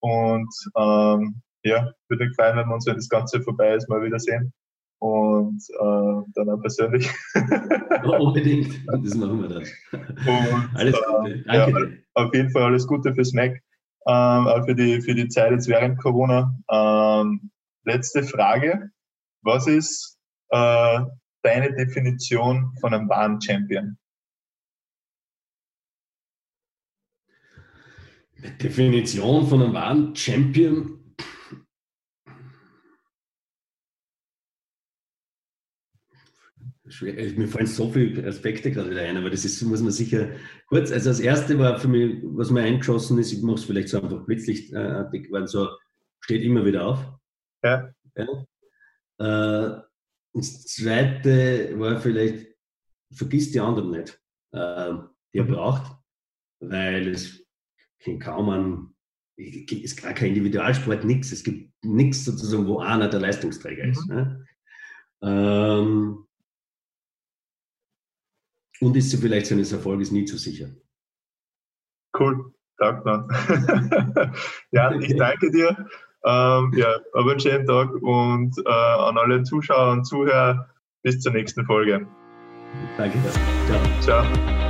Und 0.00 0.52
ähm, 0.76 1.42
ja, 1.64 1.90
würde 2.08 2.26
mich 2.26 2.36
freuen, 2.36 2.56
wenn 2.56 2.68
wir 2.68 2.74
uns, 2.74 2.86
wenn 2.86 2.96
das 2.96 3.08
Ganze 3.08 3.42
vorbei 3.42 3.74
ist, 3.74 3.88
mal 3.88 4.02
wiedersehen. 4.02 4.52
Und 5.00 5.62
äh, 5.70 6.22
dann 6.34 6.50
auch 6.50 6.60
persönlich. 6.60 7.10
unbedingt, 8.04 8.80
das 8.86 9.14
machen 9.14 9.42
wir 9.42 9.48
dann. 9.48 9.62
Und, 9.92 10.76
alles 10.76 10.94
Gute. 10.94 11.42
Danke 11.46 11.80
ja. 11.80 11.88
Auf 12.14 12.34
jeden 12.34 12.50
Fall 12.50 12.62
alles 12.62 12.86
Gute 12.86 13.12
fürs 13.12 13.32
Mac, 13.32 13.52
ähm, 14.06 14.46
auch 14.46 14.64
für 14.64 14.74
die, 14.74 15.00
für 15.00 15.14
die 15.14 15.28
Zeit 15.28 15.50
jetzt 15.50 15.68
während 15.68 15.98
Corona. 15.98 16.54
Ähm, 16.70 17.50
letzte 17.84 18.22
Frage. 18.22 18.90
Was 19.44 19.66
ist 19.66 20.18
äh, 20.48 21.00
deine 21.42 21.74
Definition 21.74 22.74
von 22.80 22.94
einem 22.94 23.08
wahren 23.08 23.40
Champion? 23.40 23.98
Definition 28.60 29.46
von 29.46 29.62
einem 29.62 29.74
wahren 29.74 30.16
Champion 30.16 31.00
Schwer, 36.86 37.14
mir 37.32 37.48
fallen 37.48 37.66
so 37.66 37.90
viele 37.90 38.26
Aspekte 38.28 38.70
gerade 38.70 38.90
wieder 38.90 39.02
ein, 39.02 39.16
aber 39.16 39.30
das 39.30 39.44
ist, 39.46 39.60
muss 39.62 39.80
man 39.80 39.90
sicher 39.90 40.28
kurz. 40.66 40.92
Also 40.92 41.08
das 41.08 41.20
erste 41.20 41.58
war 41.58 41.78
für 41.78 41.88
mich, 41.88 42.18
was 42.24 42.50
mir 42.50 42.62
eingeschossen 42.62 43.18
ist, 43.18 43.32
ich 43.32 43.42
mache 43.42 43.56
es 43.56 43.64
vielleicht 43.64 43.88
so 43.88 44.02
einfach 44.02 44.24
blitzlichtartig, 44.26 45.32
waren 45.32 45.46
so, 45.46 45.68
steht 46.20 46.42
immer 46.42 46.64
wieder 46.66 46.86
auf. 46.86 46.98
Ja. 47.62 47.90
ja. 48.16 48.26
Äh, 49.18 49.80
das 50.32 50.66
zweite 50.66 51.78
war 51.78 52.00
vielleicht, 52.00 52.54
vergiss 53.12 53.52
die 53.52 53.60
anderen 53.60 53.92
nicht, 53.92 54.20
äh, 54.52 54.94
die 55.32 55.38
er 55.38 55.44
mhm. 55.44 55.52
braucht, 55.52 55.96
weil 56.60 57.08
es 57.08 57.46
kaum 58.20 58.50
an, 58.50 58.94
ist 59.36 60.02
gar 60.02 60.12
kein 60.12 60.28
Individualsport, 60.28 61.04
nichts. 61.04 61.32
Es 61.32 61.42
gibt 61.42 61.72
nichts 61.84 62.24
sozusagen, 62.24 62.66
wo 62.66 62.80
einer 62.80 63.08
der 63.08 63.20
Leistungsträger 63.20 63.84
ist. 63.84 64.06
Mhm. 64.08 64.14
Ne? 64.14 64.46
Ähm, 65.22 66.26
und 68.80 68.96
ist 68.96 69.10
sie 69.10 69.16
vielleicht 69.16 69.46
seines 69.46 69.72
Erfolges 69.72 70.10
nie 70.10 70.24
zu 70.24 70.36
sicher. 70.36 70.70
Cool, 72.18 72.54
danke. 72.76 73.26
ja, 74.70 74.94
ich 74.94 75.16
danke 75.16 75.50
dir. 75.50 75.88
Ähm, 76.24 76.72
ja, 76.74 76.96
aber 77.12 77.32
einen 77.32 77.40
schönen 77.40 77.66
Tag 77.66 77.92
und 78.02 78.56
äh, 78.58 78.70
an 78.70 79.18
alle 79.18 79.42
Zuschauer 79.42 79.92
und 79.92 80.04
Zuhörer 80.04 80.68
bis 81.02 81.20
zur 81.20 81.32
nächsten 81.32 81.66
Folge. 81.66 82.06
Danke. 82.96 83.18
Ciao. 83.66 84.24
Ciao. 84.24 84.63